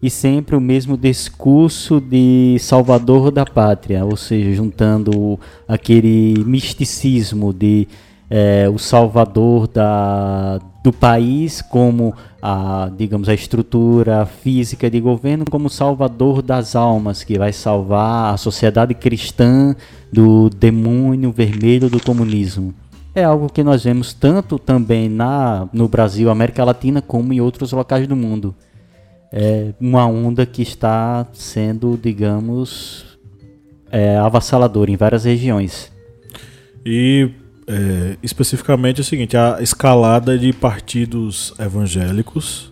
e 0.01 0.09
sempre 0.09 0.55
o 0.55 0.61
mesmo 0.61 0.95
discurso 0.95 1.99
de 1.99 2.57
salvador 2.59 3.31
da 3.31 3.45
pátria, 3.45 4.05
ou 4.05 4.15
seja, 4.15 4.53
juntando 4.53 5.39
aquele 5.67 6.43
misticismo 6.45 7.51
de 7.51 7.87
é, 8.29 8.69
o 8.69 8.77
salvador 8.77 9.67
da, 9.67 10.59
do 10.87 10.93
país 10.93 11.61
como 11.61 12.15
a, 12.41 12.89
digamos, 12.97 13.27
a 13.27 13.33
estrutura 13.33 14.25
física 14.25 14.89
de 14.89 15.01
governo 15.01 15.43
como 15.43 15.69
salvador 15.69 16.41
das 16.41 16.77
almas, 16.77 17.25
que 17.25 17.37
vai 17.37 17.51
salvar 17.51 18.33
a 18.33 18.37
sociedade 18.37 18.93
cristã 18.93 19.75
do 20.13 20.49
demônio 20.49 21.29
vermelho 21.29 21.89
do 21.89 22.01
comunismo. 22.01 22.73
É 23.13 23.25
algo 23.25 23.49
que 23.49 23.65
nós 23.65 23.83
vemos 23.83 24.13
tanto 24.13 24.57
também 24.57 25.09
na, 25.09 25.67
no 25.73 25.89
Brasil, 25.89 26.29
América 26.29 26.63
Latina, 26.63 27.01
como 27.01 27.33
em 27.33 27.41
outros 27.41 27.73
locais 27.73 28.07
do 28.07 28.15
mundo. 28.15 28.55
É 29.29 29.73
uma 29.77 30.07
onda 30.07 30.45
que 30.45 30.61
está 30.61 31.27
sendo, 31.33 31.99
digamos, 32.01 33.19
é, 33.91 34.15
avassaladora 34.15 34.89
em 34.89 34.95
várias 34.95 35.25
regiões. 35.25 35.91
E 36.85 37.29
é, 37.67 38.15
especificamente 38.23 38.99
é 38.99 39.01
o 39.01 39.05
seguinte: 39.05 39.35
a 39.35 39.57
escalada 39.59 40.37
de 40.37 40.53
partidos 40.53 41.53
evangélicos. 41.59 42.71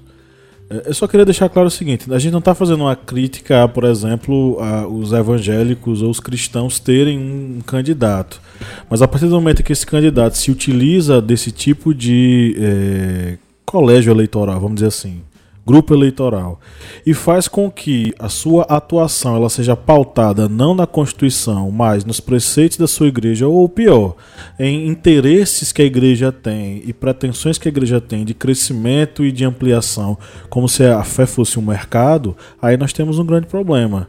É, 0.69 0.83
eu 0.87 0.93
só 0.93 1.05
queria 1.05 1.25
deixar 1.25 1.49
claro 1.49 1.67
o 1.67 1.71
seguinte: 1.71 2.11
a 2.11 2.17
gente 2.17 2.31
não 2.31 2.39
está 2.39 2.55
fazendo 2.55 2.81
uma 2.81 2.95
crítica, 2.95 3.67
por 3.67 3.83
exemplo, 3.83 4.57
a, 4.61 4.87
os 4.87 5.11
evangélicos 5.11 6.01
ou 6.01 6.09
os 6.09 6.19
cristãos 6.19 6.79
terem 6.79 7.19
um 7.19 7.59
candidato. 7.61 8.41
Mas 8.89 9.01
a 9.01 9.07
partir 9.07 9.27
do 9.27 9.35
momento 9.35 9.61
que 9.61 9.73
esse 9.73 9.85
candidato 9.85 10.37
se 10.37 10.49
utiliza 10.49 11.21
desse 11.21 11.51
tipo 11.51 11.93
de 11.93 12.55
é, 12.57 13.37
colégio 13.65 14.11
eleitoral, 14.11 14.59
vamos 14.59 14.75
dizer 14.75 14.87
assim, 14.87 15.21
grupo 15.65 15.93
eleitoral 15.93 16.59
e 17.05 17.13
faz 17.13 17.47
com 17.47 17.71
que 17.71 18.13
a 18.19 18.29
sua 18.29 18.63
atuação 18.63 19.35
ela 19.35 19.49
seja 19.49 19.75
pautada 19.75 20.47
não 20.47 20.75
na 20.75 20.85
Constituição, 20.85 21.71
mas 21.71 22.05
nos 22.05 22.19
preceitos 22.19 22.77
da 22.77 22.87
sua 22.87 23.07
igreja 23.07 23.47
ou 23.47 23.67
pior, 23.67 24.15
em 24.59 24.87
interesses 24.87 25.71
que 25.71 25.81
a 25.81 25.85
igreja 25.85 26.31
tem 26.31 26.83
e 26.85 26.93
pretensões 26.93 27.57
que 27.57 27.67
a 27.67 27.71
igreja 27.71 27.99
tem 27.99 28.23
de 28.23 28.33
crescimento 28.33 29.25
e 29.25 29.31
de 29.31 29.43
ampliação, 29.43 30.17
como 30.49 30.69
se 30.69 30.83
a 30.83 31.03
fé 31.03 31.25
fosse 31.25 31.57
um 31.57 31.63
mercado, 31.63 32.37
aí 32.61 32.77
nós 32.77 32.93
temos 32.93 33.17
um 33.17 33.25
grande 33.25 33.47
problema. 33.47 34.07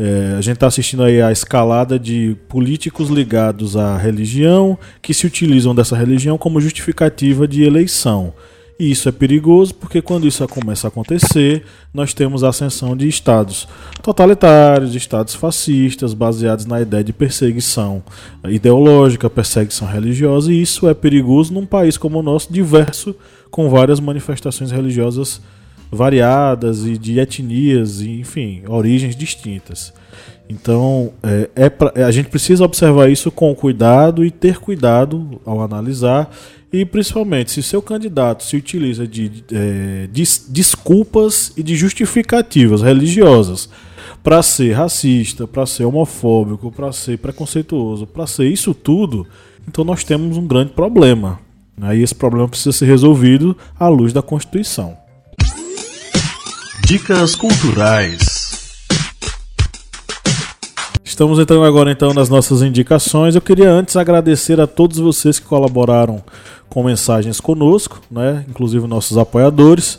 É, 0.00 0.36
a 0.38 0.40
gente 0.40 0.54
está 0.54 0.68
assistindo 0.68 1.02
aí 1.02 1.20
a 1.20 1.32
escalada 1.32 1.98
de 1.98 2.36
políticos 2.48 3.08
ligados 3.08 3.76
à 3.76 3.96
religião 3.96 4.78
que 5.02 5.12
se 5.12 5.26
utilizam 5.26 5.74
dessa 5.74 5.96
religião 5.96 6.38
como 6.38 6.60
justificativa 6.60 7.48
de 7.48 7.64
eleição. 7.64 8.32
E 8.78 8.92
isso 8.92 9.08
é 9.08 9.12
perigoso 9.12 9.74
porque 9.74 10.00
quando 10.00 10.28
isso 10.28 10.46
começa 10.46 10.86
a 10.86 10.88
acontecer, 10.88 11.64
nós 11.92 12.14
temos 12.14 12.44
a 12.44 12.50
ascensão 12.50 12.96
de 12.96 13.08
estados 13.08 13.66
totalitários, 14.02 14.94
estados 14.94 15.34
fascistas, 15.34 16.14
baseados 16.14 16.64
na 16.64 16.80
ideia 16.80 17.02
de 17.02 17.12
perseguição 17.12 18.04
ideológica, 18.44 19.28
perseguição 19.28 19.88
religiosa, 19.88 20.52
e 20.52 20.62
isso 20.62 20.88
é 20.88 20.94
perigoso 20.94 21.52
num 21.52 21.66
país 21.66 21.96
como 21.96 22.20
o 22.20 22.22
nosso, 22.22 22.52
diverso, 22.52 23.16
com 23.50 23.68
várias 23.68 23.98
manifestações 23.98 24.70
religiosas 24.70 25.40
variadas 25.90 26.84
e 26.86 26.96
de 26.96 27.18
etnias, 27.18 28.00
e, 28.00 28.20
enfim, 28.20 28.62
origens 28.68 29.16
distintas. 29.16 29.92
Então, 30.48 31.12
é, 31.22 31.50
é 31.54 31.68
pra, 31.68 31.92
a 32.06 32.10
gente 32.10 32.28
precisa 32.28 32.64
observar 32.64 33.10
isso 33.10 33.30
com 33.30 33.54
cuidado 33.54 34.24
e 34.24 34.30
ter 34.30 34.58
cuidado 34.58 35.40
ao 35.44 35.60
analisar 35.60 36.30
e 36.72 36.84
principalmente, 36.84 37.50
se 37.50 37.62
seu 37.62 37.80
candidato 37.80 38.44
se 38.44 38.56
utiliza 38.56 39.06
de, 39.06 39.44
é, 39.50 40.06
de 40.12 40.22
desculpas 40.48 41.52
e 41.56 41.62
de 41.62 41.74
justificativas 41.74 42.82
religiosas 42.82 43.70
para 44.22 44.42
ser 44.42 44.72
racista, 44.74 45.46
para 45.46 45.64
ser 45.64 45.84
homofóbico, 45.84 46.70
para 46.70 46.92
ser 46.92 47.18
preconceituoso, 47.18 48.06
para 48.06 48.26
ser 48.26 48.48
isso 48.48 48.74
tudo, 48.74 49.26
então 49.66 49.82
nós 49.82 50.04
temos 50.04 50.36
um 50.36 50.46
grande 50.46 50.72
problema. 50.72 51.40
Né? 51.76 51.96
E 51.96 52.02
esse 52.02 52.14
problema 52.14 52.48
precisa 52.48 52.72
ser 52.72 52.86
resolvido 52.86 53.56
à 53.78 53.88
luz 53.88 54.12
da 54.12 54.20
Constituição. 54.20 54.96
Dicas 56.86 57.34
culturais. 57.34 58.38
Estamos 61.18 61.38
entrando 61.40 61.64
agora 61.64 61.90
então 61.90 62.14
nas 62.14 62.28
nossas 62.28 62.62
indicações. 62.62 63.34
Eu 63.34 63.40
queria 63.40 63.70
antes 63.70 63.96
agradecer 63.96 64.60
a 64.60 64.68
todos 64.68 64.98
vocês 64.98 65.38
que 65.40 65.46
colaboraram 65.46 66.22
com 66.68 66.84
mensagens 66.84 67.40
conosco, 67.40 68.00
né? 68.10 68.44
inclusive 68.48 68.86
nossos 68.86 69.16
apoiadores. 69.16 69.98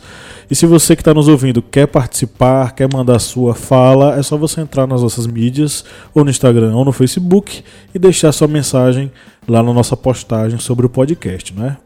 E 0.50 0.56
se 0.56 0.66
você 0.66 0.96
que 0.96 1.02
está 1.02 1.14
nos 1.14 1.28
ouvindo 1.28 1.62
quer 1.62 1.88
participar, 1.88 2.74
quer 2.74 2.92
mandar 2.92 3.20
sua 3.20 3.54
fala, 3.54 4.18
é 4.18 4.24
só 4.24 4.36
você 4.36 4.62
entrar 4.62 4.88
nas 4.88 5.02
nossas 5.02 5.28
mídias, 5.28 5.86
ou 6.14 6.24
no 6.24 6.30
Instagram 6.30 6.74
ou 6.74 6.84
no 6.84 6.92
Facebook, 6.92 7.64
e 7.94 8.00
deixar 8.00 8.32
sua 8.32 8.48
mensagem 8.48 9.12
lá 9.48 9.62
na 9.62 9.74
nossa 9.74 9.96
postagem 9.96 10.60
sobre 10.60 10.86
o 10.86 10.90
podcast. 10.90 11.54
Né? 11.54 11.78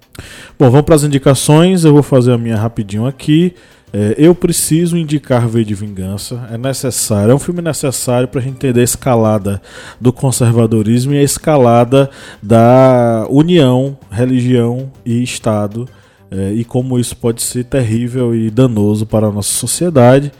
Bom, 0.58 0.70
vamos 0.70 0.86
para 0.86 0.96
as 0.96 1.04
indicações. 1.04 1.84
Eu 1.84 1.94
vou 1.94 2.04
fazer 2.04 2.32
a 2.32 2.38
minha 2.38 2.56
rapidinho 2.56 3.06
aqui. 3.06 3.54
É, 3.96 4.16
eu 4.18 4.34
preciso 4.34 4.98
indicar 4.98 5.48
V 5.48 5.64
de 5.64 5.76
Vingança. 5.76 6.50
É 6.52 6.58
necessário, 6.58 7.32
é 7.32 7.36
um 7.36 7.40
filme 7.40 7.62
necessário 7.62 8.28
para 8.28 8.40
a 8.40 8.44
gente 8.44 8.56
entender 8.56 8.82
a 8.82 8.84
escalada 8.84 9.62
do 10.02 10.12
conservadorismo 10.12 11.14
e 11.14 11.20
a 11.20 11.24
escalada 11.24 12.10
da 12.42 13.28
união, 13.30 13.96
religião 14.10 14.92
e 15.06 15.22
Estado 15.22 15.88
é, 16.34 16.52
e 16.52 16.64
como 16.66 16.98
isso 16.98 17.16
pode 17.16 17.44
ser 17.44 17.64
terrível 17.64 18.34
e 18.34 18.50
danoso 18.50 19.06
para 19.06 19.28
a 19.28 19.32
nossa 19.32 19.54
sociedade. 19.54 20.32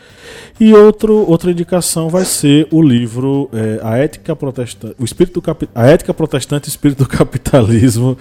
E 0.58 0.74
outro, 0.74 1.24
outra 1.28 1.50
indicação 1.52 2.08
vai 2.08 2.24
ser 2.24 2.66
o 2.72 2.82
livro 2.82 3.48
é, 3.52 3.80
A 3.82 3.96
Ética 3.98 4.34
Protestante, 4.34 4.96
o 4.98 5.04
Espírito 5.04 5.40
A 5.72 5.86
Ética 5.86 6.12
Protestante 6.12 6.66
e 6.66 6.68
o 6.68 6.70
Espírito 6.70 7.04
do 7.04 7.06
Capitalismo 7.10 8.18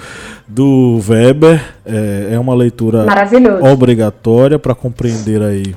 do 0.47 0.99
Weber. 1.07 1.63
É, 1.83 2.29
é 2.33 2.39
uma 2.39 2.53
leitura 2.53 3.05
obrigatória 3.71 4.59
para 4.59 4.75
compreender 4.75 5.41
aí 5.41 5.73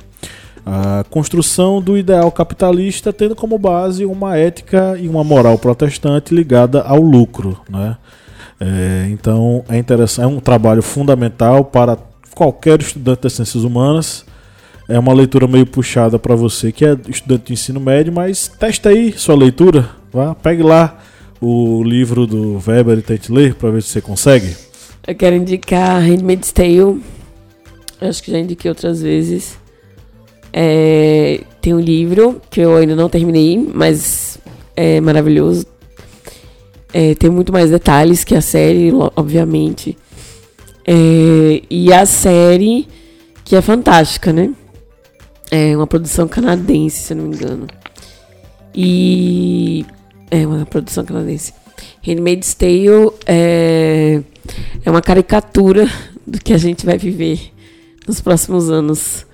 a 0.63 1.03
construção 1.09 1.81
do 1.81 1.97
ideal 1.97 2.31
capitalista, 2.31 3.13
tendo 3.13 3.35
como 3.35 3.57
base 3.57 4.05
uma 4.05 4.37
ética 4.37 4.97
e 4.99 5.07
uma 5.07 5.23
moral 5.23 5.57
protestante 5.57 6.35
ligada 6.35 6.81
ao 6.81 6.99
lucro, 6.99 7.59
né? 7.69 7.95
É, 8.59 9.07
então 9.11 9.63
é 9.69 9.77
interessante, 9.77 10.25
é 10.25 10.27
um 10.27 10.39
trabalho 10.39 10.81
fundamental 10.81 11.63
para 11.63 11.97
qualquer 12.33 12.81
estudante 12.81 13.21
das 13.21 13.33
ciências 13.33 13.63
humanas. 13.63 14.25
É 14.89 14.97
uma 14.97 15.13
leitura 15.13 15.47
meio 15.47 15.65
puxada 15.65 16.17
para 16.17 16.35
você 16.35 16.71
que 16.71 16.85
é 16.85 16.97
estudante 17.09 17.47
de 17.47 17.53
ensino 17.53 17.79
médio, 17.79 18.13
mas 18.13 18.47
testa 18.47 18.89
aí 18.89 19.11
sua 19.11 19.35
leitura, 19.35 19.89
vá, 20.11 20.33
pegue 20.33 20.63
lá 20.63 20.97
o 21.41 21.83
livro 21.83 22.25
do 22.25 22.61
Weber 22.65 22.97
e 22.97 23.01
tente 23.01 23.31
ler 23.31 23.53
para 23.55 23.69
ver 23.69 23.83
se 23.83 23.89
você 23.89 24.01
consegue. 24.01 24.55
Eu 25.05 25.15
quero 25.15 25.35
indicar 25.35 26.01
Handmaid's 26.01 26.51
Tale. 26.51 27.01
Acho 27.99 28.23
que 28.23 28.31
já 28.31 28.39
indiquei 28.39 28.69
outras 28.69 29.01
vezes. 29.01 29.57
É, 30.51 31.41
tem 31.61 31.73
um 31.73 31.79
livro 31.79 32.41
que 32.49 32.61
eu 32.61 32.75
ainda 32.75 32.95
não 32.95 33.09
terminei, 33.09 33.57
mas 33.73 34.37
é 34.75 34.99
maravilhoso. 35.01 35.65
É, 36.93 37.15
tem 37.15 37.29
muito 37.29 37.51
mais 37.51 37.69
detalhes 37.69 38.23
que 38.23 38.35
a 38.35 38.41
série, 38.41 38.91
obviamente. 39.15 39.97
É, 40.85 41.61
e 41.69 41.91
a 41.91 42.05
série, 42.05 42.87
que 43.43 43.55
é 43.55 43.61
fantástica, 43.61 44.31
né? 44.31 44.53
É 45.51 45.75
uma 45.75 45.87
produção 45.87 46.27
canadense, 46.27 47.01
se 47.01 47.15
não 47.15 47.25
me 47.25 47.35
engano. 47.35 47.67
E. 48.73 49.85
É 50.29 50.45
uma 50.45 50.65
produção 50.65 51.05
canadense. 51.05 51.53
Handmaid's 52.05 52.53
Tale 52.53 53.11
é, 53.25 54.21
é 54.83 54.91
uma 54.91 55.01
caricatura 55.01 55.89
do 56.27 56.39
que 56.39 56.53
a 56.53 56.57
gente 56.57 56.85
vai 56.85 56.97
viver 56.97 57.51
nos 58.07 58.19
próximos 58.21 58.69
anos. 58.69 59.25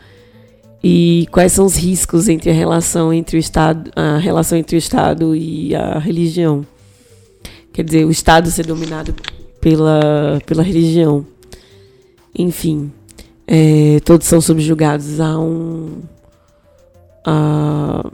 E 0.84 1.28
quais 1.32 1.54
são 1.54 1.66
os 1.66 1.76
riscos 1.76 2.28
entre 2.28 2.50
a 2.50 2.54
relação 2.54 3.14
entre 3.14 3.38
o 3.38 3.40
Estado, 3.40 3.90
a 3.96 4.18
relação 4.18 4.58
entre 4.58 4.76
o 4.76 4.78
Estado 4.78 5.36
e 5.36 5.74
a 5.74 5.98
religião. 5.98 6.66
Quer 7.74 7.84
dizer, 7.84 8.06
o 8.06 8.12
Estado 8.12 8.52
ser 8.52 8.68
dominado 8.68 9.16
pela, 9.60 10.40
pela 10.46 10.62
religião. 10.62 11.26
Enfim, 12.38 12.92
é, 13.48 14.00
todos 14.06 14.28
são 14.28 14.40
subjugados 14.40 15.20
a 15.20 15.40
um. 15.40 16.02
a 17.26 18.06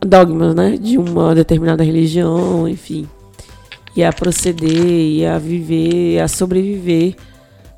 dogmas, 0.00 0.54
né? 0.54 0.78
De 0.78 0.96
uma 0.96 1.34
determinada 1.34 1.84
religião, 1.84 2.66
enfim. 2.66 3.06
E 3.94 4.02
a 4.02 4.10
proceder, 4.12 4.70
e 4.70 5.26
a 5.26 5.38
viver, 5.38 6.20
a 6.20 6.28
sobreviver 6.28 7.14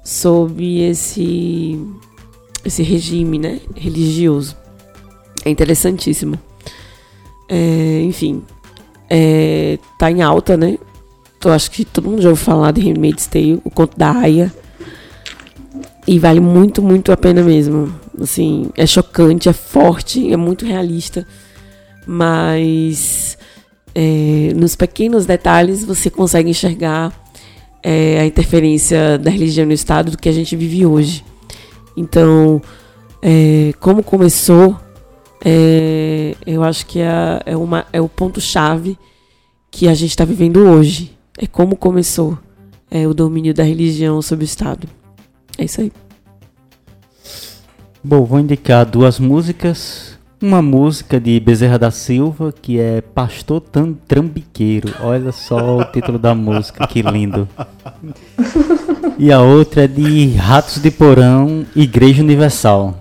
sob 0.04 0.80
esse, 0.82 1.78
esse 2.64 2.82
regime, 2.82 3.38
né? 3.40 3.60
Religioso. 3.74 4.56
É 5.44 5.50
interessantíssimo. 5.50 6.38
É, 7.48 8.00
enfim, 8.02 8.42
é, 9.08 9.78
tá 9.98 10.10
em 10.10 10.22
alta, 10.22 10.56
né? 10.56 10.78
conto, 11.44 11.50
acho 11.50 11.70
que 11.70 11.84
todo 11.84 12.08
mundo 12.08 12.22
já 12.22 12.30
ouviu 12.30 12.44
falar 12.44 12.70
de 12.72 12.80
Handmaid's 12.80 13.26
Tale, 13.26 13.60
o 13.64 13.70
conto 13.70 13.96
da 13.96 14.10
Aya. 14.12 14.52
E 16.06 16.18
vale 16.18 16.40
muito, 16.40 16.82
muito 16.82 17.12
a 17.12 17.16
pena 17.16 17.42
mesmo. 17.42 17.94
Assim, 18.20 18.70
é 18.76 18.86
chocante, 18.86 19.48
é 19.48 19.52
forte, 19.52 20.32
é 20.32 20.36
muito 20.36 20.64
realista. 20.64 21.26
Mas 22.06 23.38
é, 23.94 24.52
nos 24.54 24.76
pequenos 24.76 25.26
detalhes 25.26 25.84
você 25.84 26.10
consegue 26.10 26.50
enxergar 26.50 27.12
é, 27.82 28.20
a 28.20 28.26
interferência 28.26 29.18
da 29.18 29.30
religião 29.30 29.66
no 29.66 29.72
Estado 29.72 30.10
do 30.10 30.18
que 30.18 30.28
a 30.28 30.32
gente 30.32 30.56
vive 30.56 30.84
hoje. 30.84 31.24
Então, 31.96 32.60
é, 33.22 33.72
como 33.80 34.02
começou, 34.02 34.78
é, 35.44 36.34
eu 36.46 36.62
acho 36.64 36.86
que 36.86 37.00
é, 37.00 37.42
é, 37.44 37.56
uma, 37.56 37.84
é 37.92 38.00
o 38.00 38.08
ponto-chave 38.08 38.98
que 39.70 39.88
a 39.88 39.94
gente 39.94 40.10
está 40.10 40.24
vivendo 40.24 40.58
hoje. 40.58 41.16
É 41.36 41.46
como 41.46 41.76
começou 41.76 42.38
é, 42.90 43.06
o 43.06 43.12
domínio 43.14 43.52
da 43.52 43.62
religião 43.62 44.22
sobre 44.22 44.44
o 44.44 44.46
Estado. 44.46 44.88
É 45.58 45.64
isso 45.64 45.80
aí. 45.80 45.92
Bom, 48.02 48.24
vou 48.24 48.38
indicar 48.38 48.84
duas 48.86 49.18
músicas. 49.18 50.14
Uma 50.42 50.60
música 50.60 51.18
de 51.18 51.40
Bezerra 51.40 51.78
da 51.78 51.90
Silva, 51.90 52.52
que 52.52 52.78
é 52.78 53.00
Pastor 53.00 53.62
Tam- 53.62 53.94
Trambiqueiro. 54.06 54.92
Olha 55.00 55.32
só 55.32 55.78
o 55.78 55.84
título 55.86 56.18
da 56.18 56.34
música, 56.34 56.86
que 56.86 57.00
lindo. 57.00 57.48
E 59.18 59.32
a 59.32 59.40
outra 59.40 59.84
é 59.84 59.88
de 59.88 60.34
Ratos 60.34 60.82
de 60.82 60.90
Porão, 60.90 61.64
Igreja 61.74 62.22
Universal. 62.22 62.98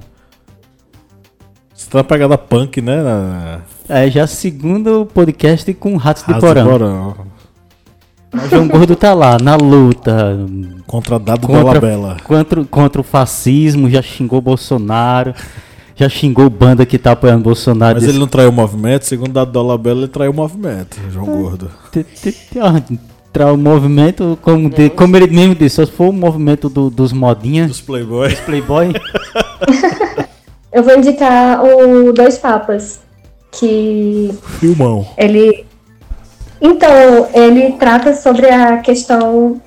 Você 1.93 1.97
tá 1.97 1.97
na 1.99 2.03
pegada 2.03 2.37
punk, 2.39 2.81
né? 2.81 3.61
É 3.87 4.09
já 4.09 4.25
segundo 4.25 5.05
podcast 5.13 5.71
com 5.75 5.95
Ratos 5.95 6.23
de 6.25 6.33
Porão. 6.39 6.65
Porão. 6.67 7.15
O 8.33 8.49
João 8.49 8.67
Gordo 8.67 8.95
tá 8.95 9.13
lá, 9.13 9.37
na 9.39 9.55
luta, 9.55 10.39
Contra 10.87 11.19
Dado 11.19 11.45
Contra- 11.45 11.61
Dolabella. 11.79 12.17
contra, 12.23 12.65
contra 12.65 12.99
o 13.01 13.03
fascismo, 13.03 13.87
já 13.91 14.01
xingou 14.01 14.41
Bolsonaro, 14.41 15.35
já 15.95 16.09
xingou 16.09 16.49
banda 16.49 16.83
que 16.83 16.97
tá 16.97 17.11
apoiando 17.11 17.43
Bolsonaro. 17.43 17.93
Mas 17.93 18.01
disse- 18.01 18.11
ele 18.11 18.19
não 18.19 18.27
traiu 18.27 18.49
o 18.49 18.53
movimento, 18.53 19.03
segundo 19.05 19.31
Dado 19.31 19.51
Dolabella, 19.51 19.99
ele 19.99 20.07
traiu 20.07 20.31
o 20.31 20.33
movimento, 20.35 20.97
João 21.11 21.27
Gordo. 21.27 21.69
Te- 21.91 22.03
te- 22.03 22.31
te- 22.31 22.59
ó, 22.59 22.73
Tra 23.31 23.51
o 23.53 23.57
movimento, 23.57 24.37
como, 24.41 24.67
de- 24.69 24.89
como 24.91 25.15
ele 25.17 25.27
mesmo 25.27 25.53
disse, 25.55 25.75
só 25.77 25.85
se 25.85 25.91
for 25.91 26.09
o 26.09 26.13
movimento 26.13 26.69
do- 26.69 26.89
dos 26.89 27.11
modinhas, 27.13 27.67
Dos 27.67 27.81
Playboy. 27.81 28.35
Playboy. 28.45 28.93
Eu 30.73 30.81
vou 30.81 30.97
indicar 30.97 31.63
o 31.63 32.11
Dois 32.11 32.37
Papas, 32.37 32.99
que 33.51 34.33
Filmão. 34.59 35.05
ele. 35.15 35.65
Então, 36.59 37.27
ele 37.33 37.73
trata 37.73 38.15
sobre 38.15 38.49
a 38.49 38.77
questão 38.77 39.61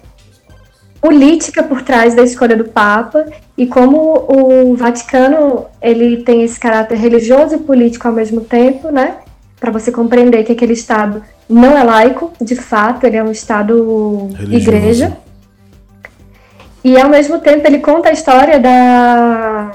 política 1.00 1.62
por 1.62 1.82
trás 1.82 2.14
da 2.14 2.22
escolha 2.22 2.56
do 2.56 2.64
Papa 2.64 3.26
e 3.56 3.66
como 3.66 4.26
o 4.28 4.74
Vaticano 4.74 5.66
ele 5.80 6.22
tem 6.24 6.42
esse 6.42 6.58
caráter 6.58 6.98
religioso 6.98 7.54
e 7.54 7.58
político 7.58 8.08
ao 8.08 8.14
mesmo 8.14 8.40
tempo, 8.40 8.90
né? 8.90 9.18
Para 9.60 9.70
você 9.70 9.92
compreender 9.92 10.42
que 10.42 10.52
aquele 10.52 10.72
Estado 10.72 11.22
não 11.48 11.76
é 11.78 11.84
laico, 11.84 12.32
de 12.40 12.56
fato, 12.56 13.06
ele 13.06 13.16
é 13.16 13.22
um 13.22 13.30
Estado 13.30 14.28
Religioso. 14.36 14.56
igreja. 14.56 15.16
E 16.82 17.00
ao 17.00 17.08
mesmo 17.08 17.38
tempo 17.38 17.66
ele 17.66 17.78
conta 17.78 18.08
a 18.08 18.12
história 18.12 18.58
da, 18.58 19.70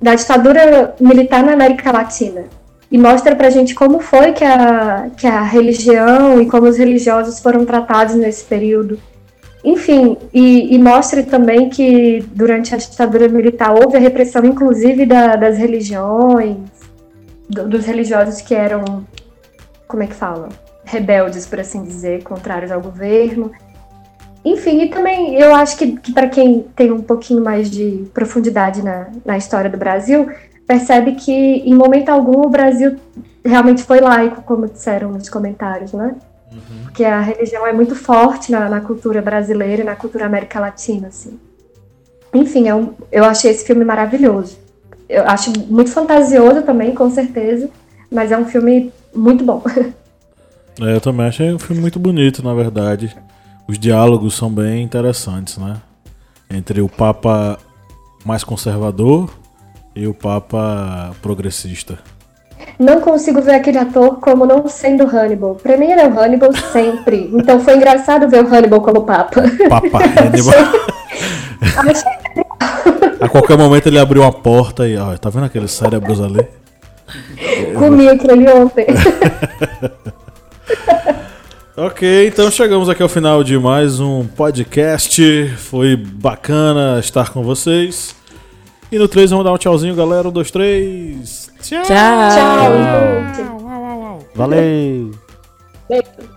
da 0.00 0.14
ditadura 0.14 0.94
militar 1.00 1.42
na 1.42 1.52
América 1.52 1.90
Latina 1.92 2.44
e 2.90 2.98
mostra 2.98 3.34
pra 3.34 3.50
gente 3.50 3.74
como 3.74 3.98
foi 4.00 4.32
que 4.32 4.44
a, 4.44 5.08
que 5.16 5.26
a 5.26 5.42
religião 5.42 6.40
e 6.40 6.46
como 6.46 6.66
os 6.68 6.76
religiosos 6.76 7.40
foram 7.40 7.64
tratados 7.64 8.14
nesse 8.14 8.44
período. 8.44 8.98
Enfim, 9.64 10.16
e, 10.32 10.74
e 10.74 10.78
mostra 10.78 11.22
também 11.24 11.68
que 11.68 12.24
durante 12.32 12.72
a 12.72 12.78
ditadura 12.78 13.26
militar 13.28 13.72
houve 13.74 13.96
a 13.96 14.00
repressão, 14.00 14.44
inclusive, 14.44 15.04
da- 15.04 15.34
das 15.34 15.58
religiões, 15.58 16.58
do- 17.48 17.68
dos 17.68 17.84
religiosos 17.84 18.40
que 18.40 18.54
eram, 18.54 19.04
como 19.88 20.04
é 20.04 20.06
que 20.06 20.14
fala? 20.14 20.50
Rebeldes, 20.84 21.46
por 21.46 21.58
assim 21.58 21.82
dizer, 21.82 22.22
contrários 22.22 22.70
ao 22.70 22.80
governo. 22.80 23.50
Enfim, 24.46 24.80
e 24.82 24.88
também 24.88 25.34
eu 25.34 25.52
acho 25.52 25.76
que, 25.76 25.96
que 25.96 26.12
para 26.12 26.28
quem 26.28 26.64
tem 26.76 26.92
um 26.92 27.02
pouquinho 27.02 27.42
mais 27.42 27.68
de 27.68 28.04
profundidade 28.14 28.80
na, 28.80 29.08
na 29.24 29.36
história 29.36 29.68
do 29.68 29.76
Brasil, 29.76 30.30
percebe 30.64 31.16
que 31.16 31.32
em 31.32 31.74
momento 31.74 32.10
algum 32.10 32.46
o 32.46 32.48
Brasil 32.48 32.94
realmente 33.44 33.82
foi 33.82 34.00
laico, 34.00 34.42
como 34.42 34.68
disseram 34.68 35.10
nos 35.10 35.28
comentários, 35.28 35.92
né? 35.92 36.14
Porque 36.84 37.02
a 37.04 37.20
religião 37.20 37.66
é 37.66 37.72
muito 37.72 37.96
forte 37.96 38.52
na, 38.52 38.68
na 38.68 38.80
cultura 38.80 39.20
brasileira 39.20 39.82
e 39.82 39.84
na 39.84 39.96
cultura 39.96 40.26
América 40.26 40.60
Latina, 40.60 41.08
assim. 41.08 41.40
Enfim, 42.32 42.68
é 42.68 42.74
um- 42.74 42.94
eu 43.10 43.24
achei 43.24 43.50
esse 43.50 43.66
filme 43.66 43.84
maravilhoso. 43.84 44.58
Eu 45.08 45.24
acho 45.26 45.50
muito 45.68 45.90
fantasioso 45.90 46.62
também, 46.62 46.94
com 46.94 47.10
certeza, 47.10 47.68
mas 48.12 48.30
é 48.30 48.38
um 48.38 48.44
filme 48.46 48.92
muito 49.12 49.44
bom. 49.44 49.60
É, 50.78 50.94
eu 50.94 51.00
também 51.00 51.26
achei 51.26 51.54
um 51.54 51.58
filme 51.58 51.80
muito 51.80 51.98
bonito, 51.98 52.44
na 52.44 52.52
verdade. 52.52 53.16
Os 53.68 53.78
diálogos 53.78 54.34
são 54.34 54.50
bem 54.50 54.82
interessantes, 54.82 55.58
né? 55.58 55.76
Entre 56.48 56.80
o 56.80 56.88
Papa 56.88 57.58
mais 58.24 58.44
conservador 58.44 59.30
e 59.94 60.06
o 60.06 60.14
Papa 60.14 61.14
progressista. 61.20 61.98
Não 62.78 63.00
consigo 63.00 63.40
ver 63.40 63.54
aquele 63.54 63.78
ator 63.78 64.18
como 64.20 64.46
não 64.46 64.68
sendo 64.68 65.04
Hannibal. 65.04 65.56
Pra 65.56 65.76
mim 65.76 65.90
ele 65.90 66.00
é 66.00 66.08
o 66.08 66.18
Hannibal 66.18 66.52
sempre. 66.72 67.30
Então 67.34 67.60
foi 67.60 67.76
engraçado 67.76 68.28
ver 68.28 68.44
o 68.44 68.48
Hannibal 68.48 68.80
como 68.80 69.02
Papa. 69.02 69.42
Papa 69.68 69.98
Hannibal. 70.20 70.54
A 73.20 73.28
qualquer 73.28 73.58
momento 73.58 73.86
ele 73.86 73.98
abriu 73.98 74.22
uma 74.22 74.32
porta 74.32 74.86
e, 74.86 74.96
ó, 74.96 75.16
tá 75.16 75.30
vendo 75.30 75.46
aqueles 75.46 75.72
cérebros 75.72 76.20
ali? 76.20 76.46
comi 77.74 78.08
ali 78.08 78.48
ontem. 78.48 78.86
Ok, 81.78 82.28
então 82.28 82.50
chegamos 82.50 82.88
aqui 82.88 83.02
ao 83.02 83.08
final 83.08 83.44
de 83.44 83.58
mais 83.58 84.00
um 84.00 84.26
podcast. 84.26 85.46
Foi 85.58 85.94
bacana 85.94 86.98
estar 86.98 87.30
com 87.30 87.42
vocês. 87.42 88.16
E 88.90 88.98
no 88.98 89.06
3 89.06 89.30
vamos 89.30 89.44
dar 89.44 89.52
um 89.52 89.58
tchauzinho, 89.58 89.94
galera. 89.94 90.26
Um, 90.26 90.32
dois, 90.32 90.50
três. 90.50 91.52
Tchau! 91.60 91.82
Tchau. 91.82 93.34
Tchau. 93.34 94.26
Valeu! 94.34 95.10
Beijo. 95.86 96.35